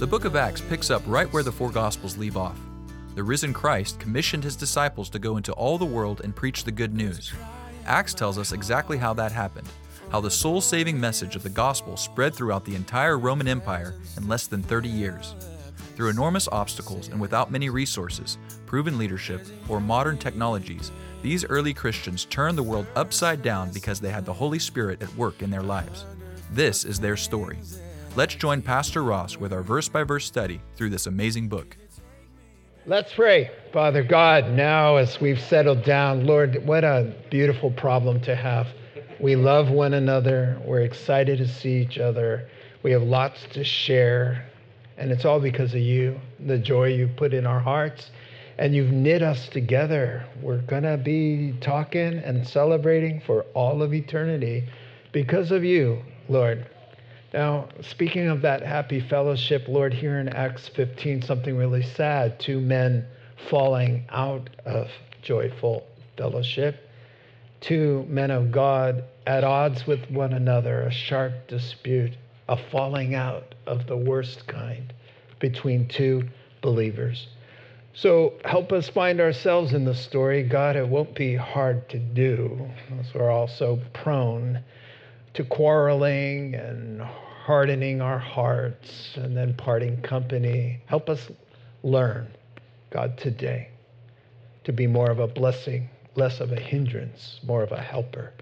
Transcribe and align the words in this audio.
The 0.00 0.06
book 0.06 0.24
of 0.24 0.34
Acts 0.34 0.62
picks 0.62 0.90
up 0.90 1.02
right 1.06 1.30
where 1.30 1.42
the 1.42 1.52
four 1.52 1.70
Gospels 1.70 2.16
leave 2.16 2.38
off. 2.38 2.58
The 3.16 3.22
risen 3.22 3.52
Christ 3.52 4.00
commissioned 4.00 4.42
his 4.42 4.56
disciples 4.56 5.10
to 5.10 5.18
go 5.18 5.36
into 5.36 5.52
all 5.52 5.76
the 5.76 5.84
world 5.84 6.22
and 6.24 6.34
preach 6.34 6.64
the 6.64 6.72
good 6.72 6.94
news. 6.94 7.34
Acts 7.84 8.14
tells 8.14 8.38
us 8.38 8.52
exactly 8.52 8.96
how 8.96 9.12
that 9.12 9.30
happened, 9.30 9.68
how 10.10 10.22
the 10.22 10.30
soul 10.30 10.62
saving 10.62 10.98
message 10.98 11.36
of 11.36 11.42
the 11.42 11.50
gospel 11.50 11.98
spread 11.98 12.34
throughout 12.34 12.64
the 12.64 12.76
entire 12.76 13.18
Roman 13.18 13.46
Empire 13.46 13.94
in 14.16 14.26
less 14.26 14.46
than 14.46 14.62
30 14.62 14.88
years. 14.88 15.34
Through 15.96 16.08
enormous 16.08 16.48
obstacles 16.48 17.08
and 17.08 17.20
without 17.20 17.52
many 17.52 17.68
resources, 17.68 18.38
proven 18.64 18.96
leadership, 18.96 19.46
or 19.68 19.82
modern 19.82 20.16
technologies, 20.16 20.90
these 21.20 21.44
early 21.44 21.74
Christians 21.74 22.24
turned 22.24 22.56
the 22.56 22.62
world 22.62 22.86
upside 22.96 23.42
down 23.42 23.70
because 23.70 24.00
they 24.00 24.08
had 24.08 24.24
the 24.24 24.32
Holy 24.32 24.60
Spirit 24.60 25.02
at 25.02 25.14
work 25.14 25.42
in 25.42 25.50
their 25.50 25.62
lives. 25.62 26.06
This 26.50 26.86
is 26.86 26.98
their 27.00 27.18
story. 27.18 27.58
Let's 28.16 28.34
join 28.34 28.60
Pastor 28.60 29.04
Ross 29.04 29.36
with 29.36 29.52
our 29.52 29.62
verse 29.62 29.88
by 29.88 30.02
verse 30.02 30.26
study 30.26 30.60
through 30.74 30.90
this 30.90 31.06
amazing 31.06 31.48
book. 31.48 31.76
Let's 32.84 33.12
pray. 33.12 33.52
Father 33.72 34.02
God, 34.02 34.50
now 34.50 34.96
as 34.96 35.20
we've 35.20 35.40
settled 35.40 35.84
down, 35.84 36.26
Lord, 36.26 36.66
what 36.66 36.82
a 36.82 37.14
beautiful 37.30 37.70
problem 37.70 38.20
to 38.22 38.34
have. 38.34 38.66
We 39.20 39.36
love 39.36 39.70
one 39.70 39.94
another. 39.94 40.60
We're 40.64 40.80
excited 40.80 41.38
to 41.38 41.46
see 41.46 41.82
each 41.82 41.98
other. 41.98 42.48
We 42.82 42.90
have 42.90 43.04
lots 43.04 43.46
to 43.52 43.62
share. 43.62 44.44
And 44.98 45.12
it's 45.12 45.24
all 45.24 45.38
because 45.38 45.72
of 45.72 45.80
you, 45.80 46.20
the 46.40 46.58
joy 46.58 46.88
you 46.88 47.06
put 47.16 47.32
in 47.32 47.46
our 47.46 47.60
hearts. 47.60 48.10
And 48.58 48.74
you've 48.74 48.90
knit 48.90 49.22
us 49.22 49.48
together. 49.48 50.26
We're 50.42 50.62
going 50.62 50.82
to 50.82 50.96
be 50.96 51.54
talking 51.60 52.18
and 52.18 52.46
celebrating 52.46 53.20
for 53.20 53.42
all 53.54 53.82
of 53.82 53.94
eternity 53.94 54.68
because 55.12 55.52
of 55.52 55.62
you, 55.62 56.02
Lord. 56.28 56.66
Now, 57.32 57.68
speaking 57.82 58.26
of 58.26 58.42
that 58.42 58.62
happy 58.62 58.98
fellowship, 58.98 59.68
Lord, 59.68 59.94
here 59.94 60.18
in 60.18 60.28
Acts 60.28 60.66
15, 60.68 61.22
something 61.22 61.56
really 61.56 61.82
sad 61.82 62.40
two 62.40 62.60
men 62.60 63.06
falling 63.48 64.04
out 64.08 64.50
of 64.64 64.88
joyful 65.22 65.86
fellowship, 66.16 66.88
two 67.60 68.04
men 68.08 68.32
of 68.32 68.50
God 68.50 69.04
at 69.28 69.44
odds 69.44 69.86
with 69.86 70.10
one 70.10 70.32
another, 70.32 70.82
a 70.82 70.90
sharp 70.90 71.46
dispute, 71.46 72.16
a 72.48 72.56
falling 72.56 73.14
out 73.14 73.54
of 73.64 73.86
the 73.86 73.96
worst 73.96 74.48
kind 74.48 74.92
between 75.38 75.86
two 75.86 76.28
believers. 76.62 77.28
So 77.94 78.34
help 78.44 78.72
us 78.72 78.88
find 78.88 79.20
ourselves 79.20 79.72
in 79.72 79.84
the 79.84 79.94
story. 79.94 80.42
God, 80.42 80.74
it 80.74 80.88
won't 80.88 81.14
be 81.14 81.36
hard 81.36 81.88
to 81.90 81.98
do, 81.98 82.68
as 82.98 83.14
we're 83.14 83.30
all 83.30 83.48
so 83.48 83.78
prone 83.92 84.64
to 85.34 85.44
quarreling 85.44 86.54
and 86.54 87.00
hardening 87.02 88.00
our 88.00 88.18
hearts 88.18 89.16
and 89.16 89.36
then 89.36 89.54
parting 89.54 90.00
company. 90.02 90.80
Help 90.86 91.08
us 91.08 91.30
learn, 91.82 92.28
God, 92.90 93.16
today 93.18 93.68
to 94.64 94.72
be 94.72 94.86
more 94.86 95.10
of 95.10 95.18
a 95.18 95.26
blessing, 95.26 95.88
less 96.14 96.40
of 96.40 96.52
a 96.52 96.60
hindrance, 96.60 97.40
more 97.44 97.62
of 97.62 97.72
a 97.72 97.80
helper. 97.80 98.32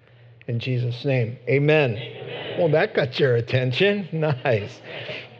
In 0.48 0.58
Jesus' 0.58 1.04
name, 1.04 1.38
amen. 1.48 1.96
amen. 1.96 2.58
Well, 2.58 2.70
that 2.70 2.94
got 2.94 3.20
your 3.20 3.36
attention. 3.36 4.08
Nice. 4.12 4.80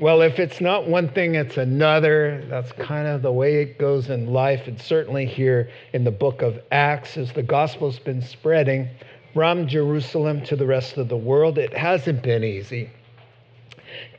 Well, 0.01 0.21
if 0.23 0.39
it's 0.39 0.61
not 0.61 0.87
one 0.87 1.09
thing, 1.09 1.35
it's 1.35 1.57
another. 1.57 2.45
That's 2.49 2.71
kind 2.73 3.09
of 3.09 3.23
the 3.23 3.33
way 3.33 3.63
it 3.63 3.79
goes 3.79 4.11
in 4.11 4.33
life. 4.33 4.69
And 4.69 4.81
certainly 4.81 5.27
here 5.27 5.71
in 5.93 6.05
the 6.05 6.13
book 6.13 6.43
of 6.43 6.61
Acts, 6.71 7.17
as 7.17 7.33
the 7.33 7.43
gospel's 7.43 7.99
been 7.99 8.23
spreading 8.23 8.89
from 9.35 9.67
Jerusalem 9.67 10.43
to 10.47 10.57
the 10.57 10.67
rest 10.67 10.97
of 10.97 11.09
the 11.09 11.17
world, 11.17 11.59
it 11.59 11.77
hasn't 11.77 12.23
been 12.23 12.45
easy. 12.45 12.91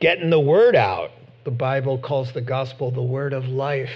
Getting 0.00 0.30
the 0.30 0.40
word 0.40 0.76
out, 0.76 1.10
the 1.44 1.50
Bible 1.50 1.98
calls 1.98 2.32
the 2.32 2.40
gospel 2.40 2.90
the 2.90 3.02
word 3.02 3.32
of 3.32 3.48
life 3.48 3.92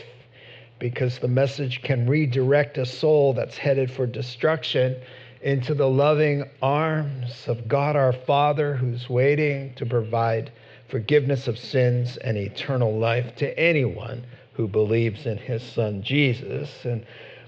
because 0.79 1.19
the 1.19 1.29
message 1.29 1.83
can 1.83 2.09
redirect 2.09 2.79
a 2.79 2.87
soul 2.87 3.33
that's 3.33 3.57
headed 3.57 3.91
for 3.91 4.07
destruction 4.07 4.97
into 5.43 5.75
the 5.75 5.89
loving 5.89 6.49
arms 6.63 7.45
of 7.47 7.69
God 7.69 7.97
our 7.97 8.13
Father, 8.13 8.75
who's 8.75 9.09
waiting 9.09 9.75
to 9.75 9.85
provide 9.87 10.51
forgiveness 10.89 11.49
of 11.49 11.59
sins 11.59 12.17
and 12.19 12.37
eternal 12.37 12.99
life 12.99 13.37
to 13.37 13.59
anyone 13.59 14.25
who 14.55 14.67
believes 14.67 15.27
in 15.27 15.37
his 15.37 15.63
Son 15.63 16.03
Jesus. 16.03 16.71
And 16.85 17.05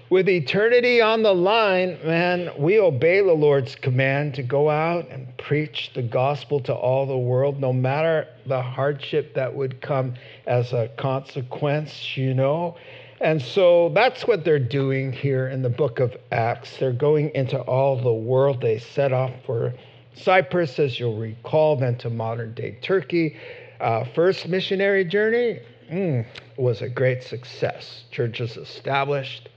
with 0.09 0.29
eternity 0.29 1.01
on 1.01 1.23
the 1.23 1.33
line, 1.33 1.97
man, 2.05 2.51
we 2.57 2.79
obey 2.79 3.21
the 3.21 3.33
Lord's 3.33 3.75
command 3.75 4.35
to 4.35 4.43
go 4.43 4.69
out 4.69 5.09
and 5.09 5.27
preach 5.37 5.91
the 5.93 6.01
gospel 6.01 6.59
to 6.61 6.73
all 6.73 7.05
the 7.05 7.17
world, 7.17 7.59
no 7.59 7.73
matter 7.73 8.27
the 8.45 8.61
hardship 8.61 9.33
that 9.35 9.53
would 9.53 9.81
come 9.81 10.13
as 10.45 10.71
a 10.71 10.89
consequence, 10.97 12.15
you 12.15 12.33
know. 12.33 12.77
And 13.19 13.41
so 13.41 13.89
that's 13.89 14.27
what 14.27 14.45
they're 14.45 14.59
doing 14.59 15.11
here 15.11 15.49
in 15.49 15.61
the 15.61 15.69
book 15.69 15.99
of 15.99 16.15
Acts. 16.31 16.77
They're 16.77 16.93
going 16.93 17.31
into 17.33 17.59
all 17.61 17.99
the 17.99 18.13
world. 18.13 18.61
They 18.61 18.79
set 18.79 19.11
off 19.11 19.31
for 19.45 19.73
Cyprus, 20.13 20.79
as 20.79 20.99
you'll 20.99 21.17
recall, 21.17 21.75
then 21.75 21.97
to 21.99 22.09
modern 22.09 22.53
day 22.53 22.77
Turkey. 22.81 23.35
Uh, 23.79 24.05
first 24.15 24.47
missionary 24.47 25.03
journey 25.03 25.59
mm, 25.91 26.25
was 26.57 26.81
a 26.81 26.89
great 26.89 27.23
success. 27.23 28.03
Churches 28.11 28.55
established, 28.57 29.49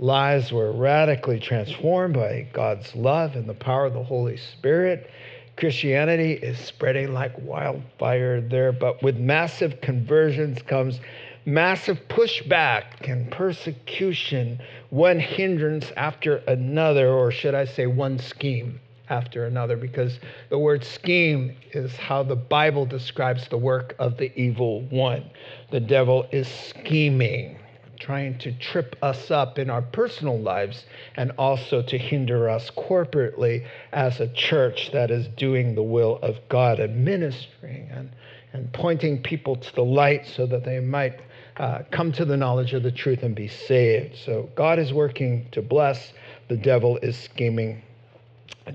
lives 0.00 0.50
were 0.50 0.72
radically 0.72 1.38
transformed 1.38 2.14
by 2.14 2.48
God's 2.54 2.94
love 2.96 3.36
and 3.36 3.46
the 3.46 3.54
power 3.54 3.84
of 3.84 3.92
the 3.92 4.02
Holy 4.02 4.38
Spirit. 4.38 5.10
Christianity 5.56 6.32
is 6.32 6.58
spreading 6.58 7.12
like 7.12 7.34
wildfire 7.38 8.40
there, 8.40 8.72
but 8.72 9.02
with 9.02 9.18
massive 9.18 9.82
conversions 9.82 10.62
comes 10.62 11.00
massive 11.44 11.98
pushback 12.08 13.10
and 13.10 13.30
persecution, 13.30 14.58
one 14.88 15.18
hindrance 15.18 15.92
after 15.96 16.36
another, 16.48 17.10
or 17.10 17.30
should 17.30 17.54
I 17.54 17.66
say, 17.66 17.86
one 17.86 18.18
scheme 18.18 18.80
after 19.10 19.44
another, 19.44 19.76
because 19.76 20.18
the 20.48 20.58
word 20.58 20.82
scheme 20.82 21.54
is 21.72 21.94
how 21.96 22.22
the 22.22 22.36
Bible 22.36 22.86
describes 22.86 23.48
the 23.48 23.58
work 23.58 23.94
of 23.98 24.16
the 24.16 24.34
evil 24.40 24.82
one. 24.82 25.28
The 25.70 25.80
devil 25.80 26.26
is 26.32 26.48
scheming, 26.48 27.58
trying 28.00 28.38
to 28.38 28.52
trip 28.52 28.96
us 29.02 29.30
up 29.30 29.58
in 29.58 29.70
our 29.70 29.82
personal 29.82 30.38
lives 30.38 30.84
and 31.16 31.30
also 31.38 31.82
to 31.82 31.98
hinder 31.98 32.48
us 32.48 32.70
corporately 32.70 33.64
as 33.92 34.18
a 34.18 34.28
church 34.28 34.90
that 34.92 35.10
is 35.10 35.28
doing 35.36 35.74
the 35.74 35.82
will 35.82 36.18
of 36.22 36.36
God 36.48 36.80
and 36.80 37.04
ministering 37.04 37.88
and, 37.92 38.10
and 38.52 38.72
pointing 38.72 39.22
people 39.22 39.54
to 39.54 39.74
the 39.74 39.84
light 39.84 40.26
so 40.26 40.46
that 40.46 40.64
they 40.64 40.80
might 40.80 41.20
uh, 41.58 41.82
come 41.90 42.10
to 42.10 42.24
the 42.24 42.36
knowledge 42.36 42.72
of 42.72 42.82
the 42.82 42.90
truth 42.90 43.22
and 43.22 43.34
be 43.34 43.48
saved. 43.48 44.16
So 44.16 44.48
God 44.54 44.78
is 44.78 44.92
working 44.92 45.46
to 45.52 45.60
bless, 45.60 46.12
the 46.48 46.56
devil 46.56 46.96
is 47.02 47.16
scheming 47.16 47.82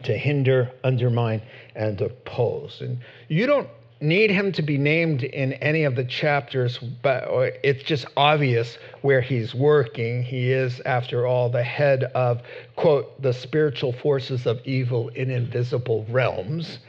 to 0.03 0.18
hinder, 0.18 0.72
undermine, 0.84 1.42
and 1.75 2.00
oppose. 2.02 2.81
And 2.81 3.00
you 3.28 3.47
don't 3.47 3.69
need 4.01 4.29
him 4.29 4.51
to 4.53 4.61
be 4.61 4.78
named 4.78 5.23
in 5.23 5.53
any 5.53 5.83
of 5.83 5.95
the 5.95 6.03
chapters, 6.03 6.78
but 6.78 7.23
it's 7.63 7.83
just 7.83 8.06
obvious 8.17 8.77
where 9.01 9.21
he's 9.21 9.56
working. 9.56 10.24
He 10.24 10.51
is, 10.51 10.81
after 10.86 11.25
all, 11.25 11.50
the 11.50 11.63
head 11.63 12.03
of, 12.15 12.42
quote, 12.75 13.21
the 13.21 13.33
spiritual 13.33 13.94
forces 13.94 14.45
of 14.45 14.59
evil 14.65 15.09
in 15.09 15.30
invisible 15.31 16.06
realms 16.09 16.80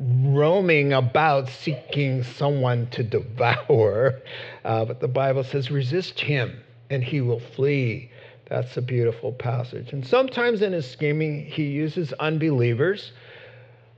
roaming 0.00 0.94
about 0.94 1.48
seeking 1.48 2.22
someone 2.22 2.88
to 2.88 3.02
devour. 3.02 4.20
Uh, 4.64 4.84
but 4.84 5.00
the 5.00 5.08
Bible 5.08 5.44
says, 5.44 5.70
resist 5.70 6.18
him 6.20 6.58
and 6.88 7.04
he 7.04 7.20
will 7.20 7.40
flee. 7.40 8.10
That's 8.48 8.76
a 8.76 8.82
beautiful 8.82 9.32
passage. 9.32 9.92
And 9.92 10.04
sometimes 10.04 10.62
in 10.62 10.72
his 10.72 10.90
scheming, 10.90 11.44
he 11.44 11.64
uses 11.64 12.12
unbelievers. 12.14 13.12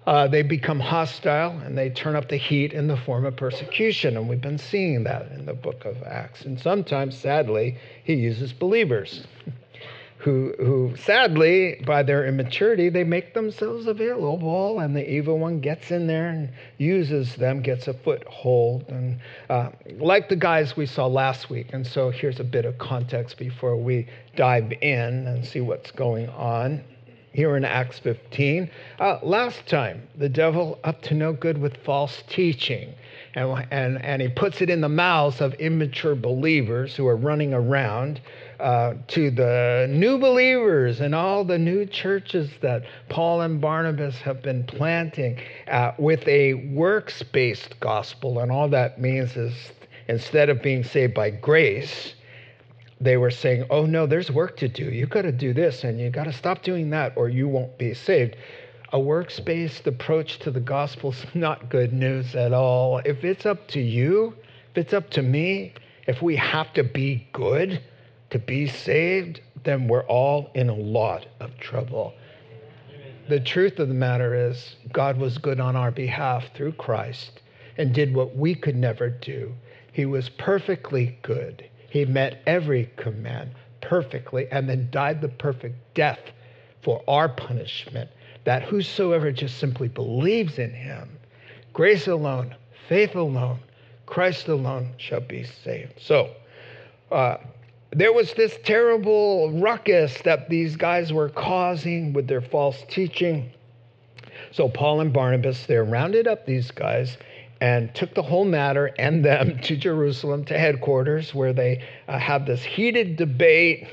Uh, 0.04 0.26
they 0.26 0.42
become 0.42 0.80
hostile 0.80 1.52
and 1.60 1.78
they 1.78 1.88
turn 1.88 2.16
up 2.16 2.28
the 2.28 2.36
heat 2.36 2.72
in 2.72 2.88
the 2.88 2.96
form 2.96 3.24
of 3.24 3.36
persecution. 3.36 4.16
And 4.16 4.28
we've 4.28 4.40
been 4.40 4.58
seeing 4.58 5.04
that 5.04 5.30
in 5.30 5.46
the 5.46 5.54
book 5.54 5.84
of 5.84 6.02
Acts. 6.02 6.42
And 6.44 6.58
sometimes, 6.60 7.16
sadly, 7.16 7.78
he 8.02 8.14
uses 8.14 8.52
believers 8.52 9.24
who, 10.18 10.54
who 10.58 10.96
sadly, 10.96 11.82
by 11.86 12.02
their 12.02 12.26
immaturity, 12.26 12.88
they 12.88 13.04
make 13.04 13.34
themselves 13.34 13.86
available, 13.86 14.78
and 14.78 14.94
the 14.94 15.08
evil 15.08 15.38
one 15.38 15.60
gets 15.60 15.90
in 15.90 16.06
there 16.06 16.28
and 16.28 16.48
uses 16.78 17.34
them, 17.36 17.60
gets 17.60 17.88
a 17.88 17.94
foothold, 17.94 18.84
and 18.88 19.18
uh, 19.50 19.70
like 19.98 20.28
the 20.28 20.36
guys 20.36 20.76
we 20.76 20.86
saw 20.86 21.06
last 21.06 21.50
week. 21.50 21.70
And 21.72 21.84
so 21.86 22.10
here's 22.10 22.38
a 22.38 22.44
bit 22.44 22.64
of 22.64 22.78
context 22.78 23.36
before 23.36 23.76
we 23.76 24.06
dive 24.36 24.72
in 24.80 25.26
and 25.26 25.44
see 25.44 25.60
what's 25.60 25.90
going 25.90 26.28
on 26.28 26.84
here 27.32 27.56
in 27.56 27.64
Acts 27.64 27.98
15. 27.98 28.70
Uh, 28.98 29.18
last 29.22 29.66
time, 29.66 30.06
the 30.16 30.28
devil 30.28 30.78
up 30.84 31.02
to 31.02 31.14
no 31.14 31.32
good 31.32 31.58
with 31.58 31.76
false 31.78 32.22
teaching. 32.28 32.94
And, 33.34 33.66
and, 33.70 34.04
and 34.04 34.20
he 34.20 34.28
puts 34.28 34.60
it 34.60 34.68
in 34.68 34.82
the 34.82 34.88
mouths 34.88 35.40
of 35.40 35.54
immature 35.54 36.14
believers 36.14 36.94
who 36.94 37.06
are 37.06 37.16
running 37.16 37.54
around 37.54 38.20
uh, 38.60 38.94
to 39.08 39.30
the 39.30 39.86
new 39.90 40.18
believers 40.18 41.00
and 41.00 41.14
all 41.14 41.44
the 41.44 41.58
new 41.58 41.86
churches 41.86 42.50
that 42.60 42.84
Paul 43.08 43.40
and 43.40 43.60
Barnabas 43.60 44.16
have 44.18 44.42
been 44.42 44.64
planting 44.64 45.40
uh, 45.68 45.92
with 45.98 46.26
a 46.28 46.54
works 46.74 47.22
based 47.22 47.80
gospel. 47.80 48.40
And 48.40 48.52
all 48.52 48.68
that 48.68 49.00
means 49.00 49.36
is 49.36 49.54
instead 50.08 50.50
of 50.50 50.62
being 50.62 50.84
saved 50.84 51.14
by 51.14 51.30
grace, 51.30 52.14
they 53.02 53.16
were 53.16 53.30
saying, 53.30 53.64
oh 53.68 53.84
no, 53.84 54.06
there's 54.06 54.30
work 54.30 54.56
to 54.58 54.68
do. 54.68 54.84
You 54.84 55.06
got 55.06 55.22
to 55.22 55.32
do 55.32 55.52
this 55.52 55.82
and 55.82 56.00
you 56.00 56.08
got 56.08 56.24
to 56.24 56.32
stop 56.32 56.62
doing 56.62 56.90
that 56.90 57.12
or 57.16 57.28
you 57.28 57.48
won't 57.48 57.76
be 57.76 57.94
saved. 57.94 58.36
A 58.92 59.00
works 59.00 59.40
based 59.40 59.86
approach 59.88 60.38
to 60.40 60.52
the 60.52 60.60
gospel 60.60 61.10
is 61.10 61.26
not 61.34 61.68
good 61.68 61.92
news 61.92 62.36
at 62.36 62.52
all. 62.52 62.98
If 62.98 63.24
it's 63.24 63.44
up 63.44 63.66
to 63.68 63.80
you, 63.80 64.36
if 64.70 64.78
it's 64.78 64.92
up 64.92 65.10
to 65.10 65.22
me, 65.22 65.74
if 66.06 66.22
we 66.22 66.36
have 66.36 66.72
to 66.74 66.84
be 66.84 67.26
good, 67.32 67.82
to 68.30 68.38
be 68.38 68.68
saved, 68.68 69.40
then 69.64 69.88
we're 69.88 70.06
all 70.06 70.50
in 70.54 70.68
a 70.68 70.74
lot 70.74 71.26
of 71.40 71.58
trouble. 71.58 72.14
The 73.28 73.40
truth 73.40 73.78
of 73.78 73.88
the 73.88 73.94
matter 73.94 74.34
is, 74.34 74.76
God 74.92 75.16
was 75.16 75.38
good 75.38 75.60
on 75.60 75.74
our 75.74 75.90
behalf 75.90 76.44
through 76.54 76.72
Christ 76.72 77.40
and 77.78 77.94
did 77.94 78.14
what 78.14 78.36
we 78.36 78.54
could 78.54 78.76
never 78.76 79.10
do. 79.10 79.54
He 79.92 80.06
was 80.06 80.28
perfectly 80.28 81.18
good. 81.22 81.68
He 81.92 82.06
met 82.06 82.40
every 82.46 82.90
command 82.96 83.50
perfectly 83.82 84.48
and 84.50 84.66
then 84.66 84.88
died 84.90 85.20
the 85.20 85.28
perfect 85.28 85.76
death 85.92 86.20
for 86.80 87.02
our 87.06 87.28
punishment, 87.28 88.08
that 88.44 88.62
whosoever 88.62 89.30
just 89.30 89.58
simply 89.58 89.88
believes 89.88 90.58
in 90.58 90.70
him, 90.72 91.10
grace 91.74 92.08
alone, 92.08 92.54
faith 92.88 93.14
alone, 93.14 93.58
Christ 94.06 94.48
alone 94.48 94.94
shall 94.96 95.20
be 95.20 95.44
saved. 95.44 95.92
So, 95.98 96.30
uh, 97.10 97.36
there 97.90 98.14
was 98.14 98.32
this 98.32 98.56
terrible 98.64 99.52
ruckus 99.60 100.16
that 100.22 100.48
these 100.48 100.76
guys 100.76 101.12
were 101.12 101.28
causing 101.28 102.14
with 102.14 102.26
their 102.26 102.40
false 102.40 102.82
teaching. 102.88 103.52
So 104.50 104.66
Paul 104.66 105.02
and 105.02 105.12
Barnabas, 105.12 105.66
they 105.66 105.76
rounded 105.76 106.26
up 106.26 106.46
these 106.46 106.70
guys 106.70 107.18
and 107.62 107.94
took 107.94 108.12
the 108.12 108.22
whole 108.22 108.44
matter 108.44 108.92
and 108.98 109.24
them 109.24 109.56
to 109.62 109.76
Jerusalem 109.76 110.44
to 110.46 110.58
headquarters 110.58 111.32
where 111.32 111.52
they 111.52 111.80
uh, 112.08 112.18
have 112.18 112.44
this 112.44 112.60
heated 112.60 113.14
debate 113.14 113.86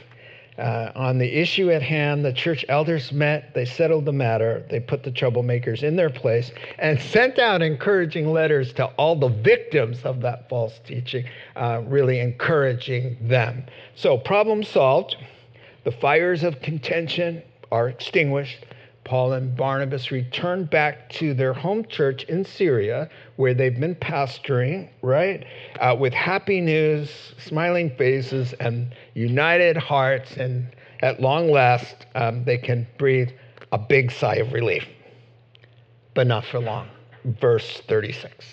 uh, 0.58 0.92
on 0.96 1.20
the 1.20 1.40
issue 1.40 1.70
at 1.70 1.84
hand, 1.84 2.26
the 2.26 2.34
church 2.34 2.66
elders 2.68 3.12
met, 3.12 3.54
they 3.54 3.66
settled 3.66 4.06
the 4.06 4.12
matter, 4.12 4.66
they 4.72 4.80
put 4.80 5.04
the 5.04 5.12
troublemakers 5.12 5.84
in 5.84 5.96
their 5.96 6.10
place, 6.10 6.52
and 6.80 7.00
sent 7.14 7.38
out 7.38 7.62
encouraging 7.62 8.34
letters 8.34 8.74
to 8.74 8.86
all 8.98 9.16
the 9.16 9.30
victims 9.30 10.02
of 10.04 10.20
that 10.22 10.50
false 10.50 10.80
teaching, 10.84 11.24
uh, 11.56 11.84
really 11.86 12.20
encouraging 12.20 13.18
them. 13.22 13.64
So, 13.96 14.18
problem 14.18 14.64
solved. 14.64 15.16
The 15.84 15.92
fires 15.92 16.44
of 16.44 16.60
contention 16.60 17.44
are 17.72 17.88
extinguished. 17.88 18.66
Paul 19.10 19.34
and 19.34 19.58
Barnabas 19.58 20.12
returned 20.12 20.70
back 20.70 21.10
to 21.14 21.34
their 21.34 21.52
home 21.52 21.84
church 21.86 22.26
in 22.26 22.46
Syria, 22.46 23.10
where 23.38 23.56
they've 23.56 23.80
been 23.80 23.96
pastoring, 23.96 24.88
right? 25.02 25.48
Uh, 25.80 25.96
with 26.00 26.14
happy 26.14 26.62
news, 26.62 27.34
smiling 27.40 27.90
faces, 27.98 28.54
and 28.60 28.94
united 29.16 29.76
hearts. 29.76 30.38
And 30.38 30.68
at 31.02 31.20
long 31.20 31.50
last, 31.50 32.06
um, 32.14 32.44
they 32.44 32.60
can 32.60 32.86
breathe 33.00 33.32
a 33.72 33.80
big 33.80 34.12
sigh 34.12 34.36
of 34.36 34.54
relief, 34.54 34.86
but 36.14 36.28
not 36.28 36.46
for 36.46 36.60
long. 36.60 36.88
Verse 37.42 37.82
36. 37.88 38.46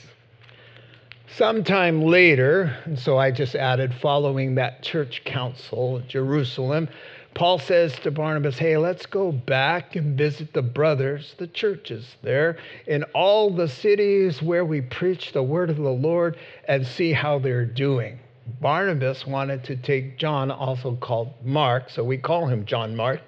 Sometime 1.37 2.01
later, 2.01 2.75
and 2.87 2.99
so 2.99 3.19
I 3.19 3.31
just 3.31 3.55
added 3.55 3.93
following 4.01 4.55
that 4.55 4.83
church 4.83 5.23
council 5.27 5.99
at 5.99 6.09
Jerusalem, 6.09 6.89
Paul 7.37 7.59
says 7.59 7.93
to 7.99 8.11
Barnabas, 8.11 8.57
Hey, 8.57 8.79
let's 8.79 9.05
go 9.05 9.31
back 9.31 9.95
and 9.95 10.17
visit 10.17 10.55
the 10.55 10.63
brothers, 10.63 11.35
the 11.37 11.47
churches 11.47 12.17
there 12.23 12.57
in 12.87 13.03
all 13.15 13.51
the 13.51 13.69
cities 13.69 14.41
where 14.41 14.65
we 14.65 14.81
preach 14.81 15.33
the 15.33 15.43
word 15.43 15.69
of 15.69 15.77
the 15.77 15.91
Lord 15.91 16.39
and 16.67 16.87
see 16.87 17.13
how 17.13 17.39
they're 17.39 17.67
doing. 17.67 18.19
Barnabas 18.63 19.27
wanted 19.27 19.65
to 19.65 19.77
take 19.77 20.17
John, 20.17 20.51
also 20.51 20.97
called 20.97 21.35
Mark, 21.45 21.91
so 21.91 22.03
we 22.03 22.17
call 22.17 22.47
him 22.47 22.65
John 22.65 22.97
Mark, 22.97 23.21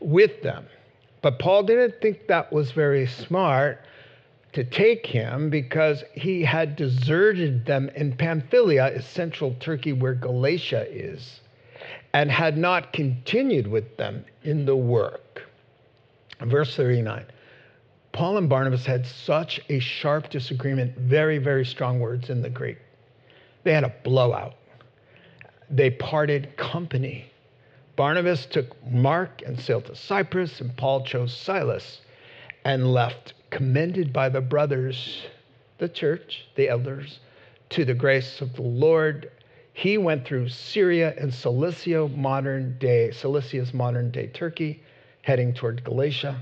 with 0.00 0.40
them. 0.40 0.64
But 1.20 1.38
Paul 1.38 1.64
didn't 1.64 2.00
think 2.00 2.28
that 2.28 2.50
was 2.50 2.70
very 2.70 3.06
smart 3.06 3.84
to 4.54 4.64
take 4.64 5.04
him 5.04 5.50
because 5.50 6.02
he 6.14 6.42
had 6.42 6.76
deserted 6.76 7.66
them 7.66 7.90
in 7.94 8.16
Pamphylia, 8.16 8.86
is 8.86 9.04
central 9.04 9.54
Turkey, 9.60 9.92
where 9.92 10.14
Galatia 10.14 10.86
is 10.90 11.40
and 12.12 12.30
had 12.30 12.56
not 12.56 12.92
continued 12.92 13.66
with 13.66 13.96
them 13.96 14.24
in 14.42 14.64
the 14.64 14.76
work. 14.76 15.42
Verse 16.40 16.74
39 16.76 17.24
Paul 18.12 18.38
and 18.38 18.48
Barnabas 18.48 18.84
had 18.84 19.06
such 19.06 19.60
a 19.68 19.78
sharp 19.78 20.30
disagreement, 20.30 20.96
very, 20.98 21.38
very 21.38 21.64
strong 21.64 22.00
words 22.00 22.28
in 22.28 22.42
the 22.42 22.50
Greek. 22.50 22.78
They 23.62 23.72
had 23.72 23.84
a 23.84 23.94
blowout. 24.02 24.54
They 25.70 25.90
parted 25.90 26.56
company. 26.56 27.30
Barnabas 27.94 28.46
took 28.46 28.74
Mark 28.90 29.42
and 29.46 29.60
sailed 29.60 29.84
to 29.86 29.94
Cyprus, 29.94 30.60
and 30.60 30.76
Paul 30.76 31.04
chose 31.04 31.36
Silas 31.36 32.00
and 32.64 32.92
left, 32.92 33.34
commended 33.50 34.12
by 34.12 34.28
the 34.28 34.40
brothers, 34.40 35.22
the 35.78 35.88
church, 35.88 36.46
the 36.56 36.68
elders, 36.68 37.20
to 37.70 37.84
the 37.84 37.94
grace 37.94 38.40
of 38.40 38.54
the 38.54 38.62
Lord 38.62 39.30
he 39.80 39.96
went 39.96 40.26
through 40.26 40.46
Syria 40.46 41.14
and 41.16 41.32
Cilicia, 41.32 42.06
modern 42.08 42.76
day, 42.78 43.10
Cilicia's 43.12 43.72
modern 43.72 44.10
day 44.10 44.26
Turkey, 44.26 44.82
heading 45.22 45.54
toward 45.54 45.82
Galatia, 45.84 46.38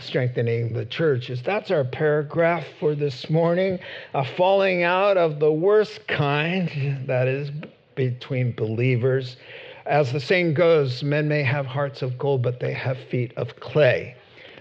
strengthening 0.00 0.72
the 0.72 0.86
churches. 0.86 1.42
That's 1.42 1.70
our 1.70 1.84
paragraph 1.84 2.64
for 2.80 2.94
this 2.94 3.28
morning. 3.28 3.78
A 4.14 4.24
falling 4.24 4.84
out 4.84 5.18
of 5.18 5.38
the 5.38 5.52
worst 5.52 6.08
kind, 6.08 7.06
that 7.06 7.28
is, 7.28 7.50
between 7.94 8.52
believers. 8.52 9.36
As 9.84 10.10
the 10.10 10.20
saying 10.20 10.54
goes, 10.54 11.02
men 11.02 11.28
may 11.28 11.42
have 11.42 11.66
hearts 11.66 12.00
of 12.00 12.16
gold, 12.16 12.40
but 12.40 12.58
they 12.58 12.72
have 12.72 12.96
feet 13.10 13.34
of 13.36 13.54
clay. 13.60 14.16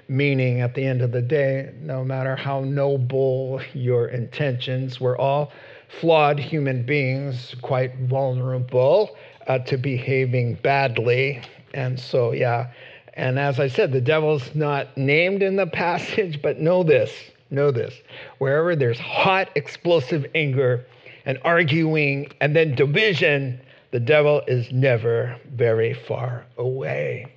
Meaning, 0.10 0.60
at 0.60 0.76
the 0.76 0.84
end 0.84 1.02
of 1.02 1.14
the 1.14 1.22
day, 1.22 1.74
no 1.80 2.04
matter 2.04 2.36
how 2.36 2.60
noble 2.60 3.62
your 3.74 4.10
intentions, 4.10 5.00
we're 5.00 5.18
all 5.18 5.54
flawed 6.00 6.40
human 6.40 6.86
beings, 6.86 7.56
quite 7.62 7.96
vulnerable 8.00 9.16
uh, 9.48 9.60
to 9.60 9.78
behaving 9.78 10.56
badly. 10.56 11.42
And 11.74 12.00
so, 12.00 12.32
yeah. 12.32 12.72
And 13.14 13.38
as 13.38 13.60
I 13.60 13.68
said, 13.68 13.92
the 13.92 14.02
devil's 14.02 14.56
not 14.56 14.96
named 14.98 15.44
in 15.44 15.56
the 15.56 15.68
passage, 15.68 16.42
but 16.42 16.60
know 16.60 16.84
this 16.84 17.12
know 17.52 17.72
this. 17.72 18.02
Wherever 18.40 18.76
there's 18.76 19.00
hot, 19.00 19.50
explosive 19.56 20.26
anger 20.34 20.86
and 21.26 21.38
arguing 21.44 22.32
and 22.40 22.56
then 22.56 22.74
division, 22.76 23.62
the 23.92 24.00
devil 24.00 24.42
is 24.48 24.72
never 24.72 25.38
very 25.54 25.94
far 25.94 26.46
away. 26.58 27.32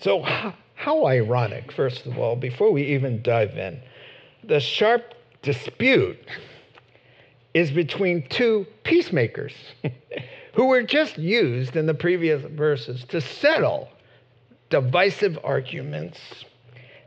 So, 0.00 0.22
how 0.74 1.06
ironic, 1.06 1.72
first 1.72 2.06
of 2.06 2.18
all, 2.18 2.36
before 2.36 2.72
we 2.72 2.82
even 2.84 3.20
dive 3.22 3.58
in, 3.58 3.82
the 4.44 4.60
sharp 4.60 5.14
dispute 5.42 6.18
is 7.54 7.70
between 7.70 8.28
two 8.28 8.66
peacemakers 8.84 9.52
who 10.54 10.66
were 10.66 10.82
just 10.82 11.18
used 11.18 11.76
in 11.76 11.86
the 11.86 11.94
previous 11.94 12.42
verses 12.52 13.04
to 13.08 13.20
settle 13.20 13.88
divisive 14.68 15.38
arguments. 15.42 16.18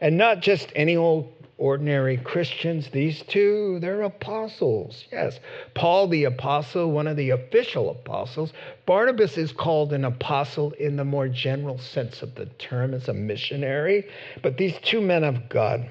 And 0.01 0.17
not 0.17 0.41
just 0.41 0.71
any 0.75 0.97
old 0.97 1.31
ordinary 1.57 2.17
Christians, 2.17 2.89
these 2.91 3.21
two, 3.23 3.77
they're 3.79 4.01
apostles. 4.01 5.05
Yes, 5.12 5.39
Paul 5.75 6.07
the 6.09 6.25
apostle, 6.25 6.91
one 6.91 7.07
of 7.07 7.15
the 7.15 7.29
official 7.29 7.89
apostles. 7.89 8.51
Barnabas 8.85 9.38
is 9.38 9.53
called 9.53 9.93
an 9.93 10.03
apostle 10.03 10.71
in 10.73 10.97
the 10.97 11.05
more 11.05 11.29
general 11.29 11.77
sense 11.77 12.21
of 12.21 12.35
the 12.35 12.47
term 12.57 12.93
as 12.93 13.07
a 13.07 13.13
missionary. 13.13 14.05
But 14.41 14.57
these 14.57 14.77
two 14.81 15.00
men 15.00 15.23
of 15.23 15.47
God, 15.47 15.89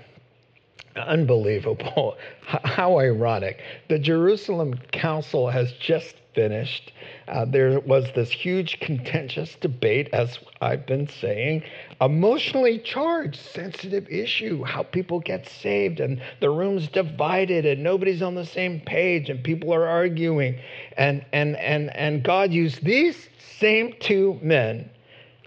Unbelievable. 0.96 2.16
How 2.42 2.98
ironic. 2.98 3.60
The 3.88 3.98
Jerusalem 3.98 4.78
Council 4.92 5.48
has 5.48 5.72
just 5.72 6.16
finished. 6.34 6.92
Uh, 7.28 7.44
there 7.44 7.80
was 7.80 8.06
this 8.14 8.30
huge 8.30 8.80
contentious 8.80 9.54
debate, 9.60 10.08
as 10.12 10.38
I've 10.60 10.86
been 10.86 11.08
saying, 11.08 11.62
emotionally 12.00 12.78
charged, 12.78 13.36
sensitive 13.36 14.08
issue, 14.08 14.64
how 14.64 14.82
people 14.82 15.20
get 15.20 15.48
saved, 15.48 16.00
and 16.00 16.20
the 16.40 16.50
room's 16.50 16.88
divided, 16.88 17.66
and 17.66 17.82
nobody's 17.82 18.22
on 18.22 18.34
the 18.34 18.46
same 18.46 18.80
page, 18.80 19.30
and 19.30 19.42
people 19.42 19.72
are 19.72 19.86
arguing. 19.86 20.58
And, 20.96 21.24
and, 21.32 21.56
and, 21.56 21.94
and 21.96 22.22
God 22.22 22.52
used 22.52 22.84
these 22.84 23.28
same 23.58 23.94
two 24.00 24.38
men, 24.42 24.90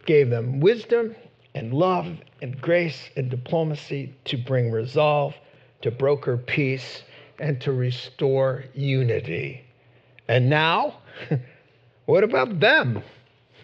gave 0.05 0.29
them 0.29 0.59
wisdom 0.59 1.15
and 1.55 1.73
love 1.73 2.05
and 2.41 2.61
grace 2.61 3.09
and 3.15 3.31
diplomacy 3.31 4.13
to 4.25 4.37
bring 4.37 4.71
resolve, 4.71 5.33
to 5.81 5.89
broker 5.89 6.37
peace, 6.37 7.01
and 7.39 7.59
to 7.61 7.71
restore 7.71 8.65
unity. 8.73 9.65
And 10.27 10.49
now, 10.49 10.99
what 12.05 12.23
about 12.23 12.59
them? 12.59 13.01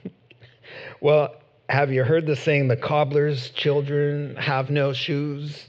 well, 1.02 1.36
have 1.70 1.92
you 1.92 2.04
heard 2.04 2.26
the 2.26 2.36
saying, 2.36 2.70
the 2.70 2.78
cobbler's 2.78 3.50
children 3.52 4.36
have 4.38 4.70
no 4.70 4.94
shoes? 4.94 5.68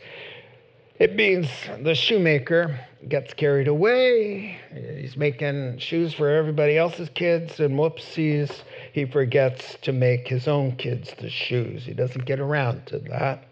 It 0.98 1.16
means 1.16 1.48
the 1.80 1.94
shoemaker 1.94 2.78
gets 3.08 3.34
carried 3.34 3.68
away. 3.68 4.58
He's 4.96 5.16
making 5.16 5.78
shoes 5.78 6.14
for 6.14 6.28
everybody 6.28 6.76
else's 6.78 7.08
kids, 7.14 7.60
and 7.60 7.74
whoopsies, 7.74 8.62
he 8.92 9.04
forgets 9.04 9.76
to 9.82 9.92
make 9.92 10.28
his 10.28 10.48
own 10.48 10.76
kids 10.76 11.12
the 11.18 11.30
shoes. 11.30 11.84
He 11.84 11.94
doesn't 11.94 12.24
get 12.24 12.40
around 12.40 12.86
to 12.86 12.98
that. 13.00 13.44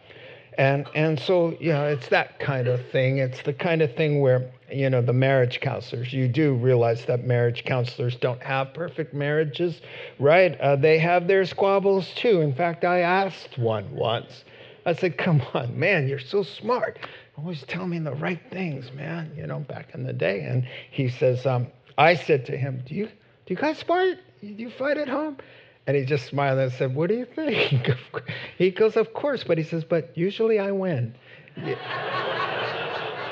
And, 0.58 0.86
and 0.94 1.18
so, 1.18 1.56
you 1.58 1.72
know, 1.72 1.86
it's 1.86 2.08
that 2.08 2.38
kind 2.38 2.68
of 2.68 2.84
thing. 2.90 3.18
It's 3.18 3.42
the 3.42 3.52
kind 3.52 3.80
of 3.82 3.94
thing 3.94 4.20
where, 4.20 4.50
you 4.70 4.90
know, 4.90 5.00
the 5.00 5.12
marriage 5.12 5.60
counselors, 5.60 6.12
you 6.12 6.28
do 6.28 6.54
realize 6.54 7.06
that 7.06 7.24
marriage 7.24 7.64
counselors 7.64 8.16
don't 8.16 8.42
have 8.42 8.74
perfect 8.74 9.14
marriages, 9.14 9.80
right? 10.18 10.60
Uh, 10.60 10.76
they 10.76 10.98
have 10.98 11.26
their 11.28 11.46
squabbles 11.46 12.12
too. 12.14 12.40
In 12.40 12.54
fact, 12.54 12.84
I 12.84 13.00
asked 13.00 13.58
one 13.58 13.90
once. 13.94 14.44
I 14.84 14.94
said, 14.94 15.16
come 15.16 15.42
on, 15.54 15.78
man, 15.78 16.08
you're 16.08 16.18
so 16.18 16.42
smart. 16.42 16.98
Always 17.40 17.62
tell 17.62 17.86
me 17.86 17.98
the 17.98 18.12
right 18.12 18.40
things, 18.50 18.92
man, 18.92 19.32
you 19.34 19.46
know, 19.46 19.60
back 19.60 19.94
in 19.94 20.04
the 20.04 20.12
day. 20.12 20.42
And 20.42 20.68
he 20.90 21.08
says, 21.08 21.46
um, 21.46 21.68
I 21.96 22.14
said 22.14 22.44
to 22.46 22.56
him, 22.56 22.82
do 22.86 22.94
you, 22.94 23.06
do 23.06 23.54
you 23.54 23.56
guys 23.56 23.82
fight? 23.82 24.18
Do 24.42 24.46
you 24.46 24.70
fight 24.70 24.98
at 24.98 25.08
home? 25.08 25.38
And 25.86 25.96
he 25.96 26.04
just 26.04 26.26
smiled 26.26 26.58
and 26.58 26.70
said, 26.72 26.94
What 26.94 27.08
do 27.08 27.16
you 27.16 27.24
think? 27.24 27.88
he 28.58 28.70
goes, 28.70 28.96
Of 28.96 29.14
course. 29.14 29.42
But 29.42 29.58
he 29.58 29.64
says, 29.64 29.84
But 29.84 30.16
usually 30.16 30.58
I 30.58 30.70
win. 30.70 31.14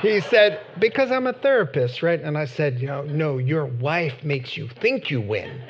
he 0.03 0.21
said, 0.23 0.61
Because 0.79 1.13
I'm 1.13 1.27
a 1.27 1.35
therapist, 1.35 2.03
right? 2.03 2.21
And 2.21 2.37
I 2.37 2.47
said, 2.47 2.81
You 2.81 2.89
know, 2.89 3.03
no, 3.03 3.39
your 3.39 3.67
wife 3.67 4.25
makes 4.25 4.57
you 4.57 4.69
think 4.81 5.11
you 5.11 5.21
win. 5.21 5.61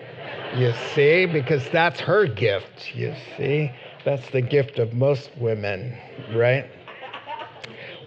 You 0.57 0.73
see? 0.95 1.27
Because 1.27 1.69
that's 1.71 2.01
her 2.01 2.27
gift. 2.27 2.95
You 2.95 3.15
see? 3.37 3.71
That's 4.05 4.31
the 4.31 4.41
gift 4.41 4.79
of 4.79 4.95
most 4.95 5.31
women, 5.37 5.99
right? 6.35 6.71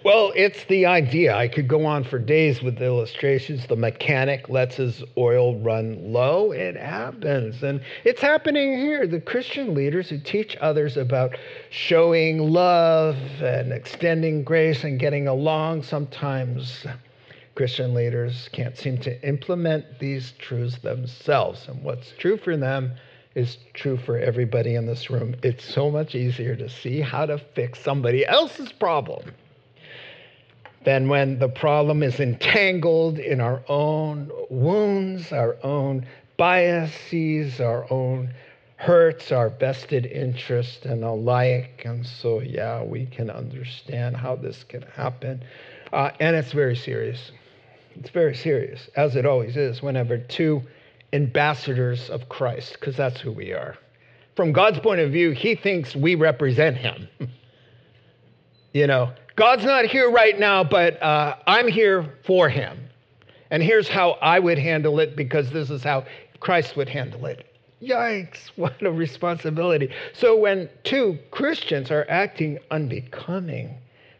Well, 0.03 0.33
it's 0.35 0.63
the 0.63 0.87
idea. 0.87 1.35
I 1.35 1.47
could 1.47 1.67
go 1.67 1.85
on 1.85 2.03
for 2.03 2.17
days 2.17 2.63
with 2.63 2.81
illustrations. 2.81 3.67
The 3.67 3.75
mechanic 3.75 4.49
lets 4.49 4.77
his 4.77 5.03
oil 5.15 5.59
run 5.59 6.11
low. 6.11 6.51
It 6.51 6.75
happens. 6.75 7.61
And 7.61 7.81
it's 8.03 8.19
happening 8.19 8.79
here. 8.79 9.05
The 9.05 9.21
Christian 9.21 9.75
leaders 9.75 10.09
who 10.09 10.17
teach 10.17 10.57
others 10.59 10.97
about 10.97 11.37
showing 11.69 12.39
love 12.39 13.15
and 13.43 13.71
extending 13.71 14.43
grace 14.43 14.83
and 14.83 14.99
getting 14.99 15.27
along, 15.27 15.83
sometimes 15.83 16.83
Christian 17.53 17.93
leaders 17.93 18.49
can't 18.51 18.75
seem 18.75 18.97
to 18.99 19.27
implement 19.27 19.99
these 19.99 20.31
truths 20.39 20.79
themselves. 20.79 21.67
And 21.67 21.83
what's 21.83 22.11
true 22.17 22.37
for 22.37 22.57
them 22.57 22.93
is 23.35 23.59
true 23.75 23.97
for 23.97 24.17
everybody 24.17 24.73
in 24.73 24.87
this 24.87 25.11
room. 25.11 25.35
It's 25.43 25.63
so 25.63 25.91
much 25.91 26.15
easier 26.15 26.55
to 26.55 26.67
see 26.67 27.01
how 27.01 27.27
to 27.27 27.37
fix 27.37 27.79
somebody 27.81 28.25
else's 28.25 28.71
problem 28.71 29.31
than 30.83 31.07
when 31.07 31.37
the 31.39 31.49
problem 31.49 32.01
is 32.03 32.19
entangled 32.19 33.19
in 33.19 33.39
our 33.39 33.61
own 33.67 34.31
wounds, 34.49 35.31
our 35.31 35.57
own 35.63 36.05
biases, 36.37 37.61
our 37.61 37.91
own 37.91 38.33
hurts, 38.77 39.31
our 39.31 39.49
vested 39.49 40.07
interest, 40.07 40.85
and 40.85 41.03
alike. 41.03 41.83
And 41.85 42.05
so, 42.05 42.39
yeah, 42.39 42.83
we 42.83 43.05
can 43.05 43.29
understand 43.29 44.17
how 44.17 44.35
this 44.35 44.63
can 44.63 44.81
happen. 44.81 45.43
Uh, 45.93 46.09
and 46.19 46.35
it's 46.35 46.51
very 46.51 46.75
serious. 46.75 47.31
It's 47.95 48.09
very 48.09 48.35
serious, 48.35 48.89
as 48.95 49.15
it 49.15 49.25
always 49.25 49.55
is 49.55 49.83
whenever 49.83 50.17
two 50.17 50.63
ambassadors 51.13 52.09
of 52.09 52.27
Christ, 52.29 52.77
because 52.79 52.97
that's 52.97 53.19
who 53.19 53.31
we 53.31 53.53
are. 53.53 53.75
From 54.35 54.51
God's 54.51 54.79
point 54.79 55.01
of 55.01 55.11
view, 55.11 55.31
He 55.31 55.55
thinks 55.55 55.95
we 55.95 56.15
represent 56.15 56.77
Him. 56.77 57.07
you 58.73 58.87
know, 58.87 59.11
God's 59.41 59.65
not 59.65 59.85
here 59.85 60.11
right 60.11 60.37
now, 60.37 60.63
but 60.63 61.01
uh, 61.01 61.35
I'm 61.47 61.67
here 61.67 62.13
for 62.25 62.47
him. 62.47 62.77
And 63.49 63.63
here's 63.63 63.87
how 63.87 64.11
I 64.21 64.37
would 64.37 64.59
handle 64.59 64.99
it 64.99 65.15
because 65.15 65.49
this 65.49 65.71
is 65.71 65.83
how 65.83 66.05
Christ 66.39 66.77
would 66.77 66.87
handle 66.87 67.25
it. 67.25 67.47
Yikes, 67.81 68.37
what 68.55 68.79
a 68.83 68.91
responsibility. 68.91 69.89
So 70.13 70.37
when 70.37 70.69
two 70.83 71.17
Christians 71.31 71.89
are 71.89 72.05
acting 72.07 72.59
unbecoming 72.69 73.79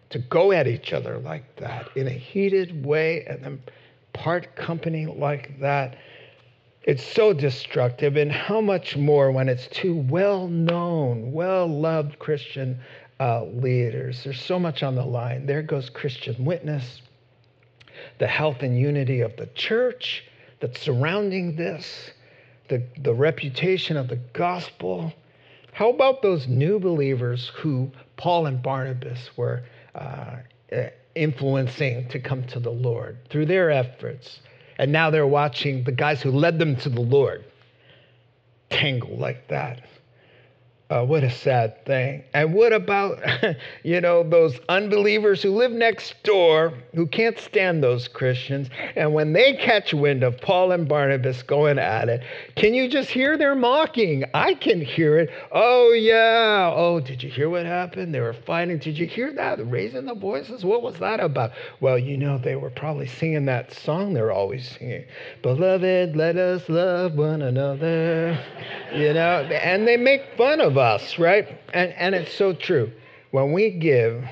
to 0.09 0.17
go 0.17 0.53
at 0.53 0.65
each 0.65 0.91
other 0.91 1.19
like 1.19 1.55
that 1.57 1.95
in 1.95 2.07
a 2.07 2.09
heated 2.09 2.83
way 2.83 3.23
and 3.25 3.43
then 3.43 3.61
part 4.13 4.55
company 4.55 5.05
like 5.05 5.59
that, 5.59 5.97
it's 6.81 7.03
so 7.03 7.31
destructive. 7.31 8.15
And 8.15 8.31
how 8.31 8.59
much 8.59 8.97
more 8.97 9.31
when 9.31 9.49
it's 9.49 9.67
two 9.67 9.97
well 10.09 10.47
known, 10.47 11.31
well 11.31 11.67
loved 11.67 12.17
Christian 12.17 12.79
uh, 13.21 13.43
leaders. 13.53 14.23
There's 14.23 14.41
so 14.41 14.57
much 14.57 14.81
on 14.81 14.95
the 14.95 15.05
line. 15.05 15.45
There 15.45 15.61
goes 15.61 15.91
Christian 15.91 16.43
witness, 16.43 17.03
the 18.17 18.25
health 18.25 18.63
and 18.63 18.75
unity 18.79 19.21
of 19.21 19.35
the 19.37 19.45
church 19.53 20.23
that's 20.59 20.81
surrounding 20.81 21.55
this, 21.55 22.11
the, 22.67 22.83
the 23.03 23.13
reputation 23.13 23.95
of 23.95 24.07
the 24.07 24.15
gospel. 24.33 25.13
How 25.71 25.91
about 25.91 26.23
those 26.23 26.47
new 26.47 26.79
believers 26.79 27.51
who 27.57 27.91
Paul 28.17 28.47
and 28.47 28.61
Barnabas 28.61 29.29
were 29.37 29.63
uh, 29.93 30.37
influencing 31.13 32.09
to 32.09 32.19
come 32.19 32.43
to 32.45 32.59
the 32.59 32.71
Lord 32.71 33.19
through 33.29 33.45
their 33.45 33.69
efforts? 33.69 34.39
And 34.79 34.91
now 34.91 35.11
they're 35.11 35.27
watching 35.27 35.83
the 35.83 35.91
guys 35.91 36.23
who 36.23 36.31
led 36.31 36.57
them 36.57 36.75
to 36.77 36.89
the 36.89 37.01
Lord 37.01 37.45
tangle 38.71 39.15
like 39.15 39.47
that. 39.49 39.83
Uh, 40.91 41.05
what 41.05 41.23
a 41.23 41.31
sad 41.31 41.85
thing. 41.85 42.21
And 42.33 42.53
what 42.53 42.73
about, 42.73 43.17
you 43.83 44.01
know, 44.01 44.23
those 44.23 44.59
unbelievers 44.67 45.41
who 45.41 45.51
live 45.51 45.71
next 45.71 46.21
door 46.23 46.73
who 46.93 47.07
can't 47.07 47.39
stand 47.39 47.81
those 47.81 48.09
Christians? 48.09 48.69
And 48.97 49.13
when 49.13 49.31
they 49.31 49.53
catch 49.53 49.93
wind 49.93 50.21
of 50.21 50.41
Paul 50.41 50.73
and 50.73 50.89
Barnabas 50.89 51.43
going 51.43 51.79
at 51.79 52.09
it, 52.09 52.21
can 52.57 52.73
you 52.73 52.89
just 52.89 53.09
hear 53.09 53.37
their 53.37 53.55
mocking? 53.55 54.25
I 54.33 54.53
can 54.53 54.81
hear 54.81 55.17
it. 55.17 55.29
Oh, 55.53 55.93
yeah. 55.93 56.73
Oh, 56.75 56.99
did 56.99 57.23
you 57.23 57.29
hear 57.29 57.49
what 57.49 57.65
happened? 57.65 58.13
They 58.13 58.19
were 58.19 58.33
fighting. 58.33 58.77
Did 58.77 58.97
you 58.97 59.07
hear 59.07 59.31
that? 59.31 59.65
Raising 59.71 60.05
the 60.05 60.15
voices? 60.15 60.65
What 60.65 60.83
was 60.83 60.99
that 60.99 61.21
about? 61.21 61.51
Well, 61.79 61.97
you 61.97 62.17
know, 62.17 62.37
they 62.37 62.57
were 62.57 62.69
probably 62.69 63.07
singing 63.07 63.45
that 63.45 63.73
song 63.73 64.13
they're 64.13 64.31
always 64.31 64.69
singing 64.77 65.05
Beloved, 65.41 66.17
let 66.17 66.35
us 66.35 66.67
love 66.67 67.13
one 67.15 67.41
another. 67.41 68.37
You 68.93 69.13
know, 69.13 69.43
and 69.43 69.87
they 69.87 69.95
make 69.95 70.21
fun 70.37 70.59
of 70.59 70.77
us, 70.77 70.80
right? 71.19 71.47
And, 71.73 71.93
and 71.93 72.15
it's 72.15 72.33
so 72.33 72.53
true. 72.53 72.91
When 73.31 73.51
we 73.51 73.69
give 73.69 74.23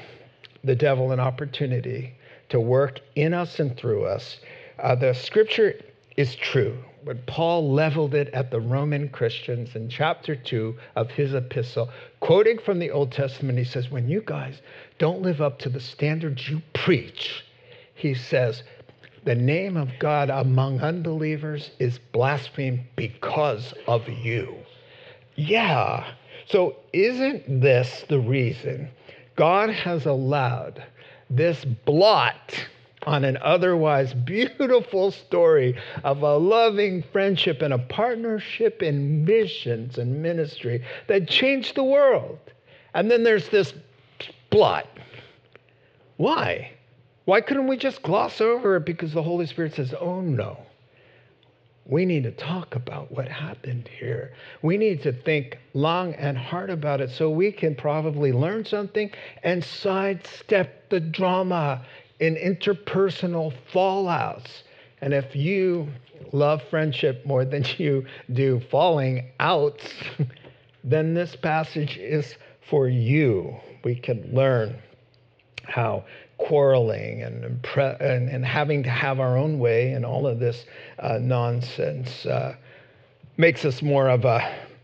the 0.64 0.76
devil 0.76 1.12
an 1.12 1.20
opportunity 1.20 2.14
to 2.50 2.60
work 2.60 3.00
in 3.16 3.34
us 3.34 3.60
and 3.60 3.78
through 3.78 4.06
us, 4.06 4.40
uh, 4.80 4.96
the 4.96 5.14
scripture 5.14 5.76
is 6.18 6.36
true. 6.36 6.78
But 7.06 7.26
Paul 7.28 7.72
leveled 7.72 8.16
it 8.16 8.30
at 8.30 8.50
the 8.50 8.60
Roman 8.60 9.10
Christians 9.10 9.76
in 9.76 9.90
chapter 9.90 10.36
2 10.36 10.76
of 10.96 11.12
his 11.12 11.34
epistle, 11.34 11.90
quoting 12.20 12.58
from 12.58 12.80
the 12.80 12.92
Old 12.92 13.12
Testament. 13.12 13.58
He 13.60 13.64
says, 13.64 13.92
When 13.92 14.10
you 14.10 14.22
guys 14.26 14.62
don't 14.98 15.22
live 15.22 15.42
up 15.42 15.60
to 15.60 15.70
the 15.70 15.80
standards 15.80 16.50
you 16.50 16.62
preach, 16.74 17.46
he 17.94 18.16
says, 18.16 18.64
the 19.26 19.36
name 19.36 19.78
of 19.78 19.90
God 20.00 20.30
among 20.30 20.80
unbelievers 20.80 21.72
is 21.78 22.00
blasphemed 22.12 22.86
because 22.96 23.74
of 23.86 24.10
you. 24.10 24.56
Yeah. 25.36 26.14
So, 26.50 26.78
isn't 26.94 27.62
this 27.62 28.06
the 28.10 28.20
reason 28.20 28.90
God 29.36 29.70
has 29.70 30.08
allowed 30.08 30.84
this 31.30 31.64
blot 31.64 32.56
on 33.04 33.24
an 33.24 33.38
otherwise 33.42 34.14
beautiful 34.14 35.12
story 35.12 35.78
of 36.04 36.24
a 36.24 36.38
loving 36.38 37.04
friendship 37.12 37.62
and 37.62 37.74
a 37.74 37.78
partnership 37.78 38.82
in 38.82 39.24
missions 39.26 40.00
and 40.00 40.24
ministry 40.24 40.84
that 41.08 41.30
changed 41.30 41.76
the 41.76 41.84
world? 41.84 42.40
And 42.96 43.12
then 43.12 43.24
there's 43.24 43.50
this 43.50 43.74
blot. 44.50 44.88
Why? 46.18 46.72
Why 47.26 47.42
couldn't 47.42 47.68
we 47.68 47.78
just 47.78 48.02
gloss 48.02 48.42
over 48.42 48.78
it 48.78 48.86
because 48.86 49.14
the 49.14 49.22
Holy 49.22 49.46
Spirit 49.46 49.76
says, 49.76 49.94
oh 50.00 50.20
no? 50.20 50.58
We 51.90 52.06
need 52.06 52.24
to 52.24 52.32
talk 52.32 52.76
about 52.76 53.12
what 53.12 53.28
happened 53.28 53.90
here. 54.00 54.32
We 54.62 54.78
need 54.78 55.02
to 55.04 55.12
think 55.12 55.58
long 55.74 56.14
and 56.14 56.38
hard 56.38 56.70
about 56.70 57.02
it 57.02 57.10
so 57.10 57.32
we 57.32 57.52
can 57.52 57.74
probably 57.74 58.32
learn 58.32 58.64
something 58.64 59.10
and 59.42 59.64
sidestep 59.64 60.90
the 60.90 61.00
drama 61.00 61.84
in 62.20 62.36
interpersonal 62.36 63.54
fallouts. 63.74 64.62
And 65.02 65.16
if 65.16 65.36
you 65.36 65.88
love 66.32 66.62
friendship 66.70 67.26
more 67.26 67.44
than 67.44 67.66
you 67.78 68.06
do 68.34 68.62
falling 68.70 69.32
outs, 69.40 69.92
then 70.84 71.16
this 71.16 71.36
passage 71.36 71.98
is 71.98 72.36
for 72.70 72.88
you. 72.88 73.56
We 73.84 73.96
can 73.96 74.30
learn 74.32 74.76
how 75.64 76.06
quarreling 76.40 77.22
and, 77.22 77.68
and, 78.00 78.30
and, 78.30 78.46
having 78.46 78.82
to 78.82 78.90
have 78.90 79.20
our 79.20 79.38
own 79.38 79.60
way 79.60 79.92
and 79.92 80.06
all 80.06 80.26
of 80.26 80.40
this 80.40 80.66
uh, 81.00 81.20
nonsense 81.22 82.26
uh, 82.26 82.56
makes 83.38 83.66
us 83.66 83.82
more 83.82 84.10
of 84.10 84.26
a 84.26 84.40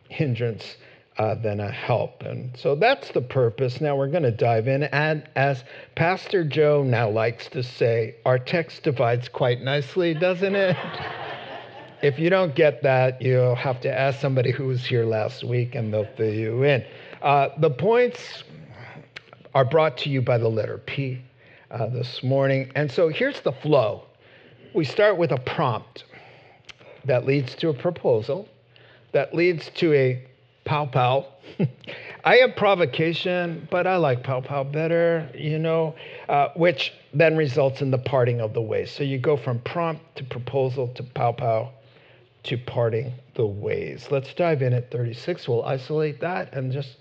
hindrance 0.10 0.76
uh, 1.18 1.34
than 1.36 1.62
a 1.62 1.72
help. 1.72 2.22
And 2.24 2.56
so 2.58 2.76
that's 2.76 3.10
the 3.12 3.22
purpose. 3.22 3.80
Now 3.80 3.96
we're 3.96 4.10
going 4.10 4.24
to 4.24 4.32
dive 4.32 4.68
in. 4.68 4.84
And 4.84 5.28
as 5.36 5.64
Pastor 5.96 6.44
Joe 6.44 6.84
now 6.84 7.10
likes 7.10 7.48
to 7.50 7.64
say, 7.64 8.16
our 8.26 8.38
text 8.38 8.84
divides 8.84 9.30
quite 9.30 9.62
nicely, 9.62 10.14
doesn't 10.14 10.56
it? 10.56 10.76
if 12.04 12.20
you 12.20 12.30
don't 12.30 12.54
get 12.54 12.84
that, 12.84 13.22
you'll 13.22 13.56
have 13.56 13.80
to 13.82 13.92
ask 13.92 14.20
somebody 14.20 14.52
who 14.52 14.66
was 14.66 14.86
here 14.86 15.06
last 15.06 15.44
week 15.44 15.74
and 15.74 15.94
they'll 15.94 16.08
fill 16.18 16.34
you 16.34 16.64
in. 16.64 16.86
Uh, 17.22 17.50
the 17.60 17.70
points 17.70 18.44
are 19.54 19.66
brought 19.66 19.98
to 20.00 20.10
you 20.10 20.22
by 20.22 20.38
the 20.38 20.50
letter 20.50 20.78
P 20.80 21.22
uh, 21.72 21.88
this 21.88 22.24
morning. 22.24 22.72
And 22.76 22.92
so 22.92 23.10
here's 23.10 23.42
the 23.42 23.52
flow 23.52 24.04
we 24.74 24.84
start 24.84 25.18
with 25.18 25.32
a 25.32 25.38
prompt 25.38 26.04
that 27.06 27.26
leads 27.26 27.56
to 27.56 27.70
a 27.70 27.74
proposal, 27.74 28.48
that 29.14 29.34
leads 29.34 29.70
to 29.76 29.94
a 29.94 30.22
pow 30.66 30.86
pow. 30.86 31.28
I 32.26 32.38
have 32.38 32.56
provocation, 32.56 33.68
but 33.72 33.88
I 33.88 33.98
like 33.98 34.24
pow 34.24 34.42
pow 34.42 34.64
better, 34.64 35.30
you 35.34 35.60
know, 35.60 35.96
uh, 36.28 36.50
which 36.56 36.92
then 37.14 37.38
results 37.38 37.82
in 37.82 37.92
the 37.92 37.98
parting 37.98 38.42
of 38.42 38.54
the 38.54 38.62
ways. 38.62 38.92
So 38.92 39.04
you 39.04 39.18
go 39.18 39.38
from 39.38 39.60
prompt 39.60 40.18
to 40.18 40.24
proposal 40.24 40.90
to 40.96 41.04
pow 41.04 41.32
pow 41.32 41.72
to 42.44 42.58
parting 42.58 43.14
the 43.36 43.46
ways. 43.46 44.08
Let's 44.12 44.34
dive 44.34 44.62
in 44.62 44.74
at 44.74 44.92
36. 44.92 45.48
We'll 45.48 45.64
isolate 45.64 46.20
that 46.22 46.54
and 46.54 46.72
just 46.72 46.98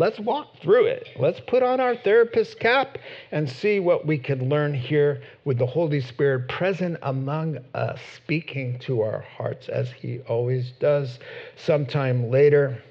Let's 0.00 0.18
walk 0.18 0.56
through 0.62 0.86
it. 0.86 1.10
Let's 1.18 1.40
put 1.40 1.62
on 1.62 1.78
our 1.78 1.94
therapist 1.94 2.58
cap 2.58 2.96
and 3.32 3.46
see 3.46 3.80
what 3.80 4.06
we 4.06 4.16
can 4.16 4.48
learn 4.48 4.72
here 4.72 5.20
with 5.44 5.58
the 5.58 5.66
Holy 5.66 6.00
Spirit 6.00 6.48
present 6.48 6.96
among 7.02 7.58
us, 7.74 8.00
speaking 8.16 8.78
to 8.78 9.02
our 9.02 9.20
hearts 9.20 9.68
as 9.68 9.92
he 9.92 10.20
always 10.20 10.70
does. 10.80 11.18
Sometime 11.56 12.30
later, 12.30 12.82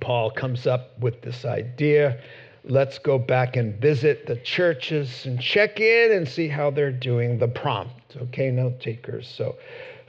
Paul 0.00 0.30
comes 0.30 0.64
up 0.68 0.96
with 1.00 1.22
this 1.22 1.44
idea. 1.44 2.20
Let's 2.62 3.00
go 3.00 3.18
back 3.18 3.56
and 3.56 3.80
visit 3.80 4.28
the 4.28 4.36
churches 4.36 5.26
and 5.26 5.40
check 5.40 5.80
in 5.80 6.12
and 6.12 6.28
see 6.28 6.46
how 6.46 6.70
they're 6.70 6.92
doing 6.92 7.40
the 7.40 7.48
prompt. 7.48 8.16
Okay, 8.16 8.52
note 8.52 8.78
takers. 8.78 9.26
So 9.26 9.56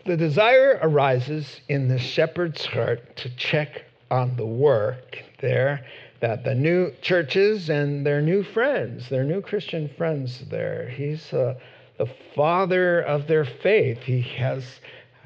the 0.06 0.16
desire 0.16 0.78
arises 0.84 1.62
in 1.70 1.88
the 1.88 1.98
shepherd's 1.98 2.64
heart 2.64 3.16
to 3.16 3.36
check 3.36 3.86
on 4.12 4.36
the 4.36 4.46
work 4.46 5.18
there 5.40 5.84
that 6.24 6.46
the 6.46 6.56
new 6.56 6.90
churches 7.02 7.70
and 7.70 8.06
their 8.06 8.22
new 8.22 8.42
friends, 8.42 9.10
their 9.10 9.26
new 9.26 9.42
Christian 9.42 9.90
friends 9.98 10.42
there, 10.50 10.88
he's 10.88 11.34
uh, 11.34 11.54
the 11.98 12.08
father 12.34 13.02
of 13.02 13.28
their 13.28 13.44
faith. 13.44 13.98
He 14.04 14.22
has 14.22 14.64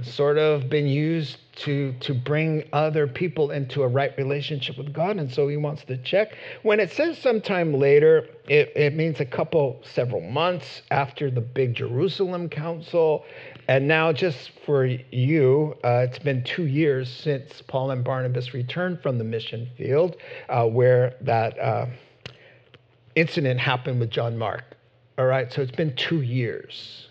sort 0.01 0.39
of 0.39 0.71
been 0.71 0.87
used 0.87 1.37
to 1.57 1.93
to 1.99 2.15
bring 2.15 2.63
other 2.73 3.05
people 3.05 3.51
into 3.51 3.83
a 3.83 3.87
right 3.87 4.17
relationship 4.17 4.75
with 4.75 4.91
God, 4.91 5.17
and 5.17 5.31
so 5.31 5.47
he 5.47 5.55
wants 5.55 5.83
to 5.85 5.97
check. 5.97 6.29
When 6.63 6.79
it 6.79 6.91
says 6.91 7.19
sometime 7.19 7.75
later, 7.75 8.25
it, 8.47 8.71
it 8.75 8.95
means 8.95 9.19
a 9.19 9.25
couple, 9.25 9.79
several 9.83 10.21
months 10.21 10.81
after 10.89 11.29
the 11.29 11.41
big 11.41 11.75
Jerusalem 11.75 12.49
council, 12.49 13.23
and 13.67 13.88
now, 13.88 14.13
just 14.13 14.51
for 14.65 14.86
you, 14.86 15.75
uh, 15.83 16.05
it's 16.07 16.19
been 16.19 16.43
two 16.43 16.65
years 16.65 17.09
since 17.09 17.62
Paul 17.67 17.91
and 17.91 18.03
Barnabas 18.03 18.53
returned 18.53 19.01
from 19.01 19.17
the 19.17 19.25
mission 19.25 19.69
field 19.77 20.15
uh, 20.47 20.65
where 20.65 21.15
that 21.21 21.60
uh, 21.60 21.88
incident 23.15 23.60
happened 23.60 23.99
with 23.99 24.10
John 24.10 24.38
Mark. 24.38 24.63
All 25.17 25.25
right, 25.25 25.51
so 25.51 25.62
it's 25.62 25.75
been 25.75 25.95
two 25.95 26.21
years. 26.21 27.10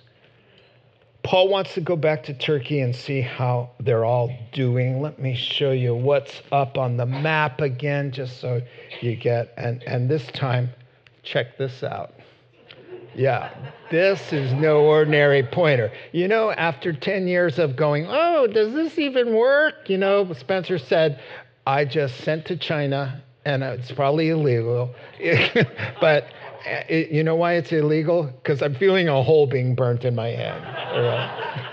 Paul 1.22 1.48
wants 1.48 1.74
to 1.74 1.80
go 1.80 1.96
back 1.96 2.22
to 2.24 2.34
Turkey 2.34 2.80
and 2.80 2.94
see 2.94 3.20
how 3.20 3.70
they're 3.80 4.04
all 4.04 4.30
doing. 4.52 5.02
Let 5.02 5.18
me 5.18 5.34
show 5.34 5.72
you 5.72 5.94
what's 5.94 6.40
up 6.52 6.78
on 6.78 6.96
the 6.96 7.04
map 7.04 7.60
again, 7.60 8.12
just 8.12 8.40
so 8.40 8.62
you 9.00 9.16
get, 9.16 9.52
and, 9.56 9.82
and 9.82 10.08
this 10.08 10.24
time, 10.28 10.70
check 11.24 11.58
this 11.58 11.82
out. 11.82 12.14
Yeah, 13.16 13.50
this 13.90 14.30
is 14.30 14.52
no 14.52 14.80
ordinary 14.80 15.42
pointer. 15.42 15.90
You 16.12 16.28
know, 16.28 16.50
after 16.50 16.92
10 16.92 17.26
years 17.26 17.58
of 17.58 17.74
going, 17.74 18.06
oh, 18.08 18.46
does 18.46 18.74
this 18.74 18.98
even 18.98 19.34
work? 19.34 19.88
You 19.88 19.96
know, 19.96 20.30
Spencer 20.34 20.78
said, 20.78 21.22
I 21.66 21.86
just 21.86 22.18
sent 22.18 22.44
to 22.46 22.56
China 22.58 23.22
and 23.46 23.62
it's 23.62 23.90
probably 23.90 24.28
illegal. 24.28 24.94
but 26.00 26.26
it, 26.66 27.10
you 27.10 27.22
know 27.22 27.36
why 27.36 27.54
it's 27.54 27.72
illegal? 27.72 28.24
Because 28.24 28.60
I'm 28.60 28.74
feeling 28.74 29.08
a 29.08 29.22
hole 29.22 29.46
being 29.46 29.74
burnt 29.74 30.04
in 30.04 30.14
my 30.14 30.28
hand. 30.28 30.62
Right? 30.64 31.70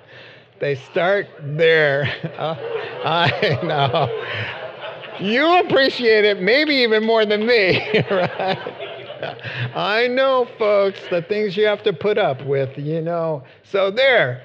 they 0.60 0.74
start 0.74 1.28
there. 1.40 2.12
Uh, 2.36 2.56
I 3.04 3.60
know. 3.62 5.24
You 5.24 5.60
appreciate 5.60 6.24
it 6.24 6.42
maybe 6.42 6.74
even 6.76 7.04
more 7.04 7.24
than 7.24 7.46
me, 7.46 7.78
right? 8.10 8.89
I 9.74 10.08
know, 10.08 10.48
folks, 10.58 11.00
the 11.10 11.22
things 11.22 11.56
you 11.56 11.66
have 11.66 11.82
to 11.84 11.92
put 11.92 12.18
up 12.18 12.44
with, 12.46 12.76
you 12.78 13.00
know. 13.00 13.44
So 13.64 13.90
there, 13.90 14.42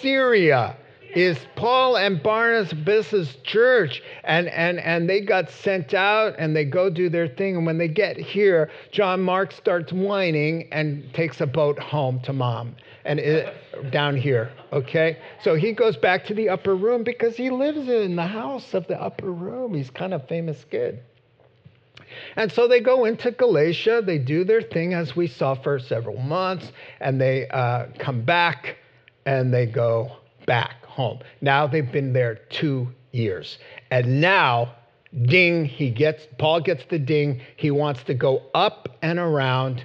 Syria 0.00 0.76
is 1.14 1.38
Paul 1.54 1.96
and 1.96 2.22
Barnabas' 2.22 3.36
church, 3.44 4.02
and, 4.24 4.48
and, 4.48 4.80
and 4.80 5.08
they 5.08 5.20
got 5.20 5.50
sent 5.50 5.94
out 5.94 6.34
and 6.38 6.56
they 6.56 6.64
go 6.64 6.90
do 6.90 7.08
their 7.08 7.28
thing. 7.28 7.56
And 7.56 7.66
when 7.66 7.78
they 7.78 7.88
get 7.88 8.16
here, 8.16 8.70
John 8.90 9.20
Mark 9.20 9.52
starts 9.52 9.92
whining 9.92 10.68
and 10.72 11.12
takes 11.14 11.40
a 11.40 11.46
boat 11.46 11.78
home 11.78 12.20
to 12.20 12.32
mom 12.32 12.74
and 13.04 13.20
it, 13.20 13.54
down 13.90 14.16
here. 14.16 14.50
Okay, 14.72 15.18
so 15.42 15.54
he 15.54 15.72
goes 15.72 15.96
back 15.96 16.24
to 16.26 16.34
the 16.34 16.48
upper 16.48 16.74
room 16.74 17.04
because 17.04 17.36
he 17.36 17.50
lives 17.50 17.88
in 17.88 18.16
the 18.16 18.26
house 18.26 18.74
of 18.74 18.86
the 18.88 19.00
upper 19.00 19.30
room. 19.30 19.74
He's 19.74 19.90
kind 19.90 20.14
of 20.14 20.26
famous 20.26 20.64
kid. 20.70 21.00
And 22.36 22.50
so 22.52 22.68
they 22.68 22.80
go 22.80 23.04
into 23.04 23.30
Galatia, 23.30 24.02
they 24.04 24.18
do 24.18 24.44
their 24.44 24.62
thing 24.62 24.94
as 24.94 25.14
we 25.14 25.26
saw 25.26 25.54
for 25.54 25.78
several 25.78 26.18
months, 26.18 26.72
and 27.00 27.20
they 27.20 27.48
uh, 27.48 27.86
come 27.98 28.22
back 28.22 28.76
and 29.26 29.52
they 29.52 29.66
go 29.66 30.16
back 30.46 30.84
home. 30.84 31.20
Now 31.40 31.66
they've 31.66 31.90
been 31.90 32.12
there 32.12 32.36
two 32.50 32.88
years. 33.12 33.58
And 33.90 34.20
now, 34.20 34.74
ding, 35.22 35.64
he 35.64 35.90
gets, 35.90 36.26
Paul 36.38 36.60
gets 36.60 36.84
the 36.86 36.98
ding. 36.98 37.40
He 37.56 37.70
wants 37.70 38.02
to 38.04 38.14
go 38.14 38.42
up 38.54 38.88
and 39.02 39.18
around 39.18 39.84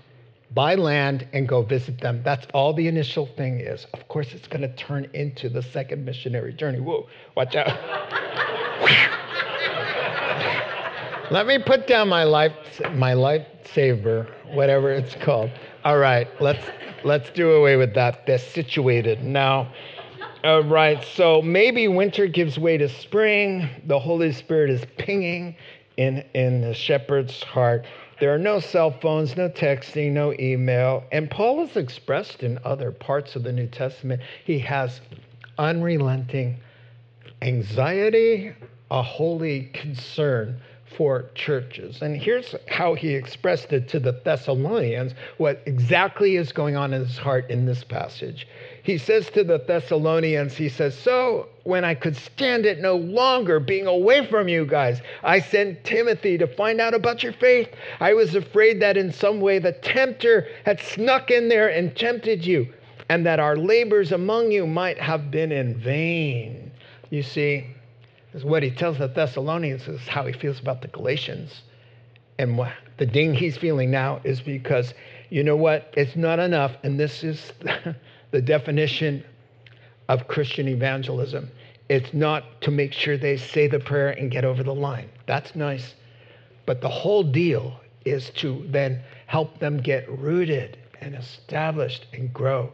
by 0.52 0.76
land 0.76 1.28
and 1.34 1.48
go 1.48 1.62
visit 1.62 2.02
them. 2.02 2.22
That's 2.24 2.48
all 2.54 2.74
the 2.74 2.88
initial 2.88 3.28
thing 3.38 3.60
is. 3.60 3.86
Of 3.94 4.08
course, 4.08 4.34
it's 4.34 4.48
going 4.48 4.62
to 4.62 4.76
turn 4.76 5.10
into 5.14 5.50
the 5.50 5.62
second 5.62 6.06
missionary 6.06 6.54
journey. 6.54 6.80
Whoa, 6.80 7.08
watch 7.36 7.56
out. 7.56 9.20
Let 11.32 11.46
me 11.46 11.60
put 11.60 11.86
down 11.86 12.10
my 12.10 12.24
life, 12.24 12.54
my 12.94 13.14
lightsaber, 13.14 14.28
whatever 14.56 14.92
it's 14.92 15.14
called. 15.14 15.52
All 15.84 16.00
right, 16.00 16.28
let's 16.42 16.66
let's 17.04 17.30
do 17.30 17.52
away 17.52 17.76
with 17.76 17.94
that. 17.94 18.26
They're 18.26 18.40
situated 18.40 19.24
now. 19.24 19.72
All 20.44 20.64
right, 20.64 21.04
so 21.04 21.40
maybe 21.44 21.88
winter 21.88 22.26
gives 22.26 22.58
way 22.58 22.78
to 22.78 22.90
spring. 22.90 23.70
The 23.86 24.00
Holy 24.00 24.32
Spirit 24.32 24.72
is 24.72 24.84
pinging 24.98 25.56
in 25.98 26.26
in 26.34 26.62
the 26.62 26.74
shepherd's 26.74 27.44
heart. 27.44 27.86
There 28.20 28.34
are 28.34 28.40
no 28.40 28.60
cell 28.60 28.90
phones, 29.00 29.38
no 29.38 29.50
texting, 29.50 30.14
no 30.14 30.34
email. 30.40 31.04
And 31.12 31.30
Paul 31.30 31.64
has 31.64 31.78
expressed 31.78 32.42
in 32.42 32.58
other 32.66 32.92
parts 32.92 33.36
of 33.36 33.44
the 33.44 33.52
New 33.52 33.68
Testament, 33.68 34.24
he 34.46 34.58
has 34.60 35.00
unrelenting 35.60 36.58
anxiety, 37.44 38.52
a 38.90 39.04
holy 39.04 39.66
concern 39.74 40.60
for 40.96 41.30
churches. 41.36 42.02
And 42.02 42.16
here's 42.16 42.56
how 42.68 42.94
he 42.94 43.14
expressed 43.16 43.72
it 43.74 43.88
to 43.90 44.00
the 44.00 44.14
Thessalonians, 44.24 45.14
what 45.38 45.62
exactly 45.66 46.36
is 46.36 46.52
going 46.52 46.76
on 46.76 46.94
in 46.94 47.06
his 47.06 47.18
heart 47.18 47.50
in 47.50 47.66
this 47.66 47.84
passage. 47.84 48.48
He 48.84 48.98
says 48.98 49.30
to 49.32 49.44
the 49.44 49.60
Thessalonians, 49.60 50.56
he 50.56 50.70
says, 50.70 50.98
So 50.98 51.48
when 51.64 51.86
I 51.86 51.94
could 51.94 52.16
stand 52.16 52.66
it 52.66 52.80
no 52.80 52.96
longer 52.96 53.60
being 53.60 53.88
away 53.88 54.26
from 54.28 54.48
you 54.48 54.66
guys, 54.66 55.02
I 55.24 55.40
sent 55.40 55.84
Timothy 55.84 56.38
to 56.38 56.48
find 56.48 56.82
out 56.82 56.94
about 56.94 57.24
your 57.24 57.34
faith. 57.34 57.70
I 58.00 58.14
was 58.14 58.36
afraid 58.36 58.82
that 58.82 58.98
in 58.98 59.12
some 59.14 59.42
way 59.42 59.60
the 59.60 59.74
tempter 59.74 60.48
had 60.66 60.80
snuck 60.80 61.30
in 61.32 61.50
there 61.50 61.70
and 61.70 61.96
tempted 61.96 62.46
you. 62.46 62.68
and 63.10 63.26
that 63.26 63.40
our 63.40 63.58
labors 63.58 64.12
among 64.12 64.52
you 64.52 64.68
might 64.68 65.00
have 65.00 65.32
been 65.32 65.52
in 65.52 65.76
vain. 65.76 66.72
You 67.10 67.24
see, 67.24 67.66
is 68.34 68.44
what 68.44 68.64
he 68.64 68.72
tells 68.72 68.98
the 68.98 69.08
Thessalonians 69.08 69.88
is 69.88 70.08
how 70.08 70.26
he 70.26 70.34
feels 70.34 70.60
about 70.60 70.82
the 70.82 70.88
Galatians. 70.88 71.64
And 72.38 72.58
what, 72.58 72.72
the 72.98 73.06
ding 73.06 73.34
he's 73.34 73.58
feeling 73.58 73.92
now 73.92 74.22
is 74.24 74.42
because, 74.42 74.94
you 75.30 75.44
know 75.44 75.56
what? 75.56 75.94
It's 75.98 76.16
not 76.16 76.40
enough. 76.40 76.72
And 76.84 77.00
this 77.00 77.24
is 77.24 77.52
the 78.32 78.42
definition 78.42 79.24
of 80.08 80.28
Christian 80.28 80.68
evangelism. 80.68 81.50
It's 81.90 82.14
not 82.14 82.62
to 82.62 82.72
make 82.72 82.94
sure 82.94 83.18
they 83.18 83.38
say 83.38 83.68
the 83.68 83.80
prayer 83.80 84.10
and 84.10 84.32
get 84.32 84.46
over 84.46 84.64
the 84.64 84.76
line. 84.76 85.10
That's 85.26 85.56
nice. 85.56 85.96
But 86.66 86.82
the 86.82 86.90
whole 86.90 87.24
deal 87.24 87.80
is 88.06 88.30
to 88.32 88.66
then 88.70 89.02
help 89.26 89.60
them 89.60 89.82
get 89.82 90.10
rooted 90.10 90.78
and 91.02 91.16
established 91.16 92.06
and 92.14 92.34
grow 92.34 92.72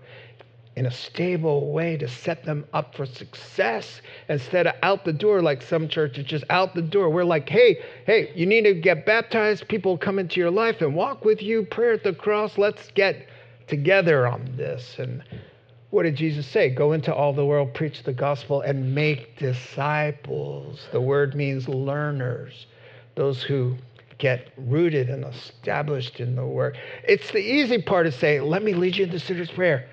in 0.75 0.85
a 0.85 0.91
stable 0.91 1.71
way 1.71 1.95
to 1.95 2.07
set 2.07 2.43
them 2.43 2.65
up 2.73 2.95
for 2.95 3.05
success 3.05 4.01
instead 4.27 4.67
of 4.67 4.73
out 4.83 5.05
the 5.05 5.13
door 5.13 5.41
like 5.41 5.61
some 5.61 5.87
churches 5.87 6.25
just 6.25 6.43
out 6.49 6.75
the 6.75 6.81
door. 6.81 7.09
We're 7.09 7.23
like 7.23 7.47
hey 7.47 7.79
hey 8.05 8.31
you 8.35 8.45
need 8.45 8.63
to 8.63 8.73
get 8.73 9.05
baptized. 9.05 9.67
People 9.69 9.97
come 9.97 10.19
into 10.19 10.39
your 10.39 10.51
life 10.51 10.81
and 10.81 10.93
walk 10.93 11.23
with 11.23 11.41
you. 11.41 11.63
Prayer 11.63 11.93
at 11.93 12.03
the 12.03 12.13
cross. 12.13 12.57
Let's 12.57 12.91
get 12.91 13.27
together 13.67 14.27
on 14.27 14.53
this. 14.57 14.97
And 14.99 15.23
what 15.91 16.03
did 16.03 16.17
jesus 16.17 16.45
say? 16.45 16.69
Go 16.69 16.91
into 16.91 17.13
all 17.13 17.31
the 17.31 17.45
world 17.45 17.73
preach 17.73 18.03
the 18.03 18.13
gospel 18.13 18.61
and 18.61 18.93
make 18.93 19.37
disciples. 19.37 20.87
The 20.91 21.01
word 21.01 21.35
means 21.35 21.69
learners 21.69 22.67
those 23.15 23.41
who 23.41 23.77
get 24.17 24.49
rooted 24.57 25.09
and 25.09 25.23
established 25.23 26.19
in 26.19 26.35
the 26.35 26.45
word. 26.45 26.77
It's 27.07 27.31
the 27.31 27.39
easy 27.39 27.81
part 27.81 28.07
to 28.07 28.11
say 28.11 28.41
let 28.41 28.61
me 28.61 28.73
lead 28.73 28.97
you 28.97 29.05
into 29.05 29.19
sinner's 29.19 29.51
prayer 29.51 29.87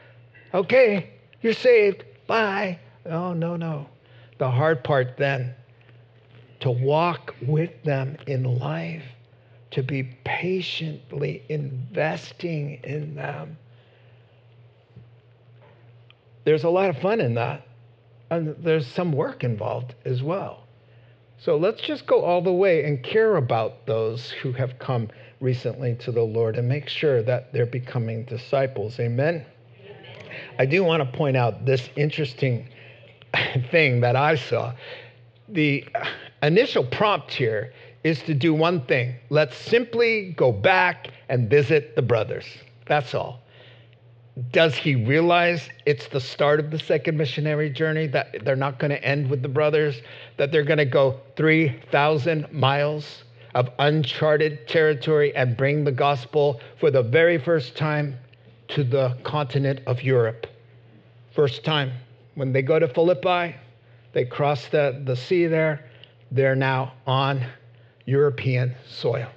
Okay, 0.54 1.10
you're 1.40 1.54
saved. 1.54 2.04
Bye. 2.26 2.78
Oh, 3.06 3.32
no, 3.32 3.56
no. 3.56 3.86
The 4.38 4.50
hard 4.50 4.84
part 4.84 5.16
then, 5.16 5.54
to 6.60 6.70
walk 6.70 7.34
with 7.42 7.70
them 7.84 8.16
in 8.26 8.58
life, 8.58 9.04
to 9.72 9.82
be 9.82 10.04
patiently 10.24 11.42
investing 11.48 12.80
in 12.84 13.14
them. 13.14 13.56
There's 16.44 16.64
a 16.64 16.70
lot 16.70 16.90
of 16.90 16.98
fun 16.98 17.20
in 17.20 17.34
that. 17.34 17.66
And 18.30 18.56
there's 18.58 18.86
some 18.86 19.12
work 19.12 19.44
involved 19.44 19.94
as 20.04 20.22
well. 20.22 20.64
So 21.38 21.56
let's 21.56 21.82
just 21.82 22.06
go 22.06 22.24
all 22.24 22.40
the 22.40 22.52
way 22.52 22.84
and 22.84 23.02
care 23.02 23.36
about 23.36 23.86
those 23.86 24.30
who 24.30 24.52
have 24.52 24.78
come 24.78 25.08
recently 25.40 25.96
to 25.96 26.12
the 26.12 26.22
Lord 26.22 26.56
and 26.56 26.68
make 26.68 26.88
sure 26.88 27.22
that 27.22 27.52
they're 27.52 27.66
becoming 27.66 28.24
disciples. 28.24 28.98
Amen. 29.00 29.44
I 30.58 30.66
do 30.66 30.84
want 30.84 31.02
to 31.02 31.16
point 31.18 31.36
out 31.36 31.64
this 31.66 31.88
interesting 31.96 32.68
thing 33.70 34.00
that 34.00 34.16
I 34.16 34.36
saw. 34.36 34.74
The 35.48 35.84
initial 36.42 36.84
prompt 36.84 37.32
here 37.32 37.72
is 38.04 38.20
to 38.22 38.34
do 38.34 38.52
one 38.52 38.84
thing 38.86 39.14
let's 39.30 39.56
simply 39.56 40.32
go 40.36 40.52
back 40.52 41.08
and 41.28 41.48
visit 41.48 41.94
the 41.94 42.02
brothers. 42.02 42.44
That's 42.86 43.14
all. 43.14 43.40
Does 44.50 44.74
he 44.74 44.94
realize 44.94 45.68
it's 45.84 46.08
the 46.08 46.20
start 46.20 46.58
of 46.58 46.70
the 46.70 46.78
second 46.78 47.18
missionary 47.18 47.68
journey, 47.68 48.06
that 48.08 48.44
they're 48.44 48.56
not 48.56 48.78
going 48.78 48.90
to 48.90 49.04
end 49.04 49.28
with 49.28 49.42
the 49.42 49.48
brothers, 49.48 50.00
that 50.38 50.50
they're 50.50 50.64
going 50.64 50.78
to 50.78 50.86
go 50.86 51.20
3,000 51.36 52.50
miles 52.50 53.24
of 53.54 53.68
uncharted 53.78 54.66
territory 54.66 55.36
and 55.36 55.56
bring 55.56 55.84
the 55.84 55.92
gospel 55.92 56.60
for 56.80 56.90
the 56.90 57.02
very 57.02 57.36
first 57.36 57.76
time 57.76 58.18
to 58.74 58.84
the 58.84 59.16
continent 59.22 59.80
of 59.86 60.02
Europe. 60.02 60.46
First 61.34 61.64
time. 61.64 61.92
When 62.34 62.52
they 62.52 62.62
go 62.62 62.78
to 62.78 62.88
Philippi, 62.88 63.54
they 64.12 64.24
cross 64.24 64.68
the, 64.68 65.02
the 65.04 65.16
sea 65.16 65.46
there. 65.46 65.84
They're 66.30 66.56
now 66.56 66.94
on 67.06 67.44
European 68.06 68.74
soil. 68.88 69.28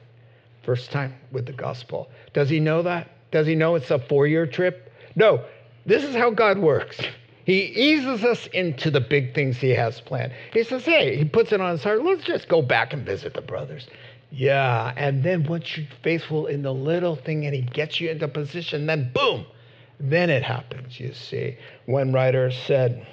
First 0.63 0.91
time 0.91 1.13
with 1.31 1.45
the 1.45 1.53
gospel. 1.53 2.09
Does 2.33 2.49
he 2.49 2.59
know 2.59 2.81
that? 2.83 3.09
Does 3.31 3.45
he 3.45 3.55
know 3.55 3.75
it's 3.75 3.91
a 3.91 3.99
four 3.99 4.27
year 4.27 4.47
trip? 4.47 4.91
No. 5.15 5.43
This 5.85 6.03
is 6.03 6.15
how 6.15 6.31
God 6.31 6.57
works. 6.57 6.99
He 7.45 7.61
eases 7.65 8.23
us 8.23 8.47
into 8.47 8.89
the 8.89 9.01
big 9.01 9.35
things 9.35 9.57
he 9.57 9.69
has 9.71 10.01
planned. 10.01 10.33
He 10.51 10.63
says, 10.63 10.83
hey, 10.83 11.15
he 11.15 11.25
puts 11.25 11.51
it 11.51 11.61
on 11.61 11.71
his 11.71 11.83
heart, 11.83 12.03
let's 12.03 12.23
just 12.23 12.47
go 12.47 12.63
back 12.63 12.91
and 12.91 13.05
visit 13.05 13.35
the 13.35 13.41
brothers. 13.41 13.87
Yeah, 14.37 14.91
and 14.97 15.23
then 15.23 15.45
once 15.45 15.77
you're 15.77 15.87
faithful 16.03 16.47
in 16.47 16.61
the 16.61 16.73
little 16.73 17.15
thing 17.15 17.45
and 17.45 17.55
he 17.55 17.61
gets 17.61 18.01
you 18.01 18.09
into 18.09 18.27
position, 18.27 18.85
then 18.85 19.09
boom, 19.13 19.45
then 19.97 20.29
it 20.29 20.43
happens, 20.43 20.99
you 20.99 21.13
see. 21.13 21.57
One 21.85 22.11
writer 22.11 22.51
said, 22.51 23.07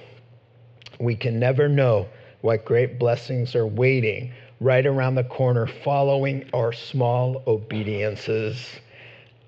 We 0.99 1.15
can 1.15 1.39
never 1.39 1.69
know 1.69 2.09
what 2.41 2.65
great 2.65 2.99
blessings 2.99 3.55
are 3.55 3.69
waiting 3.69 4.33
right 4.59 4.85
around 4.85 5.15
the 5.15 5.23
corner 5.23 5.69
following 5.69 6.51
our 6.53 6.73
small 6.73 7.45
obediences. 7.47 8.67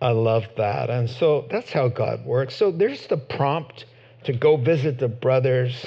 I 0.00 0.10
love 0.10 0.46
that. 0.56 0.90
And 0.90 1.10
so 1.10 1.48
that's 1.50 1.72
how 1.72 1.88
God 1.88 2.24
works. 2.24 2.54
So 2.54 2.70
there's 2.70 3.08
the 3.08 3.16
prompt 3.16 3.86
to 4.22 4.32
go 4.32 4.56
visit 4.56 5.00
the 5.00 5.08
brothers. 5.08 5.86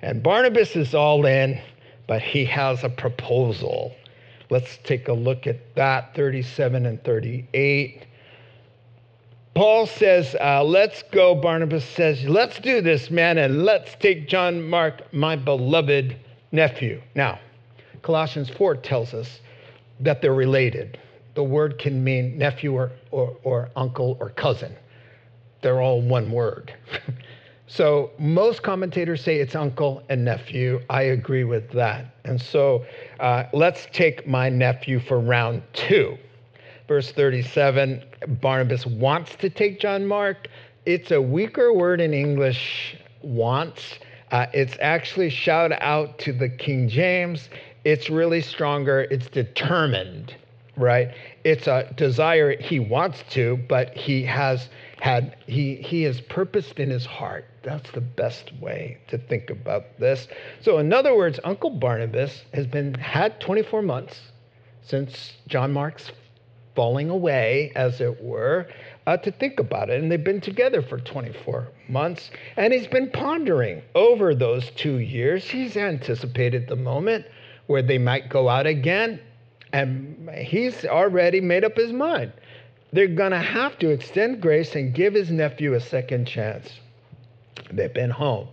And 0.00 0.22
Barnabas 0.22 0.76
is 0.76 0.94
all 0.94 1.26
in, 1.26 1.60
but 2.06 2.22
he 2.22 2.46
has 2.46 2.84
a 2.84 2.88
proposal. 2.88 3.94
Let's 4.50 4.78
take 4.84 5.08
a 5.08 5.12
look 5.12 5.46
at 5.46 5.74
that 5.74 6.14
37 6.14 6.86
and 6.86 7.02
38. 7.02 8.06
Paul 9.54 9.86
says, 9.86 10.36
uh, 10.38 10.62
Let's 10.62 11.02
go. 11.04 11.34
Barnabas 11.34 11.84
says, 11.84 12.22
Let's 12.24 12.60
do 12.60 12.80
this, 12.82 13.10
man, 13.10 13.38
and 13.38 13.64
let's 13.64 13.94
take 13.96 14.28
John 14.28 14.62
Mark, 14.62 15.12
my 15.14 15.34
beloved 15.34 16.16
nephew. 16.52 17.00
Now, 17.14 17.40
Colossians 18.02 18.50
4 18.50 18.76
tells 18.76 19.14
us 19.14 19.40
that 20.00 20.20
they're 20.20 20.34
related. 20.34 20.98
The 21.34 21.42
word 21.42 21.78
can 21.78 22.04
mean 22.04 22.36
nephew 22.38 22.74
or, 22.74 22.92
or, 23.10 23.36
or 23.42 23.70
uncle 23.76 24.16
or 24.20 24.30
cousin, 24.30 24.76
they're 25.62 25.80
all 25.80 26.00
one 26.02 26.30
word. 26.30 26.74
so, 27.66 28.10
most 28.18 28.62
commentators 28.62 29.24
say 29.24 29.36
it's 29.36 29.54
uncle 29.54 30.02
and 30.08 30.24
nephew. 30.24 30.80
I 30.90 31.02
agree 31.02 31.44
with 31.44 31.70
that. 31.72 32.14
And 32.24 32.40
so, 32.40 32.84
uh, 33.20 33.44
let's 33.52 33.86
take 33.92 34.26
my 34.26 34.48
nephew 34.48 35.00
for 35.00 35.20
round 35.20 35.62
two 35.72 36.16
verse 36.88 37.10
37, 37.12 38.04
Barnabas 38.40 38.86
wants 38.86 39.34
to 39.36 39.50
take 39.50 39.80
John 39.80 40.06
Mark. 40.06 40.48
It's 40.84 41.10
a 41.10 41.20
weaker 41.20 41.72
word 41.72 42.00
in 42.00 42.14
English, 42.14 42.96
wants. 43.22 43.98
Uh, 44.30 44.46
it's 44.52 44.76
actually 44.80 45.30
shout 45.30 45.72
out 45.80 46.18
to 46.20 46.32
the 46.32 46.48
King 46.48 46.88
James. 46.88 47.48
It's 47.84 48.10
really 48.10 48.40
stronger. 48.40 49.02
It's 49.10 49.28
determined, 49.28 50.34
right? 50.76 51.12
It's 51.44 51.66
a 51.66 51.92
desire 51.96 52.56
he 52.60 52.80
wants 52.80 53.22
to, 53.30 53.56
but 53.68 53.94
he 53.96 54.22
has 54.24 54.68
had 55.00 55.36
he 55.46 55.76
he 55.76 56.02
has 56.04 56.20
purposed 56.20 56.78
in 56.78 56.90
his 56.90 57.06
heart. 57.06 57.44
That's 57.62 57.90
the 57.90 58.00
best 58.00 58.52
way 58.60 58.98
to 59.08 59.18
think 59.18 59.50
about 59.50 59.98
this. 59.98 60.28
So, 60.60 60.78
in 60.78 60.92
other 60.92 61.14
words, 61.14 61.38
Uncle 61.44 61.70
Barnabas 61.70 62.44
has 62.54 62.66
been 62.66 62.94
had 62.94 63.40
24 63.40 63.82
months 63.82 64.20
since 64.82 65.34
John 65.48 65.72
Mark's 65.72 66.12
falling 66.76 67.10
away, 67.10 67.72
as 67.74 68.00
it 68.00 68.22
were, 68.22 68.68
uh, 69.06 69.16
to 69.16 69.32
think 69.32 69.58
about 69.58 69.90
it. 69.90 70.00
And 70.00 70.12
they've 70.12 70.22
been 70.22 70.42
together 70.42 70.82
for 70.82 70.98
24 70.98 71.68
months, 71.88 72.30
and 72.56 72.72
he's 72.72 72.86
been 72.86 73.10
pondering 73.10 73.82
over 73.94 74.34
those 74.34 74.70
two 74.72 74.98
years. 74.98 75.44
He's 75.44 75.76
anticipated 75.76 76.68
the 76.68 76.76
moment 76.76 77.24
where 77.66 77.82
they 77.82 77.98
might 77.98 78.28
go 78.28 78.48
out 78.48 78.66
again, 78.66 79.20
and 79.72 80.30
he's 80.34 80.84
already 80.84 81.40
made 81.40 81.64
up 81.64 81.76
his 81.76 81.92
mind. 81.92 82.32
They're 82.92 83.08
going 83.08 83.32
to 83.32 83.38
have 83.38 83.78
to 83.80 83.90
extend 83.90 84.40
grace 84.40 84.74
and 84.74 84.94
give 84.94 85.14
his 85.14 85.30
nephew 85.30 85.74
a 85.74 85.80
second 85.80 86.26
chance. 86.26 86.80
They've 87.72 87.92
been 87.92 88.10
home. 88.10 88.48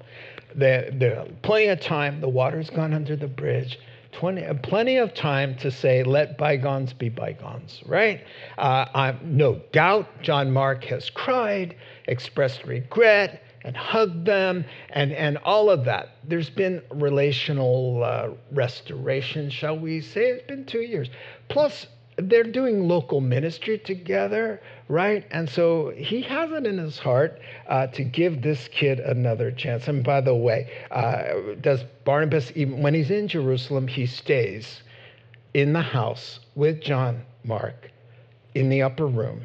There, 0.55 0.89
there 0.91 1.25
plenty 1.41 1.67
of 1.67 1.79
time. 1.79 2.21
The 2.21 2.29
water's 2.29 2.69
gone 2.69 2.93
under 2.93 3.15
the 3.15 3.27
bridge. 3.27 3.79
20, 4.13 4.45
plenty 4.61 4.97
of 4.97 5.13
time 5.13 5.55
to 5.55 5.71
say, 5.71 6.03
let 6.03 6.37
bygones 6.37 6.93
be 6.93 7.09
bygones, 7.09 7.81
right? 7.85 8.21
Uh, 8.57 8.85
I'm, 8.93 9.19
no 9.23 9.59
doubt 9.71 10.21
John 10.21 10.51
Mark 10.51 10.83
has 10.85 11.09
cried, 11.09 11.75
expressed 12.07 12.63
regret, 12.63 13.41
and 13.63 13.75
hugged 13.75 14.25
them, 14.25 14.65
and, 14.91 15.11
and 15.13 15.37
all 15.37 15.69
of 15.69 15.85
that. 15.85 16.17
There's 16.27 16.49
been 16.49 16.81
relational 16.91 18.03
uh, 18.03 18.29
restoration, 18.51 19.49
shall 19.49 19.79
we 19.79 20.01
say? 20.01 20.29
It's 20.29 20.47
been 20.47 20.65
two 20.65 20.81
years. 20.81 21.09
Plus, 21.49 21.87
they're 22.17 22.43
doing 22.43 22.87
local 22.87 23.21
ministry 23.21 23.77
together, 23.79 24.61
right? 24.87 25.25
And 25.31 25.49
so 25.49 25.91
he 25.95 26.21
has 26.23 26.51
it 26.51 26.65
in 26.65 26.77
his 26.77 26.99
heart 26.99 27.39
uh, 27.67 27.87
to 27.87 28.03
give 28.03 28.41
this 28.41 28.67
kid 28.67 28.99
another 28.99 29.51
chance. 29.51 29.87
And 29.87 30.03
by 30.03 30.21
the 30.21 30.35
way, 30.35 30.69
uh, 30.91 31.55
does 31.61 31.83
Barnabas, 32.05 32.51
even 32.55 32.81
when 32.81 32.93
he's 32.93 33.11
in 33.11 33.27
Jerusalem, 33.27 33.87
he 33.87 34.05
stays 34.05 34.81
in 35.53 35.73
the 35.73 35.81
house 35.81 36.39
with 36.55 36.81
John 36.81 37.23
Mark 37.43 37.91
in 38.55 38.69
the 38.69 38.81
upper 38.81 39.07
room. 39.07 39.41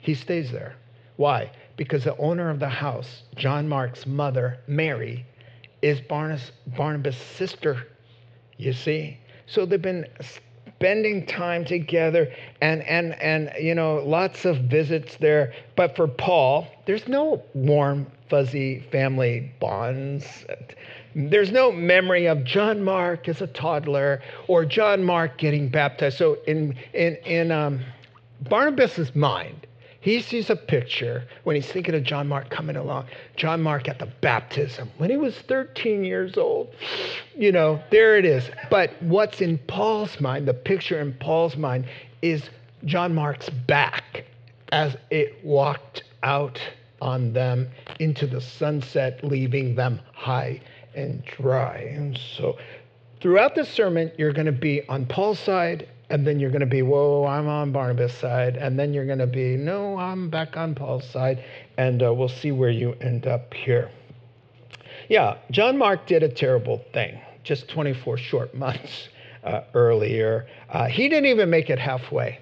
He 0.00 0.14
stays 0.14 0.50
there. 0.50 0.74
Why? 1.16 1.50
Because 1.76 2.04
the 2.04 2.16
owner 2.16 2.50
of 2.50 2.58
the 2.58 2.68
house, 2.68 3.22
John 3.34 3.68
Mark's 3.68 4.06
mother, 4.06 4.58
Mary, 4.66 5.26
is 5.82 6.00
Barnabas, 6.00 6.52
Barnabas' 6.76 7.16
sister, 7.16 7.86
you 8.56 8.72
see. 8.72 9.18
So 9.46 9.64
they've 9.64 9.80
been 9.80 10.06
spending 10.78 11.26
time 11.26 11.64
together 11.64 12.32
and, 12.60 12.82
and, 12.84 13.20
and, 13.20 13.50
you 13.60 13.74
know, 13.74 13.96
lots 13.96 14.44
of 14.44 14.58
visits 14.58 15.16
there. 15.16 15.52
But 15.74 15.96
for 15.96 16.06
Paul, 16.06 16.68
there's 16.86 17.08
no 17.08 17.42
warm, 17.52 18.06
fuzzy 18.30 18.86
family 18.92 19.52
bonds. 19.58 20.24
There's 21.16 21.50
no 21.50 21.72
memory 21.72 22.26
of 22.26 22.44
John 22.44 22.84
Mark 22.84 23.28
as 23.28 23.42
a 23.42 23.48
toddler 23.48 24.22
or 24.46 24.64
John 24.64 25.02
Mark 25.02 25.36
getting 25.36 25.68
baptized. 25.68 26.16
So 26.16 26.38
in, 26.46 26.76
in, 26.92 27.16
in 27.24 27.50
um, 27.50 27.80
Barnabas's 28.48 29.16
mind, 29.16 29.66
he 30.08 30.20
sees 30.22 30.50
a 30.50 30.56
picture 30.56 31.24
when 31.44 31.56
he's 31.56 31.70
thinking 31.70 31.94
of 31.94 32.02
John 32.02 32.28
Mark 32.28 32.50
coming 32.50 32.76
along. 32.76 33.06
John 33.36 33.62
Mark 33.62 33.88
at 33.88 33.98
the 33.98 34.06
baptism 34.06 34.90
when 34.98 35.10
he 35.10 35.16
was 35.16 35.36
13 35.36 36.04
years 36.04 36.36
old. 36.36 36.74
You 37.36 37.52
know, 37.52 37.82
there 37.90 38.16
it 38.16 38.24
is. 38.24 38.50
But 38.70 38.90
what's 39.02 39.40
in 39.40 39.58
Paul's 39.58 40.20
mind, 40.20 40.48
the 40.48 40.54
picture 40.54 41.00
in 41.00 41.12
Paul's 41.14 41.56
mind, 41.56 41.86
is 42.22 42.48
John 42.84 43.14
Mark's 43.14 43.50
back 43.50 44.24
as 44.72 44.96
it 45.10 45.44
walked 45.44 46.04
out 46.22 46.60
on 47.00 47.32
them 47.32 47.68
into 48.00 48.26
the 48.26 48.40
sunset, 48.40 49.22
leaving 49.22 49.74
them 49.74 50.00
high 50.12 50.60
and 50.94 51.24
dry. 51.24 51.78
And 51.78 52.18
so 52.36 52.58
throughout 53.20 53.54
the 53.54 53.64
sermon, 53.64 54.10
you're 54.18 54.32
going 54.32 54.46
to 54.46 54.52
be 54.52 54.86
on 54.88 55.06
Paul's 55.06 55.38
side, 55.38 55.88
and 56.10 56.26
then 56.26 56.40
you're 56.40 56.50
going 56.50 56.60
to 56.60 56.66
be, 56.66 56.82
whoa, 56.82 57.26
I'm 57.26 57.48
on 57.48 57.72
Barnabas' 57.72 58.14
side. 58.14 58.56
And 58.56 58.78
then 58.78 58.94
you're 58.94 59.06
going 59.06 59.18
to 59.18 59.26
be, 59.26 59.56
no, 59.56 59.98
I'm 59.98 60.30
back 60.30 60.56
on 60.56 60.74
Paul's 60.74 61.08
side. 61.08 61.44
And 61.76 62.02
uh, 62.02 62.14
we'll 62.14 62.28
see 62.28 62.50
where 62.50 62.70
you 62.70 62.94
end 63.00 63.26
up 63.26 63.52
here. 63.52 63.90
Yeah, 65.08 65.38
John 65.50 65.76
Mark 65.76 66.06
did 66.06 66.22
a 66.22 66.28
terrible 66.28 66.82
thing 66.92 67.20
just 67.44 67.68
24 67.68 68.18
short 68.18 68.54
months 68.54 69.08
uh, 69.44 69.62
earlier. 69.74 70.46
Uh, 70.68 70.86
he 70.86 71.08
didn't 71.08 71.26
even 71.26 71.50
make 71.50 71.70
it 71.70 71.78
halfway. 71.78 72.38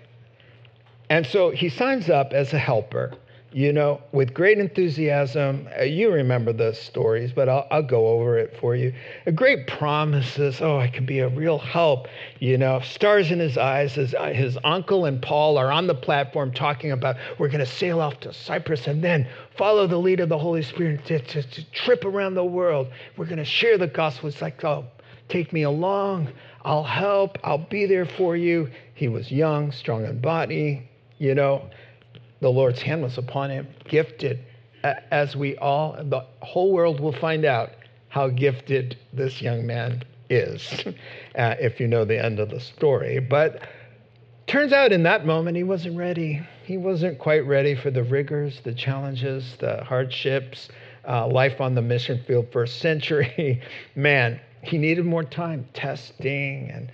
And 1.08 1.24
so 1.26 1.50
he 1.50 1.68
signs 1.68 2.10
up 2.10 2.32
as 2.32 2.52
a 2.52 2.58
helper 2.58 3.12
you 3.52 3.72
know, 3.72 4.00
with 4.12 4.34
great 4.34 4.58
enthusiasm. 4.58 5.68
Uh, 5.78 5.84
you 5.84 6.12
remember 6.12 6.52
the 6.52 6.74
stories, 6.74 7.32
but 7.32 7.48
I'll, 7.48 7.66
I'll, 7.70 7.82
go 7.82 8.08
over 8.08 8.36
it 8.36 8.56
for 8.60 8.74
you. 8.74 8.92
A 9.26 9.32
great 9.32 9.66
promises. 9.66 10.60
Oh, 10.60 10.78
I 10.78 10.88
can 10.88 11.06
be 11.06 11.20
a 11.20 11.28
real 11.28 11.58
help. 11.58 12.08
You 12.40 12.58
know, 12.58 12.80
stars 12.80 13.30
in 13.30 13.38
his 13.38 13.56
eyes. 13.56 13.94
His, 13.94 14.14
uh, 14.14 14.32
his 14.32 14.58
uncle 14.64 15.04
and 15.04 15.22
Paul 15.22 15.56
are 15.58 15.70
on 15.70 15.86
the 15.86 15.94
platform 15.94 16.52
talking 16.52 16.90
about 16.90 17.16
we're 17.38 17.48
going 17.48 17.60
to 17.60 17.66
sail 17.66 18.00
off 18.00 18.18
to 18.20 18.32
Cyprus 18.32 18.88
and 18.88 19.02
then 19.02 19.28
follow 19.56 19.86
the 19.86 19.98
lead 19.98 20.20
of 20.20 20.28
the 20.28 20.38
Holy 20.38 20.62
Spirit 20.62 21.04
to, 21.06 21.20
to, 21.20 21.42
to 21.42 21.70
trip 21.70 22.04
around 22.04 22.34
the 22.34 22.44
world. 22.44 22.88
We're 23.16 23.26
going 23.26 23.38
to 23.38 23.44
share 23.44 23.78
the 23.78 23.86
gospel. 23.86 24.28
It's 24.28 24.42
like, 24.42 24.62
oh, 24.64 24.86
take 25.28 25.52
me 25.52 25.62
along. 25.62 26.28
I'll 26.64 26.82
help. 26.82 27.38
I'll 27.44 27.58
be 27.58 27.86
there 27.86 28.06
for 28.06 28.36
you. 28.36 28.70
He 28.94 29.06
was 29.06 29.30
young, 29.30 29.70
strong 29.70 30.04
in 30.04 30.20
body, 30.20 30.90
you 31.18 31.34
know 31.34 31.70
the 32.40 32.50
Lord's 32.50 32.82
hand 32.82 33.02
was 33.02 33.18
upon 33.18 33.50
him, 33.50 33.66
gifted, 33.88 34.40
as 34.82 35.34
we 35.36 35.56
all, 35.56 35.92
the 35.92 36.24
whole 36.40 36.72
world 36.72 37.00
will 37.00 37.12
find 37.12 37.44
out 37.44 37.70
how 38.08 38.28
gifted 38.28 38.96
this 39.12 39.42
young 39.42 39.66
man 39.66 40.02
is, 40.30 40.84
uh, 41.36 41.54
if 41.58 41.80
you 41.80 41.88
know 41.88 42.04
the 42.04 42.22
end 42.22 42.38
of 42.38 42.50
the 42.50 42.60
story. 42.60 43.18
But 43.18 43.62
turns 44.46 44.72
out 44.72 44.92
in 44.92 45.02
that 45.04 45.26
moment, 45.26 45.56
he 45.56 45.64
wasn't 45.64 45.96
ready. 45.96 46.46
He 46.64 46.76
wasn't 46.76 47.18
quite 47.18 47.46
ready 47.46 47.74
for 47.74 47.90
the 47.90 48.02
rigors, 48.02 48.60
the 48.64 48.74
challenges, 48.74 49.56
the 49.58 49.82
hardships, 49.84 50.68
uh, 51.08 51.26
life 51.26 51.60
on 51.60 51.74
the 51.74 51.82
mission 51.82 52.22
field 52.26 52.48
first 52.52 52.78
century. 52.80 53.62
Man, 53.94 54.40
he 54.62 54.78
needed 54.78 55.04
more 55.04 55.24
time 55.24 55.68
testing 55.72 56.70
and 56.70 56.90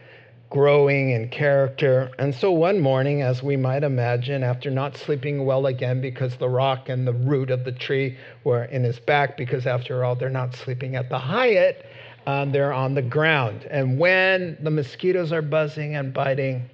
growing 0.53 1.12
in 1.12 1.31
character. 1.31 2.11
And 2.19 2.35
so 2.35 2.53
one 2.53 2.79
morning, 2.79 3.23
as 3.23 3.43
we 3.43 3.57
might 3.57 3.83
imagine, 3.83 4.43
after 4.43 4.71
not 4.71 4.99
sleeping 4.99 5.47
well 5.47 5.65
again 5.65 6.03
because 6.03 6.37
the 6.37 6.49
rock 6.51 6.91
and 6.91 7.07
the 7.07 7.15
root 7.15 7.51
of 7.51 7.65
the 7.65 7.73
tree 7.73 8.19
were 8.45 8.65
in 8.65 8.85
his 8.85 9.01
back, 9.01 9.38
because 9.38 9.67
after 9.67 10.05
all, 10.05 10.15
they're 10.15 10.29
not 10.29 10.55
sleeping 10.55 10.95
at 10.95 11.09
the 11.09 11.19
Hyatt, 11.19 11.87
um, 12.27 12.53
they're 12.53 12.75
on 12.75 12.95
the 12.95 13.01
ground. 13.01 13.65
And 13.71 13.99
when 13.99 14.59
the 14.61 14.71
mosquitoes 14.71 15.33
are 15.33 15.41
buzzing 15.41 15.97
and 15.97 16.12
biting, 16.12 16.69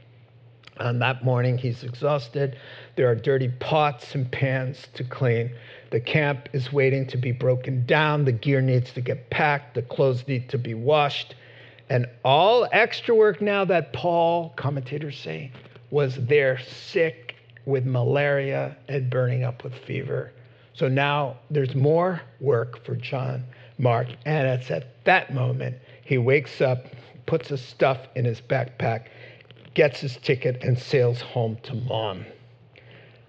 on 0.81 0.99
that 0.99 1.25
morning, 1.25 1.57
he's 1.57 1.85
exhausted. 1.85 2.57
There 2.97 3.09
are 3.09 3.15
dirty 3.15 3.49
pots 3.61 4.15
and 4.15 4.31
pans 4.31 4.89
to 4.95 5.05
clean. 5.05 5.53
The 5.91 6.01
camp 6.01 6.49
is 6.53 6.73
waiting 6.73 7.07
to 7.09 7.17
be 7.17 7.31
broken 7.31 7.87
down. 7.87 8.25
The 8.25 8.33
gear 8.33 8.61
needs 8.61 8.93
to 8.95 9.01
get 9.01 9.31
packed. 9.31 9.75
The 9.75 9.83
clothes 9.83 10.27
need 10.27 10.49
to 10.51 10.59
be 10.59 10.75
washed. 10.75 11.37
And 11.91 12.07
all 12.25 12.69
extra 12.73 13.15
work 13.15 13.41
now 13.41 13.65
that 13.65 13.93
Paul, 13.93 14.51
commentators 14.57 15.19
say, 15.19 15.53
was 15.91 16.17
there 16.17 16.59
sick 16.59 17.35
with 17.65 17.87
malaria 17.87 18.77
and 18.89 19.11
burning 19.11 19.45
up 19.45 19.65
with 19.65 19.75
fever. 19.75 20.33
So 20.75 20.89
now 20.89 21.37
there's 21.51 21.75
more 21.75 22.21
work 22.41 22.85
for 22.85 22.95
John 22.95 23.45
Mark. 23.79 24.09
And 24.27 24.47
it's 24.47 24.71
at 24.71 25.05
that 25.05 25.33
moment 25.33 25.77
he 26.05 26.19
wakes 26.19 26.61
up, 26.61 26.87
puts 27.27 27.49
his 27.49 27.63
stuff 27.63 27.99
in 28.15 28.25
his 28.25 28.41
backpack, 28.41 29.07
gets 29.75 30.01
his 30.01 30.17
ticket, 30.17 30.63
and 30.63 30.79
sails 30.79 31.21
home 31.21 31.59
to 31.63 31.75
mom. 31.75 32.25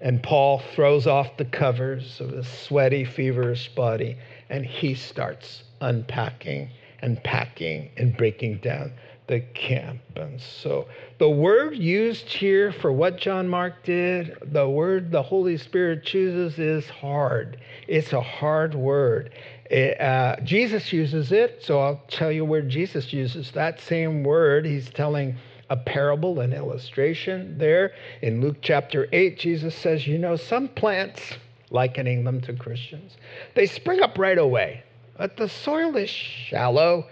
And 0.02 0.24
Paul 0.24 0.62
throws 0.74 1.08
off 1.08 1.38
the 1.38 1.46
covers 1.46 2.22
of 2.22 2.30
his 2.32 2.48
sweaty, 2.48 3.04
feverish 3.04 3.70
body, 3.76 4.18
and 4.50 4.66
he 4.66 4.96
starts 4.96 5.64
unpacking 5.82 6.70
and 7.02 7.24
packing 7.24 7.90
and 7.98 8.16
breaking 8.16 8.58
down 8.58 8.94
the 9.30 9.40
camp. 9.54 10.02
And 10.16 10.42
so 10.42 10.88
the 11.20 11.30
word 11.30 11.78
used 11.78 12.28
here 12.28 12.72
for 12.72 12.92
what 12.92 13.18
John 13.18 13.48
Mark 13.48 13.84
did, 13.84 14.36
the 14.52 14.68
word 14.68 15.12
the 15.12 15.22
Holy 15.22 15.56
Spirit 15.56 16.04
chooses 16.04 16.58
is 16.58 16.90
hard. 16.90 17.62
It's 17.88 18.12
a 18.12 18.22
hard 18.22 18.74
word. 18.74 19.32
It, 19.70 20.02
uh, 20.02 20.38
Jesus 20.44 20.92
uses 20.92 21.32
it, 21.32 21.64
so 21.64 21.80
I'll 21.80 22.02
tell 22.08 22.32
you 22.32 22.44
where 22.44 22.64
Jesus 22.64 23.14
uses 23.14 23.52
that 23.52 23.80
same 23.80 24.24
word. 24.24 24.66
He's 24.66 24.90
telling 24.90 25.38
a 25.70 25.78
parable, 25.78 26.40
an 26.40 26.52
illustration 26.52 27.56
there. 27.60 27.92
In 28.24 28.42
Luke 28.42 28.58
chapter 28.62 29.08
8, 29.12 29.38
Jesus 29.38 29.76
says, 29.76 30.08
You 30.08 30.18
know, 30.18 30.36
some 30.36 30.68
plants, 30.70 31.22
likening 31.70 32.24
them 32.24 32.42
to 32.42 32.54
Christians, 32.54 33.16
they 33.54 33.68
spring 33.68 34.02
up 34.02 34.18
right 34.18 34.40
away. 34.40 34.84
But 35.20 35.36
the 35.36 35.50
soil 35.50 35.98
is 35.98 36.10
shallow, 36.10 37.06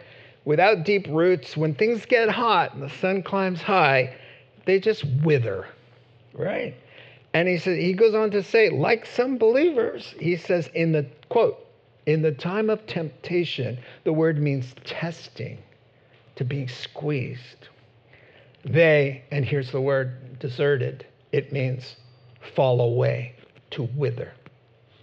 without 0.45 0.85
deep 0.85 1.07
roots. 1.09 1.57
When 1.57 1.75
things 1.75 2.05
get 2.05 2.29
hot 2.29 2.73
and 2.73 2.81
the 2.81 2.89
sun 2.89 3.21
climbs 3.21 3.61
high, 3.61 4.15
they 4.65 4.79
just 4.79 5.03
wither, 5.25 5.67
right? 6.33 6.73
And 7.33 7.49
he 7.49 7.57
says 7.57 7.77
he 7.77 7.91
goes 7.91 8.15
on 8.15 8.31
to 8.31 8.41
say, 8.41 8.69
like 8.69 9.05
some 9.05 9.37
believers, 9.37 10.15
he 10.17 10.37
says 10.37 10.69
in 10.73 10.93
the 10.93 11.05
quote, 11.27 11.67
in 12.05 12.21
the 12.21 12.31
time 12.31 12.69
of 12.69 12.87
temptation, 12.87 13.77
the 14.05 14.13
word 14.13 14.39
means 14.39 14.73
testing, 14.85 15.57
to 16.37 16.45
being 16.45 16.69
squeezed. 16.69 17.67
They, 18.63 19.25
and 19.31 19.43
here's 19.43 19.71
the 19.71 19.81
word 19.81 20.39
deserted, 20.39 21.05
it 21.33 21.51
means 21.51 21.97
fall 22.55 22.79
away, 22.79 23.35
to 23.71 23.83
wither. 23.97 24.31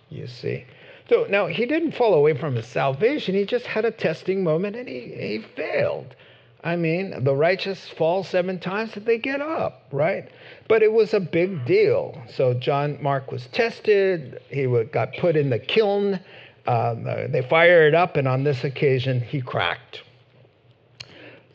You 0.09 0.27
see? 0.27 0.65
So 1.09 1.27
now 1.29 1.47
he 1.47 1.67
didn't 1.67 1.93
fall 1.93 2.15
away 2.15 2.37
from 2.37 2.57
his 2.57 2.67
salvation. 2.67 3.35
He 3.35 3.45
just 3.45 3.67
had 3.67 3.85
a 3.85 3.91
testing 3.91 4.43
moment 4.43 4.77
and 4.77 4.89
he, 4.89 5.01
he 5.01 5.45
failed. 5.55 6.15
I 6.63 6.77
mean, 6.77 7.25
the 7.25 7.35
righteous 7.35 7.91
fall 7.91 8.25
seven 8.25 8.59
times 8.59 8.97
and 8.97 9.05
they 9.05 9.19
get 9.19 9.43
up, 9.43 9.87
right? 9.93 10.31
But 10.67 10.83
it 10.83 10.91
was 10.91 11.13
a 11.13 11.21
big 11.21 11.67
deal. 11.67 12.21
So 12.35 12.55
John 12.55 12.99
Mark 13.03 13.31
was 13.31 13.47
tested. 13.49 14.41
He 14.49 14.67
got 14.91 15.15
put 15.15 15.37
in 15.37 15.51
the 15.51 15.59
kiln. 15.59 16.21
Um, 16.67 17.05
they 17.05 17.47
fired 17.51 17.89
it 17.89 17.95
up, 17.95 18.17
and 18.17 18.27
on 18.27 18.45
this 18.45 18.65
occasion, 18.65 19.21
he 19.21 19.43
cracked. 19.43 20.03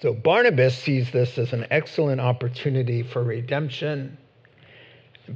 So 0.03 0.13
Barnabas 0.13 0.77
sees 0.77 1.09
this 1.09 1.39
as 1.39 1.51
an 1.51 1.65
excellent 1.71 2.21
opportunity 2.21 3.01
for 3.01 3.23
redemption. 3.23 4.15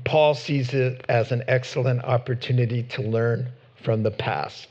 Paul 0.05 0.35
sees 0.35 0.75
it 0.75 1.03
as 1.09 1.31
an 1.31 1.43
excellent 1.47 2.03
opportunity 2.03 2.83
to 2.83 3.01
learn 3.01 3.51
from 3.83 4.03
the 4.03 4.11
past. 4.11 4.67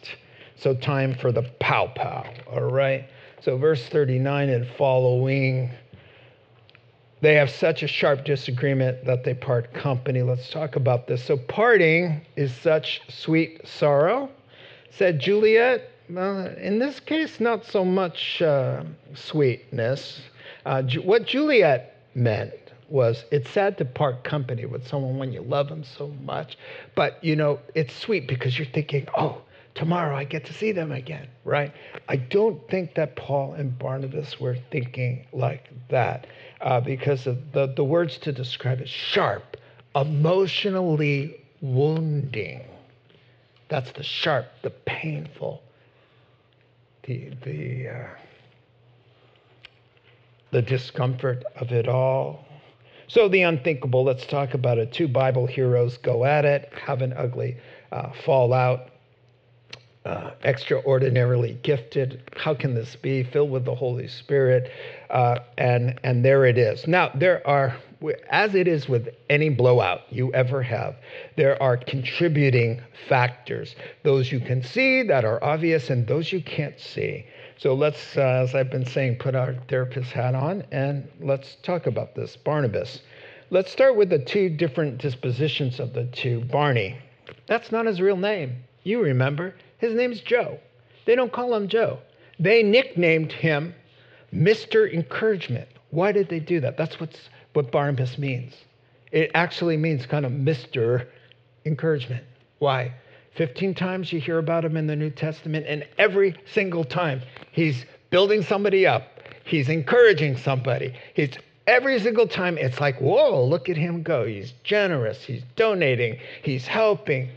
So, 0.57 0.75
time 0.75 1.15
for 1.15 1.33
the 1.33 1.43
pow 1.61 1.89
pow, 1.95 2.25
all 2.51 2.63
right? 2.63 3.09
So, 3.41 3.57
verse 3.57 3.87
39 3.89 4.49
and 4.49 4.67
following, 4.79 5.71
they 7.21 7.35
have 7.35 7.51
such 7.51 7.83
a 7.83 7.89
sharp 7.89 8.25
disagreement 8.25 9.05
that 9.05 9.25
they 9.25 9.35
part 9.35 9.73
company. 9.75 10.23
Let's 10.23 10.51
talk 10.51 10.77
about 10.77 11.07
this. 11.07 11.25
So, 11.25 11.37
parting 11.37 12.21
is 12.37 12.55
such 12.55 13.01
sweet 13.09 13.67
sorrow, 13.67 14.31
said 14.91 15.19
Juliet. 15.19 15.91
Well, 16.09 16.47
in 16.47 16.79
this 16.79 17.01
case, 17.01 17.41
not 17.41 17.65
so 17.65 17.85
much 17.85 18.43
uh, 18.43 18.85
sweetness. 19.15 20.21
Uh, 20.65 20.83
what 21.03 21.27
Juliet 21.27 21.97
meant 22.15 22.53
was 22.93 23.25
it's 23.31 23.51
sad 23.51 23.79
to 23.79 23.85
part 23.85 24.23
company 24.23 24.67
with 24.67 24.87
someone 24.87 25.17
when 25.19 25.33
you 25.33 25.41
love 25.41 25.69
them 25.69 25.83
so 25.83 26.09
much, 26.23 26.59
but 26.95 27.23
you 27.25 27.35
know, 27.35 27.59
it's 27.75 27.95
sweet 27.95 28.29
because 28.29 28.59
you're 28.59 28.69
thinking, 28.69 29.09
oh, 29.17 29.41
tomorrow 29.75 30.15
I 30.15 30.25
get 30.25 30.45
to 30.47 30.53
see 30.53 30.73
them 30.73 30.93
again, 30.93 31.29
right? 31.45 31.73
I 32.09 32.17
don't 32.17 32.69
think 32.69 32.95
that 32.95 33.17
Paul 33.17 33.55
and 33.55 33.77
Barnabas 33.79 34.39
were 34.39 34.59
thinking 34.71 35.27
like 35.33 35.71
that 35.89 36.27
uh, 36.61 36.81
because 36.81 37.25
the, 37.25 37.73
the 37.75 37.85
words 37.85 38.19
to 38.19 38.33
describe 38.33 38.81
it 38.81 38.89
sharp, 38.89 39.57
emotionally 39.97 41.43
wounding. 41.63 42.63
That's 43.69 43.91
the 43.93 44.03
sharp, 44.03 44.47
the 44.61 44.71
painful, 44.71 45.63
the, 47.05 47.33
the, 47.43 47.89
uh, 47.89 48.09
the 50.51 50.61
discomfort 50.61 51.43
of 51.57 51.73
it 51.73 51.89
all. 51.89 52.45
So, 53.09 53.29
the 53.29 53.43
unthinkable, 53.43 54.05
let's 54.05 54.27
talk 54.27 54.55
about 54.55 54.79
it. 54.79 54.93
Two 54.93 55.09
Bible 55.09 55.47
heroes 55.47 55.99
go 55.99 56.25
at 56.25 56.45
it, 56.45 56.73
have 56.87 57.03
an 57.03 57.13
ugly 57.13 57.57
uh, 57.91 58.11
fallout. 58.25 58.89
Uh, 60.05 60.33
extraordinarily 60.43 61.57
gifted. 61.63 62.29
How 62.37 62.55
can 62.55 62.75
this 62.75 62.97
be? 62.97 63.23
Filled 63.23 63.53
with 63.53 63.65
the 63.65 63.75
Holy 63.77 64.09
Spirit. 64.09 64.69
Uh, 65.09 65.39
and, 65.57 66.01
and 66.03 66.25
there 66.25 66.45
it 66.45 66.59
is. 66.59 66.89
Now, 66.89 67.13
there 67.15 67.47
are, 67.47 67.77
as 68.29 68.57
it 68.57 68.67
is 68.67 68.89
with 68.89 69.11
any 69.31 69.49
blowout 69.49 70.01
you 70.11 70.35
ever 70.35 70.61
have, 70.61 70.97
there 71.37 71.63
are 71.63 71.77
contributing 71.77 72.81
factors. 73.09 73.77
Those 74.03 74.33
you 74.33 74.41
can 74.41 74.65
see 74.65 75.05
that 75.05 75.25
are 75.25 75.43
obvious, 75.45 75.89
and 75.89 76.05
those 76.05 76.33
you 76.33 76.43
can't 76.43 76.81
see. 76.81 77.25
So 77.63 77.75
let's, 77.75 78.17
uh, 78.17 78.23
as 78.43 78.57
I've 78.57 78.73
been 78.73 78.85
saying, 78.85 79.19
put 79.19 79.37
our 79.37 79.55
therapist 79.69 80.11
hat 80.11 80.35
on 80.35 80.65
and 80.73 81.09
let's 81.21 81.55
talk 81.63 81.87
about 81.87 82.17
this. 82.17 82.35
Barnabas. 82.35 83.03
Let's 83.51 83.71
start 83.71 83.95
with 83.95 84.11
the 84.11 84.19
two 84.19 84.49
different 84.49 84.99
dispositions 84.99 85.79
of 85.79 85.93
the 85.93 86.07
two. 86.07 86.41
Barney. 86.41 86.99
That's 87.47 87.71
not 87.71 87.87
his 87.87 88.01
real 88.01 88.17
name. 88.17 88.57
You 88.83 89.01
remember. 89.01 89.55
His 89.79 89.95
name's 89.95 90.21
Joe. 90.23 90.59
They 91.07 91.15
don't 91.15 91.33
call 91.33 91.55
him 91.55 91.69
Joe. 91.69 92.01
They 92.41 92.65
nicknamed 92.65 93.31
him 93.31 93.77
Mr. 94.35 94.93
Encouragement. 94.93 95.69
Why 95.91 96.11
did 96.11 96.31
they 96.31 96.41
do 96.41 96.59
that? 96.63 96.77
That's 96.77 96.99
what's, 96.99 97.29
what 97.53 97.71
Barnabas 97.71 98.19
means. 98.19 98.55
It 99.13 99.31
actually 99.35 99.77
means 99.77 100.05
kind 100.05 100.27
of 100.27 100.33
Mr. 100.33 101.07
Encouragement. 101.65 102.25
Why? 102.59 102.93
15 103.35 103.75
times 103.75 104.13
you 104.13 104.21
hear 104.21 104.39
about 104.39 104.65
him 104.65 104.77
in 104.77 104.87
the 104.87 104.97
New 104.97 105.11
Testament, 105.11 105.67
and 105.67 105.87
every 105.97 106.35
single 106.53 106.85
time 106.85 107.23
he's 107.51 107.85
building 108.11 108.43
somebody 108.43 108.87
up, 108.87 109.21
he's 109.45 109.69
encouraging 109.69 110.37
somebody. 110.37 110.95
He's 111.15 111.31
every 111.67 111.99
single 112.01 112.27
time 112.27 112.59
it's 112.59 112.79
like, 112.79 113.01
whoa, 113.01 113.45
look 113.45 113.71
at 113.71 113.77
him 113.77 114.03
go. 114.03 114.27
He's 114.27 114.53
generous, 114.65 115.23
he's 115.25 115.43
donating, 115.57 116.19
he's 116.43 116.67
helping, 116.67 117.31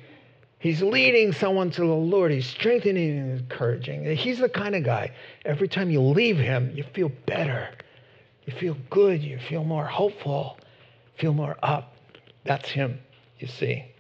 he's 0.60 0.82
leading 0.82 1.32
someone 1.32 1.72
to 1.72 1.82
the 1.82 1.88
Lord, 1.88 2.32
he's 2.32 2.48
strengthening 2.48 3.18
and 3.18 3.40
encouraging. 3.40 4.04
He's 4.18 4.40
the 4.40 4.50
kind 4.50 4.76
of 4.76 4.84
guy, 4.84 5.12
every 5.46 5.70
time 5.70 5.90
you 5.90 6.02
leave 6.02 6.38
him, 6.38 6.72
you 6.76 6.84
feel 6.94 7.12
better. 7.26 7.70
You 8.46 8.54
feel 8.54 8.78
good, 8.90 9.24
you 9.24 9.40
feel 9.40 9.64
more 9.64 9.86
hopeful, 9.86 10.60
feel 11.18 11.34
more 11.34 11.56
up. 11.64 11.96
That's 12.44 12.70
him, 12.70 13.00
you 13.40 13.48
see 13.48 13.95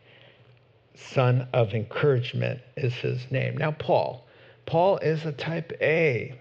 son 0.95 1.47
of 1.53 1.73
encouragement 1.73 2.61
is 2.77 2.93
his 2.93 3.29
name. 3.31 3.57
Now, 3.57 3.71
Paul. 3.71 4.25
Paul 4.65 4.97
is 4.97 5.25
a 5.25 5.31
type 5.31 5.73
A. 5.81 6.33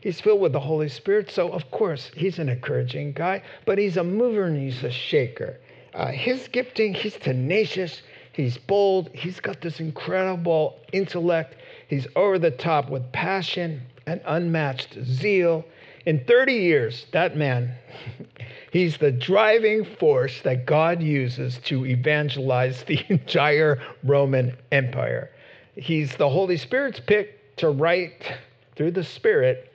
He's 0.00 0.20
filled 0.20 0.40
with 0.40 0.52
the 0.52 0.60
Holy 0.60 0.88
Spirit, 0.88 1.30
so 1.30 1.50
of 1.50 1.70
course 1.70 2.10
he's 2.16 2.38
an 2.38 2.48
encouraging 2.48 3.12
guy, 3.12 3.42
but 3.66 3.78
he's 3.78 3.96
a 3.96 4.04
mover 4.04 4.44
and 4.44 4.60
he's 4.60 4.82
a 4.82 4.90
shaker. 4.90 5.58
Uh, 5.92 6.06
his 6.06 6.48
gifting, 6.48 6.94
he's 6.94 7.16
tenacious, 7.16 8.02
he's 8.32 8.56
bold, 8.56 9.10
he's 9.12 9.40
got 9.40 9.60
this 9.60 9.78
incredible 9.78 10.78
intellect, 10.92 11.56
he's 11.88 12.06
over 12.16 12.38
the 12.38 12.50
top 12.50 12.88
with 12.88 13.12
passion 13.12 13.82
and 14.06 14.20
unmatched 14.24 14.96
zeal. 15.04 15.64
In 16.06 16.24
30 16.24 16.54
years, 16.54 17.06
that 17.12 17.36
man, 17.36 17.74
he's 18.72 18.96
the 18.96 19.12
driving 19.12 19.84
force 19.84 20.40
that 20.42 20.64
God 20.64 21.02
uses 21.02 21.58
to 21.64 21.84
evangelize 21.84 22.82
the 22.84 23.04
entire 23.08 23.80
Roman 24.02 24.56
Empire. 24.72 25.30
He's 25.76 26.16
the 26.16 26.28
Holy 26.28 26.56
Spirit's 26.56 27.00
pick 27.00 27.56
to 27.56 27.70
write 27.70 28.32
through 28.76 28.92
the 28.92 29.04
Spirit 29.04 29.72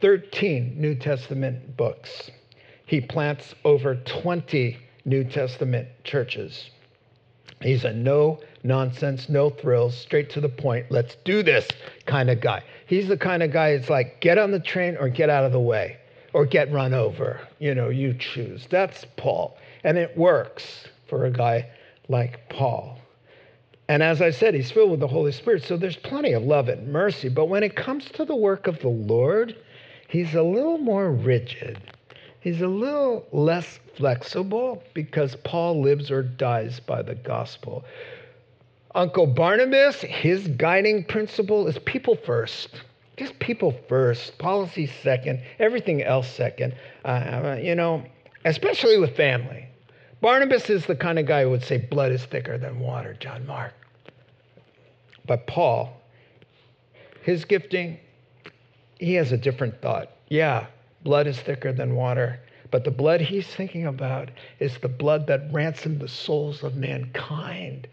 13 0.00 0.74
New 0.76 0.94
Testament 0.94 1.76
books. 1.76 2.30
He 2.84 3.00
plants 3.00 3.54
over 3.64 3.96
20 3.96 4.78
New 5.04 5.24
Testament 5.24 5.88
churches. 6.04 6.70
He's 7.60 7.84
a 7.84 7.92
no 7.92 8.40
nonsense, 8.62 9.28
no 9.28 9.50
thrills, 9.50 9.96
straight 9.96 10.30
to 10.30 10.40
the 10.40 10.48
point, 10.48 10.86
let's 10.90 11.16
do 11.24 11.42
this 11.42 11.66
kind 12.06 12.30
of 12.30 12.40
guy. 12.40 12.62
He's 12.86 13.08
the 13.08 13.16
kind 13.16 13.42
of 13.42 13.52
guy 13.52 13.76
that's 13.76 13.90
like, 13.90 14.20
get 14.20 14.38
on 14.38 14.50
the 14.50 14.60
train 14.60 14.96
or 14.98 15.08
get 15.08 15.30
out 15.30 15.44
of 15.44 15.52
the 15.52 15.60
way 15.60 15.96
or 16.32 16.44
get 16.46 16.70
run 16.72 16.94
over. 16.94 17.40
You 17.58 17.74
know, 17.74 17.88
you 17.88 18.14
choose. 18.14 18.66
That's 18.70 19.04
Paul. 19.16 19.56
And 19.84 19.98
it 19.98 20.16
works 20.16 20.84
for 21.08 21.26
a 21.26 21.30
guy 21.30 21.68
like 22.08 22.48
Paul. 22.48 22.98
And 23.88 24.02
as 24.02 24.20
I 24.20 24.30
said, 24.30 24.54
he's 24.54 24.70
filled 24.70 24.90
with 24.90 25.00
the 25.00 25.08
Holy 25.08 25.32
Spirit. 25.32 25.64
So 25.64 25.76
there's 25.76 25.96
plenty 25.96 26.32
of 26.32 26.42
love 26.42 26.68
and 26.68 26.92
mercy. 26.92 27.28
But 27.28 27.46
when 27.46 27.62
it 27.62 27.74
comes 27.74 28.04
to 28.12 28.24
the 28.24 28.36
work 28.36 28.66
of 28.66 28.78
the 28.80 28.88
Lord, 28.88 29.56
he's 30.08 30.34
a 30.34 30.42
little 30.42 30.78
more 30.78 31.10
rigid. 31.10 31.78
He's 32.40 32.60
a 32.60 32.68
little 32.68 33.26
less 33.32 33.80
flexible 33.96 34.82
because 34.94 35.36
Paul 35.44 35.82
lives 35.82 36.10
or 36.10 36.22
dies 36.22 36.80
by 36.80 37.02
the 37.02 37.14
gospel. 37.14 37.84
Uncle 38.94 39.26
Barnabas, 39.26 40.00
his 40.00 40.48
guiding 40.48 41.04
principle 41.04 41.66
is 41.66 41.78
people 41.80 42.16
first. 42.16 42.82
Just 43.16 43.38
people 43.40 43.74
first, 43.88 44.38
policy 44.38 44.86
second, 45.02 45.42
everything 45.58 46.02
else 46.02 46.28
second. 46.28 46.74
Uh, 47.04 47.56
you 47.60 47.74
know, 47.74 48.04
especially 48.44 48.98
with 48.98 49.16
family. 49.16 49.66
Barnabas 50.20 50.70
is 50.70 50.86
the 50.86 50.96
kind 50.96 51.18
of 51.18 51.26
guy 51.26 51.42
who 51.42 51.50
would 51.50 51.64
say 51.64 51.78
blood 51.78 52.12
is 52.12 52.24
thicker 52.24 52.58
than 52.58 52.78
water, 52.80 53.16
John 53.18 53.46
Mark. 53.46 53.74
But 55.26 55.46
Paul, 55.46 56.00
his 57.22 57.44
gifting, 57.44 57.98
he 58.98 59.14
has 59.14 59.32
a 59.32 59.36
different 59.36 59.80
thought. 59.82 60.10
Yeah, 60.28 60.66
blood 61.02 61.26
is 61.26 61.40
thicker 61.40 61.72
than 61.72 61.94
water, 61.94 62.40
but 62.70 62.84
the 62.84 62.90
blood 62.90 63.20
he's 63.20 63.46
thinking 63.46 63.86
about 63.86 64.30
is 64.58 64.78
the 64.78 64.88
blood 64.88 65.26
that 65.26 65.52
ransomed 65.52 66.00
the 66.00 66.08
souls 66.08 66.62
of 66.62 66.76
mankind 66.76 67.88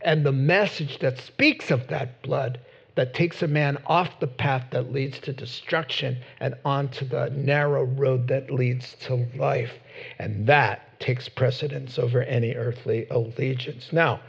and 0.00 0.24
the 0.24 0.32
message 0.32 0.98
that 1.00 1.18
speaks 1.18 1.70
of 1.70 1.86
that 1.88 2.22
blood 2.22 2.58
that 2.94 3.14
takes 3.14 3.42
a 3.42 3.46
man 3.46 3.78
off 3.86 4.18
the 4.18 4.26
path 4.26 4.64
that 4.72 4.92
leads 4.92 5.20
to 5.20 5.32
destruction 5.32 6.18
and 6.40 6.54
onto 6.64 7.04
the 7.04 7.30
narrow 7.30 7.84
road 7.84 8.26
that 8.26 8.50
leads 8.50 8.94
to 8.94 9.24
life. 9.36 9.72
And 10.18 10.46
that 10.48 10.98
takes 10.98 11.28
precedence 11.28 11.96
over 11.96 12.22
any 12.22 12.54
earthly 12.54 13.06
allegiance. 13.10 13.92
Now, 13.92 14.20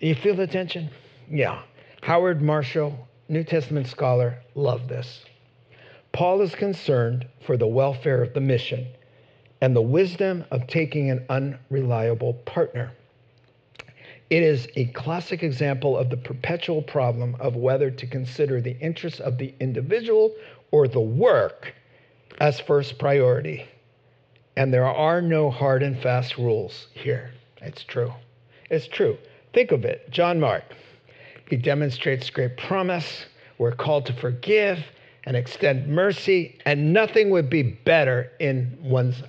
you 0.00 0.14
feel 0.14 0.34
the 0.34 0.46
tension? 0.46 0.88
Yeah. 1.30 1.60
Howard 2.02 2.40
Marshall, 2.40 3.08
New 3.28 3.44
Testament 3.44 3.86
scholar, 3.88 4.38
loved 4.54 4.88
this. 4.88 5.24
Paul 6.18 6.40
is 6.40 6.56
concerned 6.56 7.28
for 7.46 7.56
the 7.56 7.68
welfare 7.68 8.24
of 8.24 8.34
the 8.34 8.40
mission 8.40 8.88
and 9.60 9.76
the 9.76 9.80
wisdom 9.80 10.44
of 10.50 10.66
taking 10.66 11.12
an 11.12 11.24
unreliable 11.28 12.34
partner. 12.44 12.90
It 14.28 14.42
is 14.42 14.66
a 14.74 14.86
classic 14.86 15.44
example 15.44 15.96
of 15.96 16.10
the 16.10 16.16
perpetual 16.16 16.82
problem 16.82 17.36
of 17.38 17.54
whether 17.54 17.92
to 17.92 18.06
consider 18.08 18.60
the 18.60 18.76
interests 18.80 19.20
of 19.20 19.38
the 19.38 19.54
individual 19.60 20.34
or 20.72 20.88
the 20.88 20.98
work 20.98 21.72
as 22.40 22.58
first 22.58 22.98
priority. 22.98 23.68
And 24.56 24.74
there 24.74 24.86
are 24.86 25.22
no 25.22 25.52
hard 25.52 25.84
and 25.84 26.02
fast 26.02 26.36
rules 26.36 26.88
here. 26.94 27.30
It's 27.62 27.84
true. 27.84 28.12
It's 28.70 28.88
true. 28.88 29.18
Think 29.54 29.70
of 29.70 29.84
it. 29.84 30.10
John 30.10 30.40
Mark, 30.40 30.64
he 31.48 31.54
demonstrates 31.54 32.28
great 32.28 32.56
promise. 32.56 33.26
We're 33.56 33.70
called 33.70 34.06
to 34.06 34.12
forgive 34.14 34.84
and 35.24 35.36
extend 35.36 35.88
mercy, 35.88 36.58
and 36.64 36.92
nothing 36.92 37.30
would 37.30 37.50
be 37.50 37.62
better 37.62 38.30
in 38.38 38.78
one's 38.82 39.22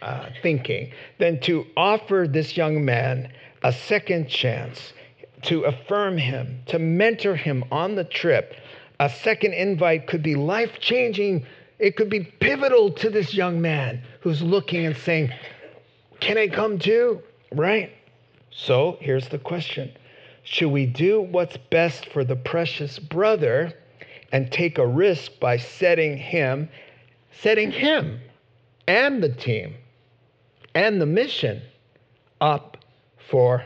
uh, 0.00 0.28
thinking 0.42 0.92
than 1.18 1.40
to 1.40 1.64
offer 1.76 2.26
this 2.28 2.56
young 2.56 2.84
man 2.84 3.32
a 3.62 3.72
second 3.72 4.28
chance 4.28 4.92
to 5.42 5.62
affirm 5.62 6.16
him, 6.16 6.60
to 6.66 6.78
mentor 6.78 7.36
him 7.36 7.64
on 7.70 7.94
the 7.94 8.04
trip. 8.04 8.54
A 9.00 9.10
second 9.10 9.54
invite 9.54 10.06
could 10.06 10.22
be 10.22 10.34
life 10.34 10.78
changing. 10.80 11.46
It 11.78 11.96
could 11.96 12.10
be 12.10 12.20
pivotal 12.20 12.92
to 12.92 13.10
this 13.10 13.34
young 13.34 13.60
man 13.60 14.02
who's 14.20 14.42
looking 14.42 14.86
and 14.86 14.96
saying, 14.96 15.32
Can 16.20 16.38
I 16.38 16.48
come 16.48 16.78
too? 16.78 17.22
Right? 17.52 17.92
So 18.50 18.98
here's 19.00 19.28
the 19.28 19.38
question 19.38 19.92
Should 20.44 20.70
we 20.70 20.86
do 20.86 21.20
what's 21.20 21.56
best 21.56 22.08
for 22.10 22.24
the 22.24 22.36
precious 22.36 22.98
brother 22.98 23.72
and 24.32 24.50
take 24.50 24.78
a 24.78 24.86
risk 24.86 25.38
by 25.38 25.58
setting 25.58 26.16
him, 26.16 26.68
setting 27.30 27.70
him 27.70 28.18
and 28.88 29.22
the 29.22 29.28
team 29.28 29.74
and 30.74 31.00
the 31.00 31.06
mission 31.06 31.62
up 32.40 32.78
for 33.30 33.64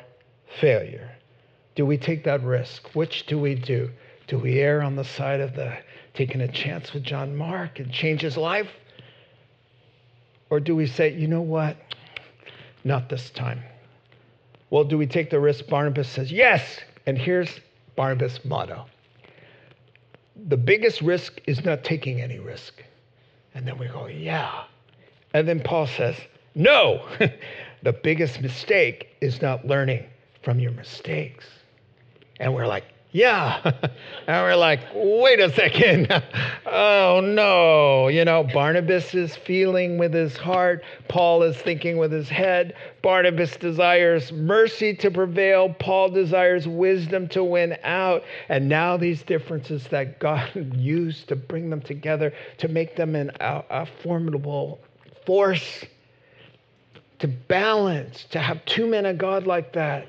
failure. 0.60 1.10
Do 1.76 1.86
we 1.86 1.96
take 1.96 2.24
that 2.24 2.42
risk? 2.42 2.88
Which 2.94 3.26
do 3.26 3.38
we 3.38 3.54
do? 3.54 3.90
Do 4.26 4.38
we 4.38 4.58
err 4.58 4.82
on 4.82 4.96
the 4.96 5.04
side 5.04 5.40
of 5.40 5.54
the 5.54 5.78
taking 6.14 6.40
a 6.40 6.48
chance 6.48 6.92
with 6.92 7.04
John 7.04 7.36
Mark 7.36 7.78
and 7.78 7.92
change 7.92 8.22
his 8.22 8.36
life? 8.36 8.68
Or 10.50 10.58
do 10.58 10.74
we 10.74 10.86
say, 10.86 11.12
you 11.12 11.28
know 11.28 11.42
what? 11.42 11.76
Not 12.82 13.08
this 13.08 13.30
time. 13.30 13.62
Well, 14.70 14.84
do 14.84 14.98
we 14.98 15.06
take 15.06 15.30
the 15.30 15.38
risk? 15.38 15.66
Barnabas 15.68 16.08
says, 16.08 16.32
yes. 16.32 16.80
And 17.04 17.16
here's 17.16 17.60
Barnabas' 17.94 18.44
motto 18.44 18.86
the 20.48 20.56
biggest 20.56 21.00
risk 21.00 21.40
is 21.46 21.64
not 21.64 21.84
taking 21.84 22.20
any 22.20 22.38
risk. 22.38 22.82
And 23.54 23.66
then 23.66 23.78
we 23.78 23.88
go, 23.88 24.06
yeah. 24.06 24.64
And 25.32 25.48
then 25.48 25.60
Paul 25.60 25.86
says, 25.86 26.16
no, 26.54 27.06
the 27.82 27.92
biggest 27.92 28.40
mistake 28.40 29.08
is 29.20 29.40
not 29.40 29.66
learning 29.66 30.06
from 30.42 30.60
your 30.60 30.72
mistakes. 30.72 31.46
And 32.38 32.54
we're 32.54 32.66
like, 32.66 32.84
yeah. 33.12 33.60
and 34.26 34.42
we're 34.42 34.56
like, 34.56 34.80
wait 34.94 35.40
a 35.40 35.52
second. 35.52 36.08
oh 36.66 37.20
no. 37.22 38.08
You 38.08 38.24
know, 38.24 38.44
Barnabas 38.44 39.14
is 39.14 39.36
feeling 39.36 39.98
with 39.98 40.12
his 40.12 40.36
heart, 40.36 40.82
Paul 41.08 41.42
is 41.42 41.56
thinking 41.56 41.96
with 41.98 42.12
his 42.12 42.28
head. 42.28 42.74
Barnabas 43.02 43.56
desires 43.56 44.32
mercy 44.32 44.94
to 44.96 45.10
prevail, 45.10 45.72
Paul 45.78 46.10
desires 46.10 46.66
wisdom 46.66 47.28
to 47.28 47.44
win 47.44 47.76
out. 47.84 48.24
And 48.48 48.68
now 48.68 48.96
these 48.96 49.22
differences 49.22 49.86
that 49.88 50.18
God 50.18 50.50
used 50.76 51.28
to 51.28 51.36
bring 51.36 51.70
them 51.70 51.80
together 51.80 52.32
to 52.58 52.68
make 52.68 52.96
them 52.96 53.14
an, 53.14 53.30
a, 53.40 53.64
a 53.70 53.86
formidable 54.02 54.80
force 55.24 55.84
to 57.18 57.28
balance, 57.28 58.24
to 58.30 58.38
have 58.38 58.62
two 58.66 58.86
men 58.86 59.06
of 59.06 59.16
God 59.16 59.46
like 59.46 59.72
that 59.72 60.08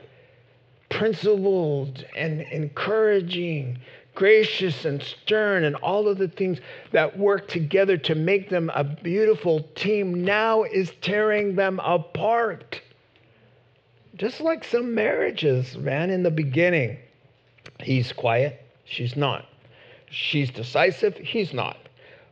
principled 0.89 2.05
and 2.15 2.41
encouraging, 2.41 3.79
gracious 4.15 4.85
and 4.85 5.01
stern, 5.01 5.63
and 5.63 5.75
all 5.77 6.07
of 6.07 6.17
the 6.17 6.27
things 6.27 6.59
that 6.91 7.17
work 7.17 7.47
together 7.47 7.97
to 7.97 8.15
make 8.15 8.49
them 8.49 8.71
a 8.73 8.83
beautiful 8.83 9.61
team 9.75 10.23
now 10.23 10.63
is 10.63 10.91
tearing 11.01 11.55
them 11.55 11.79
apart. 11.83 12.81
Just 14.15 14.41
like 14.41 14.63
some 14.63 14.95
marriages, 14.95 15.77
man, 15.77 16.09
in 16.09 16.23
the 16.23 16.31
beginning. 16.31 16.97
He's 17.79 18.11
quiet, 18.11 18.59
she's 18.85 19.15
not. 19.15 19.45
She's 20.09 20.49
decisive, 20.49 21.15
he's 21.17 21.53
not. 21.53 21.77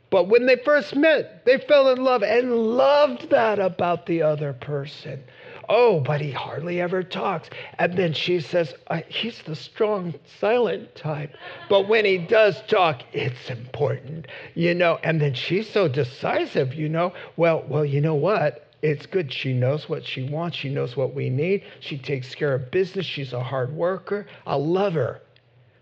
But 0.10 0.28
when 0.28 0.46
they 0.46 0.56
first 0.56 0.96
met, 0.96 1.46
they 1.46 1.58
fell 1.58 1.92
in 1.92 2.04
love 2.04 2.24
and 2.24 2.56
loved 2.56 3.30
that 3.32 3.60
about 3.60 4.06
the 4.06 4.22
other 4.22 4.54
person. 4.54 5.24
Oh, 5.70 6.00
but 6.00 6.22
he 6.22 6.32
hardly 6.32 6.82
ever 6.82 7.04
talks. 7.04 7.50
And 7.80 7.98
then 7.98 8.14
she 8.14 8.40
says, 8.40 8.74
uh, 8.88 9.02
he's 9.08 9.42
the 9.44 9.56
strong, 9.56 10.14
silent 10.40 10.96
type. 10.96 11.36
But 11.70 11.88
when 11.88 12.06
he 12.06 12.18
does 12.18 12.62
talk, 12.68 13.02
it's 13.14 13.50
important, 13.50 14.28
you 14.54 14.74
know. 14.74 15.00
And 15.04 15.20
then 15.20 15.34
she's 15.34 15.70
so 15.70 15.88
decisive, 15.88 16.74
you 16.74 16.90
know. 16.90 17.14
Well, 17.38 17.64
well, 17.68 17.86
you 17.86 18.02
know 18.02 18.16
what? 18.16 18.68
It's 18.82 19.06
good. 19.08 19.34
She 19.34 19.54
knows 19.54 19.90
what 19.90 20.06
she 20.06 20.30
wants. 20.30 20.58
She 20.58 20.70
knows 20.70 20.96
what 20.96 21.16
we 21.16 21.30
need. 21.30 21.64
She 21.80 21.98
takes 21.98 22.36
care 22.36 22.54
of 22.54 22.70
business. 22.70 23.06
She's 23.06 23.34
a 23.34 23.42
hard 23.42 23.74
worker. 23.74 24.28
I 24.46 24.56
love 24.56 24.94
her, 24.94 25.22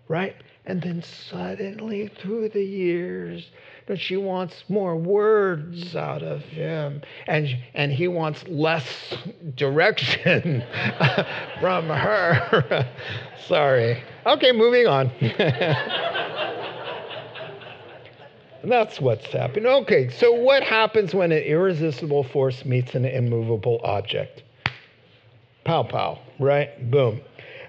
right? 0.07 0.35
And 0.65 0.81
then 0.81 1.03
suddenly, 1.03 2.07
through 2.07 2.49
the 2.49 2.63
years, 2.63 3.49
but 3.87 3.99
she 3.99 4.17
wants 4.17 4.63
more 4.69 4.95
words 4.95 5.95
out 5.95 6.23
of 6.23 6.41
him. 6.41 7.01
And, 7.27 7.57
and 7.73 7.91
he 7.91 8.07
wants 8.07 8.43
less 8.47 9.13
direction 9.55 10.63
from 11.59 11.87
her. 11.87 12.87
Sorry. 13.47 14.03
Okay, 14.25 14.51
moving 14.51 14.87
on. 14.87 15.11
That's 18.63 19.01
what's 19.01 19.25
happening. 19.27 19.65
Okay, 19.65 20.09
so 20.09 20.31
what 20.31 20.63
happens 20.63 21.13
when 21.13 21.33
an 21.33 21.43
irresistible 21.43 22.23
force 22.23 22.63
meets 22.63 22.95
an 22.95 23.03
immovable 23.03 23.81
object? 23.83 24.43
Pow 25.65 25.83
pow, 25.83 26.19
right? 26.39 26.89
Boom. 26.89 27.19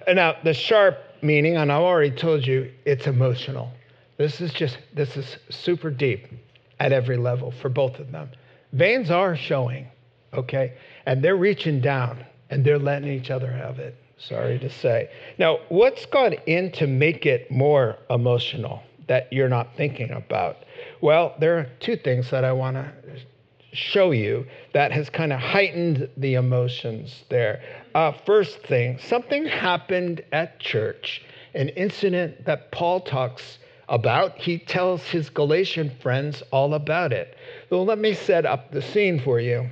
Now, 0.06 0.36
the 0.44 0.54
sharp 0.54 0.98
meaning, 1.22 1.56
and 1.56 1.72
I've 1.72 1.82
already 1.82 2.14
told 2.14 2.46
you, 2.46 2.70
it's 2.84 3.06
emotional. 3.06 3.70
This 4.16 4.40
is 4.40 4.52
just, 4.52 4.78
this 4.94 5.16
is 5.16 5.36
super 5.50 5.90
deep 5.90 6.28
at 6.78 6.92
every 6.92 7.16
level 7.16 7.50
for 7.50 7.68
both 7.68 7.98
of 7.98 8.12
them. 8.12 8.30
Veins 8.72 9.10
are 9.10 9.36
showing, 9.36 9.88
okay? 10.32 10.74
And 11.06 11.22
they're 11.22 11.36
reaching 11.36 11.80
down 11.80 12.24
and 12.50 12.64
they're 12.64 12.78
letting 12.78 13.08
each 13.08 13.30
other 13.30 13.50
have 13.50 13.78
it. 13.78 13.96
Sorry 14.18 14.58
to 14.60 14.70
say. 14.70 15.10
Now, 15.38 15.58
what's 15.68 16.06
gone 16.06 16.34
in 16.46 16.70
to 16.72 16.86
make 16.86 17.26
it 17.26 17.50
more 17.50 17.98
emotional 18.08 18.82
that 19.08 19.32
you're 19.32 19.48
not 19.48 19.76
thinking 19.76 20.10
about? 20.10 20.58
Well, 21.00 21.34
there 21.40 21.58
are 21.58 21.66
two 21.80 21.96
things 21.96 22.30
that 22.30 22.44
I 22.44 22.52
want 22.52 22.76
to 22.76 22.92
show 23.72 24.12
you 24.12 24.46
that 24.72 24.92
has 24.92 25.10
kind 25.10 25.32
of 25.32 25.40
heightened 25.40 26.08
the 26.16 26.34
emotions 26.34 27.24
there. 27.28 27.60
Uh, 27.94 28.12
first 28.24 28.60
thing, 28.62 28.98
something 28.98 29.44
happened 29.46 30.22
at 30.32 30.60
church, 30.60 31.22
an 31.54 31.68
incident 31.70 32.44
that 32.44 32.70
Paul 32.70 33.00
talks 33.00 33.58
about. 33.88 34.36
He 34.38 34.58
tells 34.58 35.02
his 35.02 35.30
Galatian 35.30 35.90
friends 36.00 36.42
all 36.50 36.74
about 36.74 37.12
it. 37.12 37.36
So 37.68 37.82
let 37.82 37.98
me 37.98 38.14
set 38.14 38.46
up 38.46 38.70
the 38.70 38.82
scene 38.82 39.20
for 39.20 39.40
you. 39.40 39.68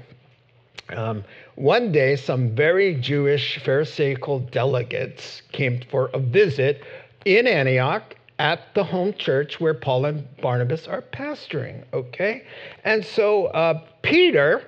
Um, 0.91 1.25
one 1.55 1.93
day, 1.93 2.17
some 2.17 2.55
very 2.55 2.95
Jewish 2.95 3.59
Pharisaical 3.65 4.41
delegates 4.41 5.43
came 5.53 5.81
for 5.91 6.11
a 6.13 6.19
visit 6.19 6.83
in 7.25 7.47
Antioch 7.47 8.17
at 8.39 8.75
the 8.75 8.83
home 8.83 9.15
church 9.15 9.61
where 9.61 9.75
Paul 9.75 10.07
and 10.07 10.27
Barnabas 10.39 10.89
are 10.89 11.03
pastoring, 11.03 11.85
okay? 11.93 12.45
And 12.85 13.05
so 13.05 13.47
uh, 13.47 13.81
Peter, 14.03 14.67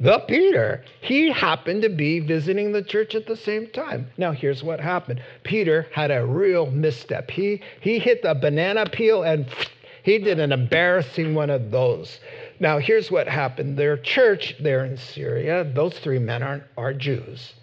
the 0.00 0.18
Peter, 0.26 0.84
he 1.00 1.30
happened 1.30 1.82
to 1.82 1.88
be 1.88 2.20
visiting 2.20 2.72
the 2.72 2.82
church 2.82 3.14
at 3.14 3.26
the 3.26 3.36
same 3.36 3.68
time. 3.68 4.08
Now, 4.16 4.32
here's 4.32 4.62
what 4.62 4.80
happened 4.80 5.22
Peter 5.44 5.86
had 5.92 6.10
a 6.10 6.24
real 6.24 6.70
misstep. 6.70 7.30
He, 7.30 7.62
he 7.80 7.98
hit 7.98 8.22
the 8.22 8.34
banana 8.34 8.86
peel 8.86 9.22
and 9.22 9.46
he 10.02 10.18
did 10.18 10.40
an 10.40 10.52
embarrassing 10.52 11.34
one 11.34 11.50
of 11.50 11.70
those. 11.70 12.18
Now, 12.60 12.78
here's 12.78 13.10
what 13.10 13.28
happened 13.28 13.76
their 13.76 13.96
church 13.96 14.56
there 14.60 14.84
in 14.84 14.96
Syria, 14.96 15.64
those 15.64 15.98
three 15.98 16.18
men 16.18 16.42
are, 16.42 16.64
are 16.76 16.92
Jews 16.92 17.54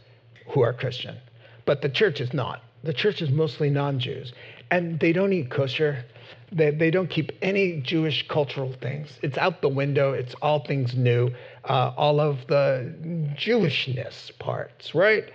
who 0.47 0.61
are 0.61 0.73
Christian, 0.73 1.17
but 1.65 1.81
the 1.81 1.89
church 1.89 2.21
is 2.21 2.33
not. 2.33 2.61
The 2.83 2.93
church 2.93 3.21
is 3.21 3.29
mostly 3.29 3.69
non 3.69 3.99
Jews, 3.99 4.33
and 4.71 4.99
they 4.99 5.13
don't 5.13 5.33
eat 5.33 5.51
kosher. 5.51 6.03
They, 6.51 6.71
they 6.71 6.91
don't 6.91 7.09
keep 7.09 7.31
any 7.41 7.79
Jewish 7.81 8.27
cultural 8.27 8.73
things. 8.81 9.19
It's 9.21 9.37
out 9.37 9.61
the 9.61 9.69
window. 9.69 10.11
It's 10.11 10.33
all 10.41 10.65
things 10.65 10.95
new, 10.95 11.31
uh, 11.63 11.93
all 11.95 12.19
of 12.19 12.39
the 12.47 12.93
Jewishness 13.35 14.37
parts, 14.37 14.93
right? 14.93 15.31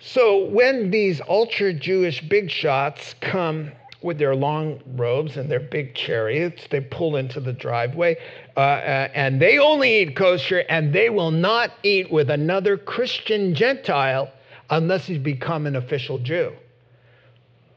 So 0.00 0.44
when 0.44 0.90
these 0.90 1.20
ultra 1.28 1.74
Jewish 1.74 2.22
big 2.22 2.50
shots 2.50 3.14
come 3.20 3.72
with 4.00 4.18
their 4.18 4.34
long 4.34 4.80
robes 4.94 5.36
and 5.36 5.50
their 5.50 5.60
big 5.60 5.94
chariots, 5.94 6.66
they 6.70 6.80
pull 6.80 7.16
into 7.16 7.40
the 7.40 7.52
driveway, 7.52 8.16
uh, 8.56 8.60
uh, 8.60 9.08
and 9.12 9.42
they 9.42 9.58
only 9.58 10.02
eat 10.02 10.16
kosher, 10.16 10.60
and 10.68 10.92
they 10.92 11.10
will 11.10 11.32
not 11.32 11.72
eat 11.82 12.10
with 12.10 12.30
another 12.30 12.76
Christian 12.76 13.54
Gentile 13.54 14.30
unless 14.70 15.06
he's 15.06 15.18
become 15.18 15.66
an 15.66 15.74
official 15.74 16.18
Jew. 16.18 16.52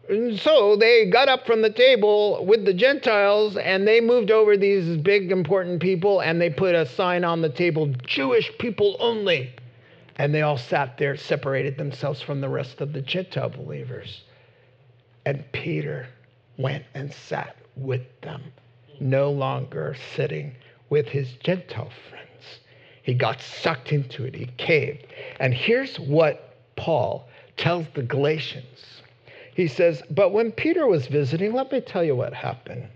And 0.10 0.40
so 0.40 0.76
they 0.76 1.06
got 1.06 1.30
up 1.30 1.46
from 1.46 1.62
the 1.62 1.70
table 1.70 2.44
with 2.46 2.66
the 2.66 2.74
Gentiles 2.74 3.56
and 3.56 3.88
they 3.88 4.02
moved 4.02 4.32
over 4.32 4.58
these 4.58 4.98
big 4.98 5.32
important 5.32 5.82
people 5.82 6.22
and 6.22 6.42
they 6.42 6.50
put 6.50 6.76
a 6.76 6.86
sign 6.86 7.24
on 7.24 7.42
the 7.42 7.50
table 7.50 7.94
Jewish 8.06 8.52
people 8.58 8.98
only. 9.00 9.54
And 10.18 10.34
they 10.34 10.42
all 10.42 10.58
sat 10.58 10.98
there, 10.98 11.16
separated 11.16 11.78
themselves 11.78 12.22
from 12.22 12.42
the 12.42 12.50
rest 12.50 12.82
of 12.82 12.94
the 12.94 13.02
Gentile 13.02 13.50
believers. 13.50 14.24
And 15.26 15.50
Peter 15.52 16.08
went 16.58 16.84
and 16.94 17.14
sat 17.14 17.56
with 17.76 18.02
them, 18.22 18.44
no 19.00 19.32
longer 19.32 19.96
sitting 20.16 20.56
with 20.90 21.08
his 21.08 21.32
Gentile 21.44 21.92
friends. 22.10 22.60
He 23.04 23.14
got 23.14 23.42
sucked 23.42 23.92
into 23.92 24.26
it, 24.26 24.36
he 24.36 24.48
caved. 24.58 25.08
And 25.40 25.54
here's 25.54 25.98
what 26.00 26.56
Paul 26.76 27.30
tells 27.56 27.86
the 27.94 28.04
Galatians 28.04 29.01
he 29.62 29.68
says, 29.68 30.02
But 30.10 30.32
when 30.32 30.52
Peter 30.52 30.88
was 30.88 31.06
visiting, 31.06 31.54
let 31.54 31.72
me 31.72 31.82
tell 31.82 32.04
you 32.04 32.16
what 32.16 32.34
happened. 32.34 32.88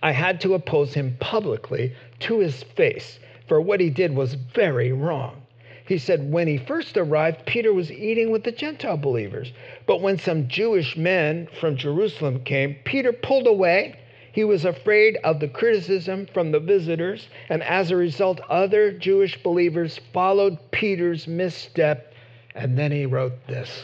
I 0.00 0.12
had 0.12 0.40
to 0.42 0.54
oppose 0.54 0.94
him 0.94 1.16
publicly 1.18 1.94
to 2.20 2.38
his 2.38 2.62
face, 2.62 3.18
for 3.48 3.60
what 3.60 3.80
he 3.80 3.90
did 3.90 4.14
was 4.14 4.34
very 4.34 4.92
wrong. 4.92 5.42
He 5.84 5.98
said, 5.98 6.30
When 6.30 6.46
he 6.46 6.58
first 6.58 6.96
arrived, 6.96 7.44
Peter 7.44 7.72
was 7.72 7.90
eating 7.90 8.30
with 8.30 8.44
the 8.44 8.52
Gentile 8.52 8.96
believers. 8.96 9.52
But 9.84 10.00
when 10.00 10.16
some 10.16 10.46
Jewish 10.46 10.96
men 10.96 11.48
from 11.58 11.76
Jerusalem 11.76 12.44
came, 12.44 12.76
Peter 12.84 13.12
pulled 13.12 13.48
away. 13.48 13.98
He 14.30 14.44
was 14.44 14.64
afraid 14.64 15.18
of 15.24 15.40
the 15.40 15.48
criticism 15.48 16.28
from 16.32 16.52
the 16.52 16.60
visitors, 16.60 17.26
and 17.48 17.64
as 17.64 17.90
a 17.90 17.96
result, 17.96 18.40
other 18.48 18.92
Jewish 18.92 19.42
believers 19.42 19.98
followed 20.12 20.56
Peter's 20.70 21.26
misstep. 21.26 22.12
And 22.54 22.78
then 22.78 22.92
he 22.92 23.06
wrote 23.06 23.44
this 23.48 23.82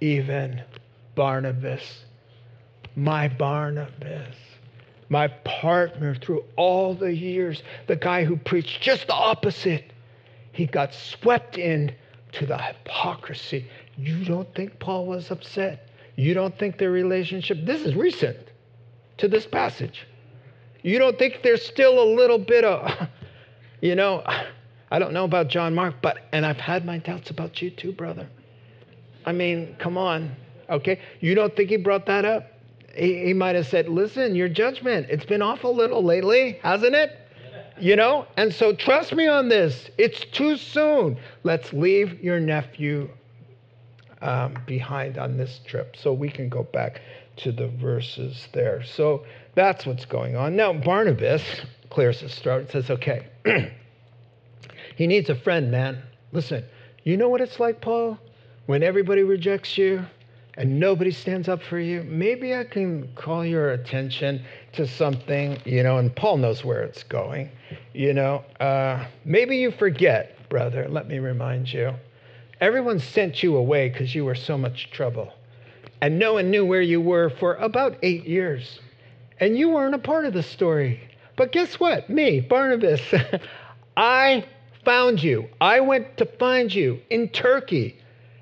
even 0.00 0.62
Barnabas, 1.18 2.04
my 2.94 3.26
Barnabas, 3.26 4.36
my 5.08 5.26
partner 5.26 6.14
through 6.14 6.44
all 6.54 6.94
the 6.94 7.12
years, 7.12 7.64
the 7.88 7.96
guy 7.96 8.22
who 8.22 8.36
preached 8.36 8.80
just 8.80 9.08
the 9.08 9.14
opposite, 9.14 9.92
he 10.52 10.64
got 10.64 10.94
swept 10.94 11.58
in 11.58 11.92
to 12.30 12.46
the 12.46 12.56
hypocrisy. 12.56 13.68
You 13.96 14.24
don't 14.26 14.54
think 14.54 14.78
Paul 14.78 15.06
was 15.06 15.32
upset? 15.32 15.88
You 16.14 16.34
don't 16.34 16.56
think 16.56 16.78
their 16.78 16.92
relationship, 16.92 17.66
this 17.66 17.82
is 17.82 17.96
recent 17.96 18.38
to 19.16 19.26
this 19.26 19.44
passage. 19.44 20.06
You 20.84 21.00
don't 21.00 21.18
think 21.18 21.40
there's 21.42 21.66
still 21.66 22.00
a 22.00 22.08
little 22.14 22.38
bit 22.38 22.64
of, 22.64 23.08
you 23.80 23.96
know, 23.96 24.22
I 24.88 25.00
don't 25.00 25.12
know 25.12 25.24
about 25.24 25.48
John 25.48 25.74
Mark, 25.74 25.96
but, 26.00 26.18
and 26.30 26.46
I've 26.46 26.58
had 26.58 26.84
my 26.86 26.98
doubts 26.98 27.30
about 27.30 27.60
you 27.60 27.70
too, 27.70 27.90
brother. 27.90 28.28
I 29.26 29.32
mean, 29.32 29.74
come 29.80 29.98
on, 29.98 30.36
okay? 30.68 31.00
You 31.20 31.34
don't 31.34 31.54
think 31.54 31.70
he 31.70 31.76
brought 31.76 32.06
that 32.06 32.24
up? 32.24 32.52
He, 32.94 33.26
he 33.26 33.34
might 33.34 33.54
have 33.54 33.66
said, 33.66 33.88
listen, 33.88 34.34
your 34.34 34.48
judgment, 34.48 35.06
it's 35.10 35.24
been 35.24 35.42
off 35.42 35.64
a 35.64 35.68
little 35.68 36.02
lately, 36.02 36.58
hasn't 36.62 36.94
it? 36.94 37.16
You 37.80 37.96
know? 37.96 38.26
And 38.36 38.52
so 38.52 38.74
trust 38.74 39.14
me 39.14 39.28
on 39.28 39.48
this. 39.48 39.90
It's 39.98 40.24
too 40.26 40.56
soon. 40.56 41.18
Let's 41.44 41.72
leave 41.72 42.22
your 42.22 42.40
nephew 42.40 43.08
um, 44.20 44.56
behind 44.66 45.16
on 45.18 45.36
this 45.36 45.60
trip 45.66 45.96
so 45.96 46.12
we 46.12 46.28
can 46.28 46.48
go 46.48 46.64
back 46.64 47.00
to 47.36 47.52
the 47.52 47.68
verses 47.68 48.48
there. 48.52 48.82
So 48.82 49.24
that's 49.54 49.86
what's 49.86 50.04
going 50.04 50.36
on. 50.36 50.56
Now, 50.56 50.72
Barnabas 50.72 51.42
clears 51.90 52.20
his 52.20 52.34
throat 52.38 52.62
and 52.62 52.70
says, 52.70 52.90
okay, 52.90 53.26
he 54.96 55.06
needs 55.06 55.30
a 55.30 55.36
friend, 55.36 55.70
man. 55.70 56.02
Listen, 56.32 56.64
you 57.04 57.16
know 57.16 57.28
what 57.28 57.40
it's 57.40 57.60
like, 57.60 57.80
Paul? 57.80 58.18
When 58.66 58.82
everybody 58.82 59.22
rejects 59.22 59.78
you 59.78 60.04
and 60.58 60.78
nobody 60.78 61.12
stands 61.12 61.48
up 61.48 61.62
for 61.62 61.78
you, 61.78 62.02
maybe 62.02 62.54
I 62.54 62.64
can 62.64 63.08
call 63.14 63.44
your 63.44 63.70
attention 63.70 64.44
to 64.72 64.86
something, 64.86 65.56
you 65.64 65.84
know, 65.84 65.98
and 65.98 66.14
Paul 66.14 66.38
knows 66.38 66.64
where 66.64 66.82
it's 66.82 67.04
going. 67.04 67.48
You 67.94 68.12
know, 68.12 68.44
uh, 68.58 69.06
maybe 69.24 69.56
you 69.56 69.70
forget, 69.70 70.48
brother, 70.48 70.88
let 70.88 71.06
me 71.06 71.20
remind 71.20 71.72
you. 71.72 71.94
Everyone 72.60 72.98
sent 72.98 73.40
you 73.40 73.56
away 73.56 73.88
because 73.88 74.14
you 74.14 74.24
were 74.24 74.34
so 74.34 74.58
much 74.58 74.90
trouble 74.90 75.32
and 76.00 76.18
no 76.18 76.34
one 76.34 76.50
knew 76.50 76.64
where 76.64 76.82
you 76.82 77.00
were 77.00 77.30
for 77.30 77.54
about 77.54 77.96
eight 78.02 78.26
years. 78.26 78.80
And 79.40 79.56
you 79.56 79.68
weren't 79.68 79.94
a 79.94 79.98
part 79.98 80.26
of 80.26 80.32
the 80.32 80.42
story. 80.42 81.00
But 81.36 81.52
guess 81.52 81.78
what? 81.78 82.10
Me, 82.10 82.40
Barnabas, 82.40 83.00
I 83.96 84.44
found 84.84 85.22
you. 85.22 85.48
I 85.60 85.80
went 85.80 86.16
to 86.16 86.26
find 86.26 86.74
you 86.74 87.00
in 87.10 87.28
Turkey 87.28 87.96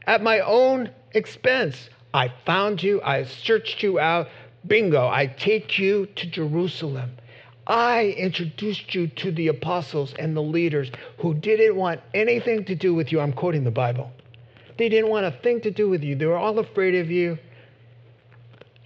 at 0.07 0.23
my 0.23 0.41
own 0.41 0.91
expense. 1.13 1.91
I 2.17 2.33
found 2.47 2.83
you, 2.83 3.03
I 3.03 3.25
searched 3.25 3.83
you 3.83 3.99
out. 4.01 4.29
Bingo, 4.67 5.07
I 5.07 5.27
take 5.27 5.79
you 5.79 6.07
to 6.07 6.27
Jerusalem. 6.27 7.11
I 7.67 8.15
introduced 8.17 8.95
you 8.95 9.09
to 9.09 9.31
the 9.31 9.49
apostles 9.49 10.15
and 10.19 10.35
the 10.35 10.43
leaders 10.43 10.91
who 11.19 11.35
didn't 11.35 11.77
want 11.77 12.01
anything 12.15 12.65
to 12.65 12.75
do 12.75 12.95
with 12.95 13.13
you. 13.13 13.21
I'm 13.21 13.35
quoting 13.35 13.65
the 13.65 13.71
Bible. 13.71 14.11
They 14.79 14.89
didn't 14.89 15.11
want 15.11 15.27
a 15.27 15.31
thing 15.31 15.61
to 15.61 15.71
do 15.71 15.91
with 15.91 16.03
you. 16.03 16.17
They 16.17 16.25
were 16.25 16.39
all 16.39 16.59
afraid 16.59 16.95
of 16.95 17.11
you. 17.11 17.37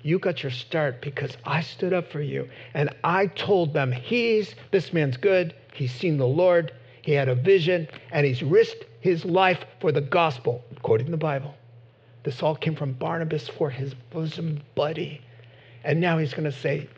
You 0.03 0.19
got 0.19 0.43
your 0.43 0.51
start 0.51 1.01
because 1.01 1.37
I 1.45 1.61
stood 1.61 1.93
up 1.93 2.11
for 2.11 2.21
you 2.21 2.49
and 2.75 2.91
I 3.05 3.29
told 3.29 3.73
them, 3.73 3.93
He's, 3.93 4.57
this 4.73 4.93
man's 4.93 5.17
good. 5.17 5.55
He's 5.73 5.95
seen 5.95 6.19
the 6.19 6.27
Lord. 6.27 6.73
He 7.03 7.13
had 7.13 7.29
a 7.29 7.37
vision 7.37 7.87
and 8.11 8.27
he's 8.27 8.43
risked 8.43 8.87
his 8.99 9.25
life 9.25 9.65
for 9.81 9.93
the 9.93 10.01
gospel, 10.01 10.65
quoting 10.83 11.13
the 11.13 11.17
Bible. 11.17 11.55
This 12.23 12.43
all 12.43 12.55
came 12.55 12.75
from 12.75 12.93
Barnabas 12.93 13.49
for 13.49 13.71
his 13.71 13.95
bosom 13.95 14.61
buddy. 14.75 15.23
And 15.85 16.01
now 16.01 16.19
he's 16.19 16.35
going 16.35 16.51
to 16.51 16.53
say, 16.53 16.89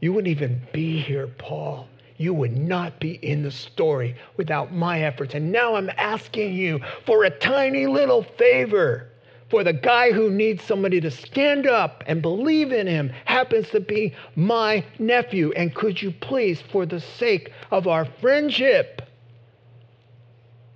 You 0.00 0.12
wouldn't 0.12 0.30
even 0.30 0.62
be 0.72 1.00
here, 1.00 1.26
Paul. 1.38 1.88
You 2.18 2.32
would 2.32 2.56
not 2.56 2.98
be 3.00 3.14
in 3.14 3.42
the 3.42 3.50
story 3.50 4.16
without 4.36 4.72
my 4.72 5.02
efforts. 5.02 5.34
And 5.34 5.52
now 5.52 5.74
I'm 5.74 5.90
asking 5.96 6.54
you 6.54 6.80
for 7.04 7.24
a 7.24 7.30
tiny 7.30 7.86
little 7.86 8.22
favor 8.22 9.08
for 9.50 9.62
the 9.62 9.72
guy 9.72 10.12
who 10.12 10.30
needs 10.30 10.62
somebody 10.64 11.00
to 11.00 11.10
stand 11.10 11.66
up 11.66 12.02
and 12.06 12.22
believe 12.22 12.72
in 12.72 12.86
him 12.86 13.12
happens 13.24 13.68
to 13.70 13.80
be 13.80 14.14
my 14.34 14.84
nephew. 14.98 15.52
And 15.52 15.74
could 15.74 16.00
you 16.00 16.10
please, 16.10 16.60
for 16.60 16.86
the 16.86 17.00
sake 17.00 17.52
of 17.70 17.86
our 17.86 18.04
friendship, 18.04 19.02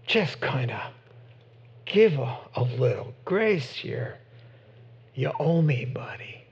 just 0.07 0.41
kind 0.41 0.70
of 0.70 0.81
give 1.93 2.14
a, 2.14 2.38
a 2.55 2.62
little 2.62 3.12
grace 3.24 3.70
here? 3.72 4.18
You 5.14 5.32
owe 5.38 5.61
me, 5.61 5.84
buddy. 5.84 6.45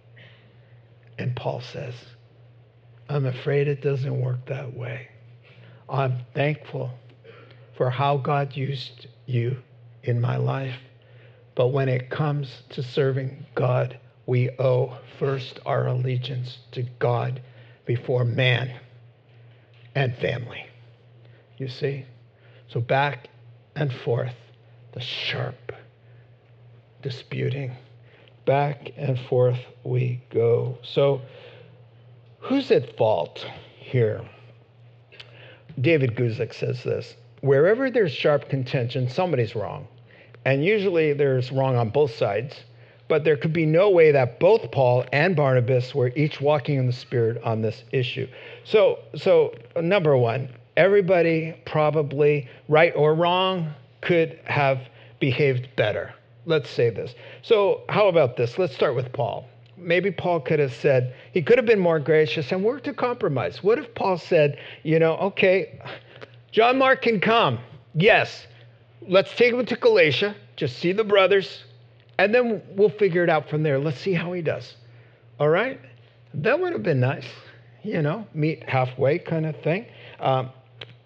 And 1.19 1.35
Paul 1.35 1.61
says, 1.61 1.95
I'm 3.09 3.27
afraid 3.27 3.69
it 3.69 3.83
doesn't 3.83 4.21
work 4.21 4.47
that 4.47 4.77
way. 4.77 5.09
I'm 5.89 6.19
thankful 6.35 6.91
for 7.77 7.91
how 7.91 8.19
God 8.19 8.57
used 8.57 9.07
you 9.27 9.57
in 10.03 10.21
my 10.21 10.37
life. 10.37 10.77
But 11.55 11.69
when 11.69 11.89
it 11.89 12.11
comes 12.11 12.63
to 12.71 12.83
serving 12.83 13.47
God, 13.55 13.99
we 14.27 14.51
owe 14.59 14.99
first 15.19 15.59
our 15.65 15.87
allegiance 15.87 16.59
to 16.73 16.83
God 16.99 17.41
before 17.87 18.25
man 18.25 18.79
and 19.95 20.15
family. 20.19 20.67
You 21.57 21.69
see? 21.69 22.05
So 22.69 22.81
back 22.81 23.29
and 23.75 23.93
forth, 23.93 24.35
the 24.93 25.01
sharp 25.01 25.73
disputing. 27.03 27.73
Back 28.45 28.93
and 28.97 29.19
forth 29.19 29.59
we 29.85 30.23
go. 30.31 30.79
So, 30.83 31.21
who's 32.41 32.71
at 32.71 32.97
fault 32.97 33.47
here? 33.77 34.23
David 35.81 36.17
Guzik 36.17 36.55
says 36.55 36.83
this 36.83 37.15
Wherever 37.41 37.91
there's 37.91 38.13
sharp 38.13 38.49
contention, 38.49 39.09
somebody's 39.09 39.55
wrong. 39.55 39.87
And 40.45 40.65
usually 40.65 41.13
there's 41.13 41.53
wrong 41.53 41.77
on 41.77 41.91
both 41.91 42.15
sides, 42.15 42.55
but 43.09 43.25
there 43.25 43.37
could 43.37 43.53
be 43.53 43.67
no 43.67 43.91
way 43.91 44.13
that 44.13 44.41
both 44.41 44.71
Paul 44.71 45.05
and 45.13 45.37
Barnabas 45.37 45.95
were 45.95 46.11
each 46.17 46.41
walking 46.41 46.79
in 46.79 46.87
the 46.87 46.93
Spirit 46.93 47.43
on 47.43 47.61
this 47.61 47.85
issue. 47.93 48.27
So, 48.65 49.01
so 49.15 49.55
number 49.77 50.17
one, 50.17 50.49
everybody 50.77 51.55
probably, 51.67 52.49
right 52.69 52.93
or 52.97 53.15
wrong, 53.15 53.75
could 54.01 54.39
have 54.45 54.81
behaved 55.21 55.69
better. 55.77 56.15
Let's 56.47 56.71
say 56.71 56.91
this. 56.91 57.15
So, 57.43 57.83
how 57.89 58.09
about 58.09 58.37
this? 58.37 58.59
Let's 58.59 58.75
start 58.75 58.95
with 58.95 59.13
Paul. 59.13 59.47
Maybe 59.77 60.11
Paul 60.11 60.41
could 60.41 60.59
have 60.59 60.73
said, 60.73 61.15
he 61.33 61.43
could 61.43 61.59
have 61.59 61.67
been 61.67 61.79
more 61.79 62.01
gracious 62.01 62.51
and 62.51 62.65
worked 62.65 62.85
to 62.85 62.95
compromise. 62.95 63.63
What 63.63 63.79
if 63.79 63.95
Paul 63.95 64.19
said, 64.19 64.59
you 64.83 64.99
know, 64.99 65.17
okay, 65.19 65.79
John 66.51 66.79
Mark 66.79 67.03
can 67.03 67.21
come. 67.21 67.59
Yes, 67.95 68.47
let's 69.03 69.35
take 69.37 69.53
him 69.53 69.65
to 69.65 69.77
Galatia, 69.77 70.35
just 70.57 70.79
see 70.79 70.93
the 70.93 71.05
brothers, 71.05 71.65
and 72.19 72.35
then 72.35 72.63
we'll 72.71 72.91
figure 72.91 73.23
it 73.23 73.31
out 73.31 73.49
from 73.49 73.63
there. 73.63 73.79
Let's 73.79 73.99
see 73.99 74.15
how 74.15 74.33
he 74.33 74.43
does. 74.43 74.75
All 75.39 75.49
right? 75.49 75.81
That 76.35 76.59
would 76.59 76.73
have 76.73 76.83
been 76.83 77.01
nice, 77.01 77.27
you 77.83 78.03
know, 78.03 78.27
meet 78.35 78.69
halfway 78.69 79.19
kind 79.19 79.47
of 79.47 79.57
thing. 79.63 79.87
Um, 80.19 80.51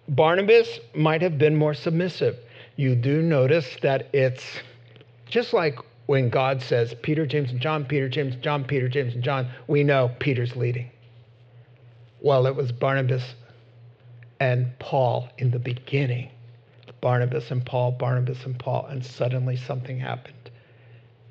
Barnabas 0.09 0.79
might 0.95 1.21
have 1.21 1.37
been 1.37 1.55
more 1.55 1.73
submissive. 1.73 2.37
You 2.75 2.95
do 2.95 3.21
notice 3.21 3.77
that 3.81 4.09
it's 4.13 4.43
just 5.25 5.53
like 5.53 5.77
when 6.07 6.29
God 6.29 6.61
says, 6.61 6.93
Peter, 7.01 7.25
James, 7.25 7.51
and 7.51 7.61
John, 7.61 7.85
Peter, 7.85 8.09
James, 8.09 8.35
John, 8.37 8.63
Peter, 8.63 8.89
James, 8.89 9.13
and 9.13 9.23
John, 9.23 9.49
we 9.67 9.83
know 9.83 10.11
Peter's 10.19 10.55
leading. 10.55 10.89
Well, 12.21 12.45
it 12.47 12.55
was 12.55 12.71
Barnabas 12.71 13.35
and 14.39 14.77
Paul 14.79 15.29
in 15.37 15.51
the 15.51 15.59
beginning 15.59 16.29
Barnabas 17.03 17.51
and 17.51 17.65
Paul, 17.65 17.91
Barnabas 17.91 18.45
and 18.45 18.57
Paul, 18.57 18.85
and 18.85 19.05
suddenly 19.05 19.57
something 19.57 19.99
happened. 19.99 20.49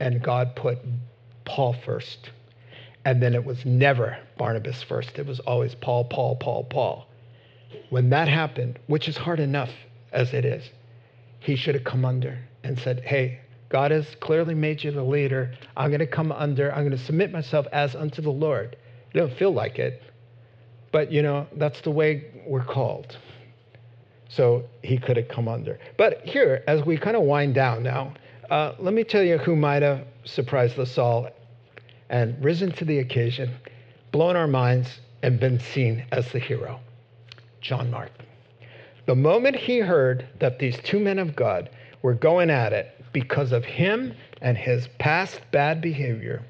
And 0.01 0.23
God 0.23 0.55
put 0.55 0.79
Paul 1.47 1.73
first. 1.73 2.31
And 3.07 3.23
then 3.23 3.35
it 3.35 3.43
was 3.43 3.65
never 3.65 4.19
Barnabas 4.37 4.83
first, 4.83 5.19
it 5.19 5.27
was 5.27 5.41
always 5.41 5.75
Paul, 5.75 6.05
Paul, 6.05 6.37
Paul, 6.37 6.65
Paul. 6.65 7.07
When 7.89 8.11
that 8.11 8.29
happened, 8.29 8.79
which 8.87 9.09
is 9.09 9.17
hard 9.17 9.41
enough 9.41 9.71
as 10.13 10.35
it 10.35 10.45
is, 10.45 10.69
he 11.43 11.57
should 11.57 11.75
have 11.75 11.85
come 11.85 12.05
under 12.05 12.39
and 12.63 12.79
said, 12.79 13.01
Hey, 13.01 13.41
God 13.69 13.91
has 13.91 14.07
clearly 14.21 14.55
made 14.55 14.85
you 14.85 14.93
the 14.93 15.03
leader. 15.03 15.55
I'm 15.77 15.91
going 15.91 16.01
to 16.01 16.07
come 16.07 16.31
under, 16.31 16.73
I'm 16.73 16.87
going 16.87 16.97
to 16.97 17.05
submit 17.05 17.33
myself 17.33 17.67
as 17.73 17.95
unto 17.97 18.23
the 18.23 18.31
Lord. 18.31 18.77
You 19.13 19.21
don't 19.21 19.33
feel 19.33 19.53
like 19.53 19.79
it, 19.79 20.03
but 20.93 21.11
you 21.11 21.23
know, 21.23 21.47
that's 21.57 21.81
the 21.81 21.91
way 21.91 22.31
we're 22.47 22.65
called. 22.65 23.17
So 24.29 24.65
he 24.83 24.99
could 24.99 25.17
have 25.17 25.29
come 25.29 25.49
under. 25.49 25.79
But 25.99 26.21
here, 26.25 26.63
as 26.67 26.85
we 26.87 26.97
kind 26.97 27.17
of 27.17 27.23
wind 27.23 27.55
down 27.55 27.83
now, 27.83 28.15
uh, 28.51 28.75
let 28.79 28.95
me 28.95 29.05
tell 29.05 29.23
you 29.23 29.39
who 29.39 29.57
might 29.57 29.83
have 29.83 30.07
surprised 30.25 30.79
us 30.79 30.97
all 30.97 31.29
and 32.09 32.43
risen 32.43 32.73
to 32.73 32.85
the 32.85 32.99
occasion 32.99 33.55
blown 34.13 34.37
our 34.37 34.47
minds 34.47 35.01
and 35.23 35.41
been 35.41 35.59
seen 35.59 36.05
as 36.13 36.31
the 36.33 36.39
hero 36.39 36.81
John 37.61 37.91
Mark. 37.91 38.11
The 39.13 39.17
moment 39.17 39.57
he 39.57 39.81
heard 39.81 40.27
that 40.39 40.59
these 40.59 40.79
two 40.79 40.99
men 40.99 41.19
of 41.19 41.37
God 41.37 41.69
were 42.01 42.15
going 42.15 42.49
at 42.49 42.73
it 42.73 42.99
because 43.13 43.53
of 43.53 43.63
him 43.63 44.15
and 44.41 44.57
his 44.57 44.89
past 44.99 45.39
bad 45.51 45.83
behavior, 45.83 46.43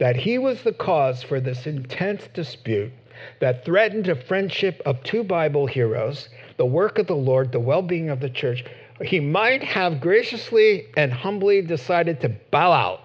that 0.00 0.16
he 0.16 0.36
was 0.36 0.60
the 0.64 0.72
cause 0.72 1.22
for 1.22 1.38
this 1.38 1.68
intense 1.68 2.26
dispute 2.34 2.90
that 3.38 3.64
threatened 3.64 4.06
the 4.06 4.16
friendship 4.16 4.82
of 4.84 5.04
two 5.04 5.22
Bible 5.22 5.68
heroes, 5.68 6.30
the 6.56 6.66
work 6.66 6.98
of 6.98 7.06
the 7.06 7.14
Lord, 7.14 7.52
the 7.52 7.60
well 7.60 7.80
being 7.80 8.10
of 8.10 8.18
the 8.18 8.28
church, 8.28 8.64
he 9.00 9.20
might 9.20 9.62
have 9.62 10.00
graciously 10.00 10.88
and 10.96 11.12
humbly 11.12 11.62
decided 11.62 12.20
to 12.22 12.28
bow 12.50 12.72
out 12.72 13.02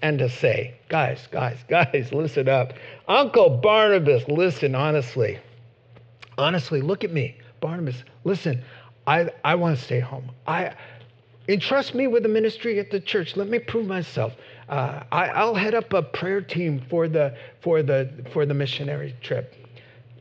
and 0.00 0.18
to 0.18 0.30
say, 0.30 0.72
Guys, 0.88 1.28
guys, 1.30 1.58
guys, 1.68 2.08
listen 2.14 2.48
up. 2.48 2.72
Uncle 3.06 3.58
Barnabas, 3.58 4.26
listen 4.28 4.74
honestly. 4.74 5.38
Honestly, 6.38 6.80
look 6.80 7.04
at 7.04 7.12
me. 7.12 7.36
Barnabas, 7.60 8.02
listen, 8.24 8.62
I, 9.06 9.30
I 9.44 9.54
want 9.54 9.78
to 9.78 9.84
stay 9.84 10.00
home. 10.00 10.30
I 10.46 10.74
entrust 11.48 11.94
me 11.94 12.06
with 12.06 12.22
the 12.22 12.28
ministry 12.28 12.78
at 12.78 12.90
the 12.90 13.00
church. 13.00 13.36
Let 13.36 13.48
me 13.48 13.58
prove 13.58 13.86
myself. 13.86 14.32
Uh, 14.68 15.02
I, 15.10 15.44
will 15.44 15.54
head 15.54 15.74
up 15.74 15.92
a 15.92 16.02
prayer 16.02 16.40
team 16.40 16.82
for 16.88 17.08
the 17.08 17.34
for 17.60 17.82
the 17.82 18.08
for 18.32 18.46
the 18.46 18.54
missionary 18.54 19.16
trip. 19.20 19.54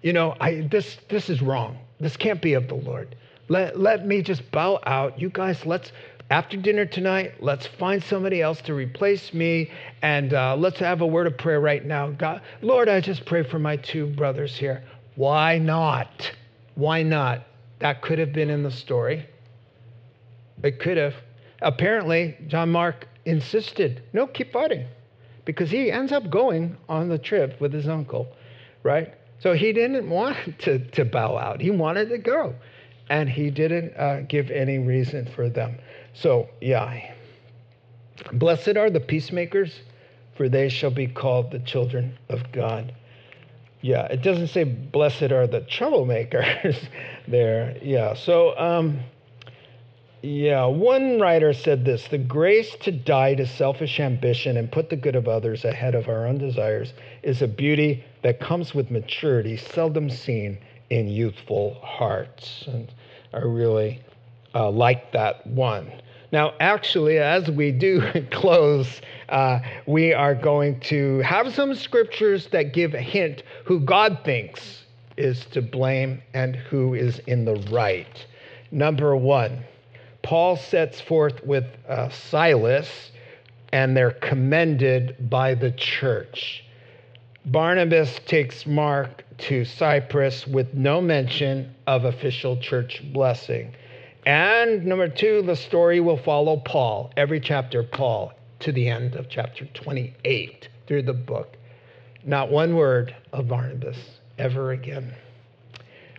You 0.02 0.14
know, 0.14 0.36
I 0.40 0.68
this 0.72 0.98
this 1.08 1.30
is 1.30 1.42
wrong. 1.42 1.78
This 2.00 2.18
can't 2.18 2.42
be 2.42 2.54
of 2.54 2.68
the 2.68 2.76
Lord. 2.76 3.16
Let 3.48 3.80
let 3.80 4.08
me 4.08 4.22
just 4.22 4.50
bow 4.52 4.80
out. 4.86 5.20
You 5.20 5.30
guys, 5.30 5.66
let's 5.66 5.92
after 6.32 6.58
dinner 6.58 6.86
tonight, 6.86 7.34
let's 7.40 7.66
find 7.66 8.04
somebody 8.04 8.42
else 8.42 8.62
to 8.62 8.74
replace 8.74 9.34
me, 9.34 9.72
and 10.02 10.34
uh, 10.34 10.56
let's 10.56 10.80
have 10.80 11.02
a 11.02 11.08
word 11.08 11.28
of 11.28 11.38
prayer 11.38 11.60
right 11.60 11.84
now. 11.84 12.12
God, 12.12 12.42
Lord, 12.62 12.88
I 12.88 13.02
just 13.02 13.26
pray 13.26 13.44
for 13.44 13.60
my 13.60 13.78
two 13.78 14.08
brothers 14.08 14.56
here. 14.56 14.84
Why 15.16 15.58
not? 15.58 16.32
Why 16.76 17.04
not? 17.04 17.46
That 17.80 18.02
could 18.02 18.20
have 18.20 18.34
been 18.34 18.50
in 18.50 18.64
the 18.64 18.72
story. 18.72 19.26
It 20.64 20.80
could 20.80 20.98
have. 20.98 21.16
Apparently, 21.62 22.38
John 22.48 22.72
Mark 22.72 23.08
insisted, 23.26 24.04
no, 24.14 24.28
keep 24.28 24.52
fighting. 24.52 24.88
Because 25.46 25.72
he 25.72 25.92
ends 25.92 26.12
up 26.12 26.30
going 26.30 26.78
on 26.88 27.10
the 27.10 27.18
trip 27.18 27.60
with 27.60 27.74
his 27.74 27.88
uncle, 27.88 28.28
right? 28.84 29.14
So 29.40 29.54
he 29.54 29.74
didn't 29.74 30.10
want 30.10 30.38
to, 30.60 30.80
to 30.92 31.06
bow 31.06 31.38
out. 31.38 31.62
He 31.62 31.72
wanted 31.72 32.10
to 32.10 32.18
go. 32.18 32.56
And 33.10 33.28
he 33.28 33.50
didn't 33.50 33.96
uh, 33.98 34.22
give 34.22 34.52
any 34.52 34.78
reason 34.78 35.28
for 35.36 35.50
them. 35.50 35.80
So, 36.14 36.50
yeah. 36.62 37.14
Blessed 38.34 38.78
are 38.78 38.90
the 38.90 39.00
peacemakers, 39.00 39.82
for 40.36 40.50
they 40.50 40.70
shall 40.70 40.92
be 40.92 41.08
called 41.08 41.50
the 41.50 41.60
children 41.60 42.18
of 42.30 42.52
God. 42.52 42.94
Yeah, 43.82 44.06
it 44.08 44.22
doesn't 44.22 44.48
say 44.48 44.66
blessed 44.66 45.32
are 45.32 45.48
the 45.48 45.62
troublemakers 45.62 46.78
there. 47.28 47.78
Yeah, 47.82 48.14
so 48.14 48.58
um, 48.58 49.00
yeah, 50.22 50.66
one 50.66 51.20
writer 51.20 51.54
said 51.54 51.86
this 51.86 52.08
the 52.10 52.18
grace 52.18 52.76
to 52.82 52.92
die 52.92 53.36
to 53.36 53.48
selfish 53.48 54.00
ambition 54.02 54.58
and 54.58 54.70
put 54.70 54.90
the 54.90 54.98
good 54.98 55.16
of 55.16 55.30
others 55.30 55.64
ahead 55.64 55.96
of 55.96 56.10
our 56.10 56.28
own 56.28 56.38
desires 56.38 56.94
is 57.24 57.42
a 57.42 57.48
beauty 57.48 58.04
that 58.22 58.42
comes 58.42 58.76
with 58.76 58.92
maturity, 58.92 59.56
seldom 59.56 60.10
seen 60.10 60.58
in 60.90 61.08
youthful 61.08 61.76
hearts. 61.82 62.66
And 62.68 62.92
I 63.34 63.40
really 63.40 64.02
uh, 64.54 64.70
like 64.72 65.14
that 65.14 65.48
one. 65.48 65.90
Now, 66.32 66.54
actually, 66.60 67.18
as 67.18 67.50
we 67.50 67.72
do 67.72 68.04
close, 68.32 69.02
uh, 69.30 69.60
we 69.86 70.14
are 70.14 70.36
going 70.36 70.80
to 70.82 71.20
have 71.20 71.54
some 71.54 71.74
scriptures 71.76 72.48
that 72.48 72.74
give 72.74 72.94
a 72.94 73.02
hint 73.02 73.44
who 73.66 73.80
God 73.80 74.20
thinks 74.24 74.84
is 75.18 75.46
to 75.48 75.62
blame 75.62 76.22
and 76.34 76.56
who 76.56 76.94
is 76.94 77.20
in 77.28 77.46
the 77.46 77.56
right. 77.72 78.26
Number 78.72 79.16
one, 79.16 79.64
Paul 80.22 80.56
sets 80.56 81.02
forth 81.02 81.44
with 81.44 81.66
uh, 81.88 82.10
Silas, 82.10 83.12
and 83.74 83.96
they're 83.98 84.12
commended 84.12 85.30
by 85.30 85.56
the 85.56 85.72
church. 85.72 86.64
Barnabas 87.46 88.20
takes 88.26 88.66
Mark 88.66 89.24
to 89.40 89.66
Cyprus 89.66 90.46
with 90.46 90.74
no 90.74 91.02
mention 91.02 91.74
of 91.88 92.06
official 92.06 92.58
church 92.58 93.02
blessing. 93.14 93.74
And 94.26 94.86
number 94.86 95.08
two, 95.08 95.42
the 95.42 95.56
story 95.56 96.00
will 96.00 96.18
follow 96.18 96.58
Paul, 96.58 97.12
every 97.16 97.40
chapter, 97.40 97.84
Paul, 97.84 98.34
to 98.60 98.72
the 98.72 98.90
end 98.90 99.16
of 99.16 99.30
chapter 99.30 99.66
28 99.66 100.68
through 100.88 101.04
the 101.04 101.14
book. 101.14 101.56
Not 102.26 102.52
one 102.52 102.76
word 102.76 103.16
of 103.32 103.48
Barnabas 103.48 103.98
ever 104.38 104.72
again. 104.72 105.14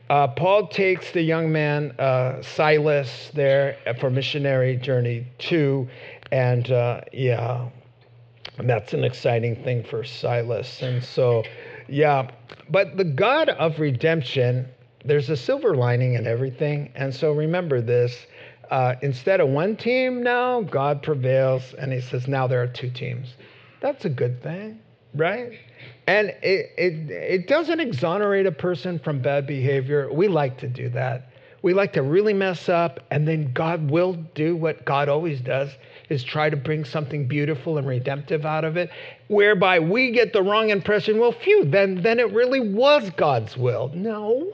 Uh, 0.09 0.26
Paul 0.26 0.66
takes 0.66 1.12
the 1.12 1.22
young 1.22 1.53
man 1.53 1.92
uh, 1.98 2.42
Silas 2.42 3.30
there 3.32 3.76
for 4.01 4.11
missionary 4.11 4.76
journey 4.76 5.26
two, 5.38 5.88
and 6.32 6.68
uh, 6.72 7.03
yeah, 7.12 7.68
that's 8.59 8.92
an 8.92 9.05
exciting 9.05 9.62
thing 9.62 9.84
for 9.84 10.03
Silas. 10.03 10.82
And 10.82 11.05
so, 11.05 11.44
yeah, 11.88 12.28
but 12.68 12.96
the 12.96 13.05
God 13.05 13.51
of 13.51 13.78
redemption, 13.78 14.68
there's 15.05 15.30
a 15.30 15.36
silver 15.36 15.74
lining 15.74 16.14
in 16.14 16.26
everything. 16.26 16.90
And 16.94 17.14
so 17.14 17.32
remember 17.32 17.80
this. 17.80 18.26
Uh, 18.70 18.94
instead 19.03 19.40
of 19.40 19.48
one 19.48 19.76
team 19.76 20.22
now, 20.22 20.61
God 20.62 21.03
prevails, 21.03 21.74
and 21.74 21.92
He 21.92 22.01
says 22.01 22.28
now 22.28 22.46
there 22.46 22.62
are 22.62 22.68
two 22.68 22.90
teams. 22.90 23.34
That's 23.80 24.05
a 24.05 24.09
good 24.09 24.42
thing, 24.42 24.78
right? 25.14 25.53
And 26.07 26.28
it, 26.42 26.72
it, 26.76 27.11
it 27.11 27.48
doesn't 27.48 27.80
exonerate 27.80 28.46
a 28.46 28.53
person 28.53 28.98
from 28.98 29.20
bad 29.20 29.46
behavior. 29.46 30.12
We 30.12 30.28
like 30.28 30.59
to 30.59 30.68
do 30.68 30.88
that. 30.90 31.30
We 31.62 31.74
like 31.74 31.92
to 31.94 32.03
really 32.03 32.32
mess 32.32 32.68
up, 32.68 33.01
and 33.11 33.26
then 33.28 33.53
God 33.53 33.90
will 33.90 34.14
do 34.34 34.57
what 34.57 34.84
God 34.84 35.09
always 35.09 35.40
does 35.40 35.70
is 36.09 36.24
try 36.24 36.48
to 36.48 36.57
bring 36.57 36.84
something 36.84 37.26
beautiful 37.26 37.76
and 37.76 37.86
redemptive 37.86 38.46
out 38.46 38.64
of 38.64 38.76
it, 38.76 38.90
whereby 39.28 39.78
we 39.78 40.11
get 40.11 40.32
the 40.32 40.42
wrong 40.42 40.70
impression, 40.70 41.18
well, 41.18 41.32
phew, 41.32 41.64
then, 41.64 42.03
then 42.03 42.18
it 42.18 42.32
really 42.32 42.61
was 42.61 43.11
God's 43.11 43.57
will. 43.57 43.90
No. 43.94 44.53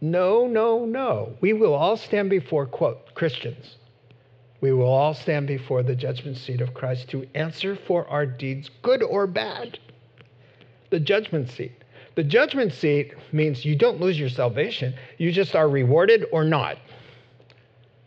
No, 0.00 0.46
no, 0.46 0.84
no. 0.84 1.34
We 1.40 1.52
will 1.52 1.74
all 1.74 1.96
stand 1.96 2.30
before, 2.30 2.66
quote, 2.66 3.14
Christians. 3.14 3.76
We 4.60 4.72
will 4.72 4.88
all 4.88 5.14
stand 5.14 5.46
before 5.46 5.82
the 5.82 5.94
judgment 5.94 6.36
seat 6.36 6.60
of 6.60 6.74
Christ 6.74 7.08
to 7.10 7.26
answer 7.34 7.76
for 7.86 8.06
our 8.08 8.26
deeds, 8.26 8.70
good 8.82 9.02
or 9.02 9.26
bad 9.26 9.78
the 10.90 11.00
judgment 11.00 11.48
seat. 11.50 11.72
The 12.16 12.24
judgment 12.24 12.72
seat 12.72 13.14
means 13.32 13.64
you 13.64 13.76
don't 13.76 14.00
lose 14.00 14.18
your 14.18 14.28
salvation, 14.28 14.94
you 15.18 15.32
just 15.32 15.54
are 15.54 15.68
rewarded 15.68 16.26
or 16.32 16.44
not. 16.44 16.76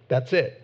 That's 0.09 0.33
it. 0.33 0.61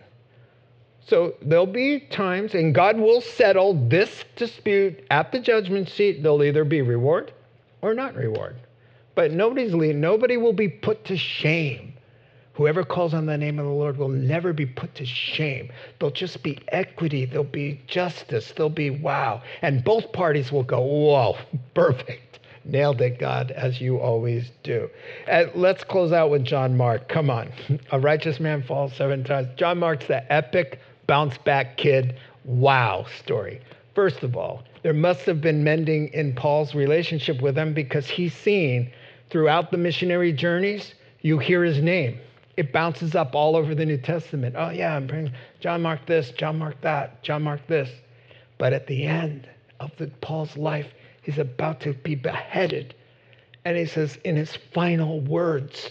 So 1.08 1.34
there'll 1.42 1.66
be 1.66 2.02
times, 2.02 2.54
and 2.54 2.76
God 2.76 3.00
will 3.00 3.22
settle 3.22 3.74
this 3.88 4.26
dispute 4.36 5.04
at 5.10 5.32
the 5.32 5.40
judgment 5.40 5.90
seat. 5.90 6.22
There'll 6.22 6.44
either 6.44 6.64
be 6.64 6.84
reward 6.84 7.32
or 7.82 7.96
not 7.96 8.16
reward. 8.16 8.58
But 9.20 9.34
nobody's 9.34 9.74
nobody 9.74 10.38
will 10.38 10.54
be 10.54 10.70
put 10.70 11.04
to 11.04 11.18
shame. 11.18 11.92
Whoever 12.54 12.86
calls 12.86 13.14
on 13.14 13.26
the 13.26 13.38
name 13.38 13.60
of 13.60 13.66
the 13.66 13.72
Lord 13.74 13.98
will 13.98 14.08
never 14.08 14.54
be 14.54 14.66
put 14.66 14.96
to 14.96 15.06
shame. 15.06 15.74
There'll 16.00 16.14
just 16.14 16.42
be 16.42 16.58
equity, 16.70 17.26
there'll 17.26 17.44
be 17.44 17.82
justice, 17.86 18.54
there'll 18.56 18.70
be 18.70 18.90
wow. 18.90 19.44
And 19.62 19.84
both 19.84 20.14
parties 20.14 20.54
will 20.54 20.64
go, 20.64 20.80
whoa, 20.80 21.36
perfect. 21.74 22.40
Nailed 22.64 23.02
it, 23.02 23.20
God, 23.20 23.52
as 23.52 23.82
you 23.82 23.98
always 23.98 24.52
do. 24.64 24.90
And 25.28 25.52
let's 25.54 25.84
close 25.84 26.14
out 26.14 26.30
with 26.30 26.46
John 26.46 26.78
Mark. 26.78 27.10
Come 27.10 27.30
on. 27.30 27.52
A 27.92 28.00
righteous 28.00 28.40
man 28.40 28.64
falls 28.64 28.96
seven 28.96 29.26
times. 29.26 29.50
John 29.58 29.80
Mark's 29.80 30.08
the 30.08 30.32
epic 30.32 30.80
bounce 31.08 31.38
back 31.40 31.76
kid 31.76 32.16
wow 32.46 33.06
story. 33.22 33.60
First 33.96 34.24
of 34.24 34.38
all, 34.38 34.64
there 34.82 34.94
must 34.94 35.26
have 35.26 35.42
been 35.42 35.62
mending 35.62 36.08
in 36.14 36.36
Paul's 36.36 36.74
relationship 36.74 37.42
with 37.42 37.58
him 37.58 37.74
because 37.74 38.08
he's 38.08 38.34
seen 38.34 38.94
throughout 39.30 39.72
the 39.72 39.78
missionary 39.78 40.34
journeys, 40.34 40.94
you 41.22 41.38
hear 41.38 41.64
his 41.64 41.82
name 41.82 42.20
it 42.60 42.74
bounces 42.74 43.16
up 43.16 43.36
all 43.36 43.56
over 43.56 43.74
the 43.74 43.86
New 43.86 43.98
Testament. 43.98 44.54
Oh, 44.58 44.70
yeah, 44.70 44.94
I'm 44.94 45.08
bringing 45.08 45.32
John 45.62 45.82
Mark 45.82 46.06
this, 46.06 46.32
John 46.32 46.60
Mark 46.60 46.82
that, 46.82 47.24
John 47.24 47.42
Mark 47.42 47.66
this. 47.68 47.90
But 48.58 48.74
at 48.74 48.86
the 48.86 49.06
end 49.06 49.48
of 49.80 49.92
the, 49.96 50.08
Paul's 50.20 50.58
life, 50.58 50.88
he's 51.22 51.38
about 51.38 51.80
to 51.80 51.94
be 51.94 52.16
beheaded. 52.16 52.96
And 53.64 53.78
he 53.78 53.86
says, 53.86 54.18
in 54.26 54.36
his 54.36 54.58
final 54.74 55.22
words, 55.22 55.90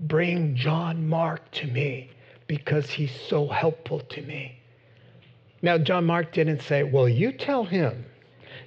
Bring 0.00 0.54
John 0.54 1.08
Mark 1.08 1.50
to 1.52 1.66
me 1.66 2.10
because 2.46 2.90
he's 2.90 3.18
so 3.28 3.48
helpful 3.48 4.00
to 4.00 4.20
me. 4.20 4.60
Now, 5.62 5.78
John 5.78 6.04
Mark 6.04 6.34
didn't 6.34 6.60
say, 6.60 6.82
Well, 6.82 7.08
you 7.08 7.32
tell 7.32 7.64
him, 7.64 8.04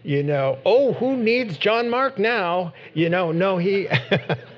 you 0.03 0.21
know, 0.21 0.59
oh, 0.65 0.93
who 0.93 1.15
needs 1.15 1.57
John 1.57 1.89
Mark 1.89 2.19
now? 2.19 2.73
You 2.93 3.09
know, 3.09 3.31
no, 3.31 3.57
he. 3.57 3.87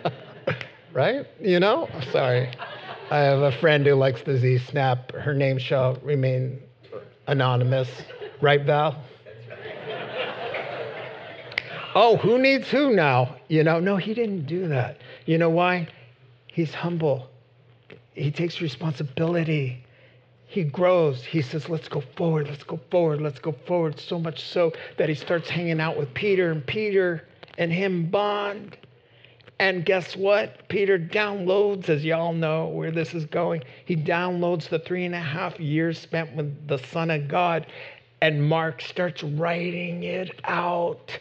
right? 0.94 1.28
You 1.40 1.60
know? 1.60 1.88
Sorry. 2.12 2.52
I 3.12 3.18
have 3.20 3.40
a 3.40 3.52
friend 3.52 3.86
who 3.86 3.94
likes 3.94 4.24
the 4.24 4.38
Z 4.38 4.60
Snap. 4.60 5.12
Her 5.12 5.34
name 5.34 5.60
shall 5.60 5.96
remain 6.02 6.60
anonymous. 7.28 7.90
Right, 8.42 8.66
Val? 8.66 9.04
oh, 11.94 12.18
who 12.18 12.40
needs 12.40 12.70
who 12.70 12.96
now? 12.96 13.36
You 13.48 13.64
know, 13.64 13.80
no, 13.80 13.98
he 13.98 14.16
didn't 14.16 14.48
do 14.48 14.68
that. 14.70 14.98
You 15.26 15.38
know 15.38 15.52
why? 15.52 15.88
He's 16.48 16.74
humble. 16.74 17.30
He 18.14 18.32
takes 18.32 18.62
responsibility. 18.62 19.85
He 20.48 20.64
grows. 20.64 21.24
He 21.24 21.42
says, 21.42 21.70
let's 21.70 21.88
go 21.88 22.02
forward, 22.16 22.48
let's 22.48 22.64
go 22.64 22.80
forward, 22.92 23.22
let's 23.22 23.40
go 23.40 23.52
forward. 23.52 24.00
So 24.00 24.20
much 24.20 24.44
so 24.44 24.72
that 24.98 25.10
he 25.10 25.16
starts 25.16 25.50
hanging 25.50 25.82
out 25.82 25.98
with 25.98 26.14
Peter, 26.14 26.52
and 26.52 26.66
Peter 26.66 27.28
and 27.58 27.72
him 27.72 28.06
bond. 28.10 28.78
And 29.60 29.86
guess 29.86 30.16
what? 30.16 30.68
Peter 30.68 31.00
downloads, 31.00 31.88
as 31.88 32.04
y'all 32.04 32.34
know 32.34 32.68
where 32.68 32.92
this 32.92 33.14
is 33.14 33.26
going, 33.26 33.64
he 33.86 33.96
downloads 33.96 34.68
the 34.68 34.80
three 34.80 35.06
and 35.06 35.16
a 35.16 35.20
half 35.20 35.60
years 35.60 35.98
spent 35.98 36.36
with 36.36 36.68
the 36.68 36.78
Son 36.78 37.10
of 37.10 37.28
God. 37.28 37.68
And 38.22 38.48
Mark 38.48 38.82
starts 38.82 39.24
writing 39.24 40.04
it 40.04 40.40
out. 40.44 41.18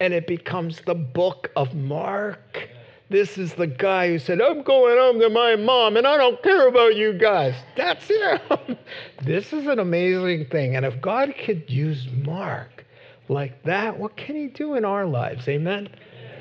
And 0.00 0.12
it 0.12 0.26
becomes 0.26 0.80
the 0.82 0.94
book 0.94 1.50
of 1.56 1.74
Mark. 1.74 2.68
This 3.08 3.38
is 3.38 3.54
the 3.54 3.68
guy 3.68 4.08
who 4.08 4.18
said, 4.18 4.40
I'm 4.40 4.62
going 4.62 4.98
home 4.98 5.20
to 5.20 5.30
my 5.30 5.54
mom 5.54 5.96
and 5.96 6.06
I 6.06 6.16
don't 6.16 6.42
care 6.42 6.66
about 6.66 6.96
you 6.96 7.12
guys. 7.12 7.54
That's 7.76 8.04
him. 8.08 8.76
this 9.24 9.52
is 9.52 9.66
an 9.68 9.78
amazing 9.78 10.46
thing. 10.46 10.74
And 10.74 10.84
if 10.84 11.00
God 11.00 11.32
could 11.44 11.70
use 11.70 12.08
Mark 12.24 12.84
like 13.28 13.62
that, 13.62 13.96
what 13.96 14.16
can 14.16 14.34
he 14.34 14.48
do 14.48 14.74
in 14.74 14.84
our 14.84 15.06
lives? 15.06 15.46
Amen. 15.48 15.88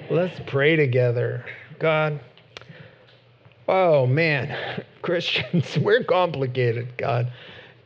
Let's 0.09 0.39
pray 0.47 0.76
together. 0.76 1.45
God, 1.78 2.20
oh 3.68 4.07
man, 4.07 4.84
Christians, 5.03 5.78
we're 5.82 6.03
complicated, 6.03 6.97
God. 6.97 7.32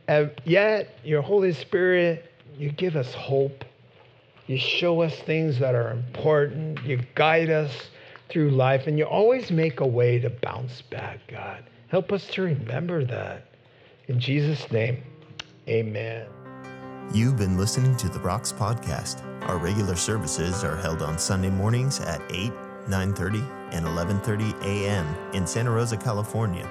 And 0.08 0.30
yet, 0.44 0.98
your 1.04 1.20
Holy 1.20 1.52
Spirit, 1.52 2.32
you 2.56 2.72
give 2.72 2.96
us 2.96 3.12
hope. 3.12 3.64
You 4.46 4.58
show 4.58 5.02
us 5.02 5.14
things 5.20 5.58
that 5.60 5.74
are 5.74 5.90
important. 5.90 6.82
You 6.84 7.00
guide 7.14 7.50
us 7.50 7.72
through 8.30 8.50
life, 8.50 8.86
and 8.86 8.98
you 8.98 9.04
always 9.04 9.50
make 9.50 9.80
a 9.80 9.86
way 9.86 10.18
to 10.18 10.30
bounce 10.30 10.82
back, 10.82 11.20
God. 11.28 11.64
Help 11.88 12.12
us 12.12 12.26
to 12.28 12.42
remember 12.42 13.04
that. 13.04 13.46
In 14.08 14.18
Jesus' 14.20 14.70
name, 14.70 15.02
amen. 15.68 16.26
You've 17.12 17.36
been 17.36 17.56
listening 17.56 17.96
to 17.96 18.08
the 18.08 18.20
Rocks 18.20 18.52
Podcast. 18.52 19.24
Our 19.48 19.58
regular 19.58 19.96
services 19.96 20.62
are 20.62 20.76
held 20.76 21.02
on 21.02 21.18
Sunday 21.18 21.50
mornings 21.50 22.00
at 22.00 22.22
8, 22.30 22.52
9.30, 22.86 23.72
and 23.72 23.84
11.30 23.84 24.62
a.m. 24.64 25.06
in 25.34 25.46
Santa 25.46 25.70
Rosa, 25.70 25.96
California. 25.96 26.68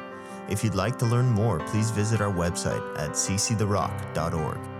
If 0.49 0.63
you'd 0.63 0.75
like 0.75 0.97
to 0.99 1.05
learn 1.05 1.27
more, 1.27 1.59
please 1.59 1.91
visit 1.91 2.21
our 2.21 2.31
website 2.31 2.97
at 2.97 3.11
cctherock.org. 3.11 4.78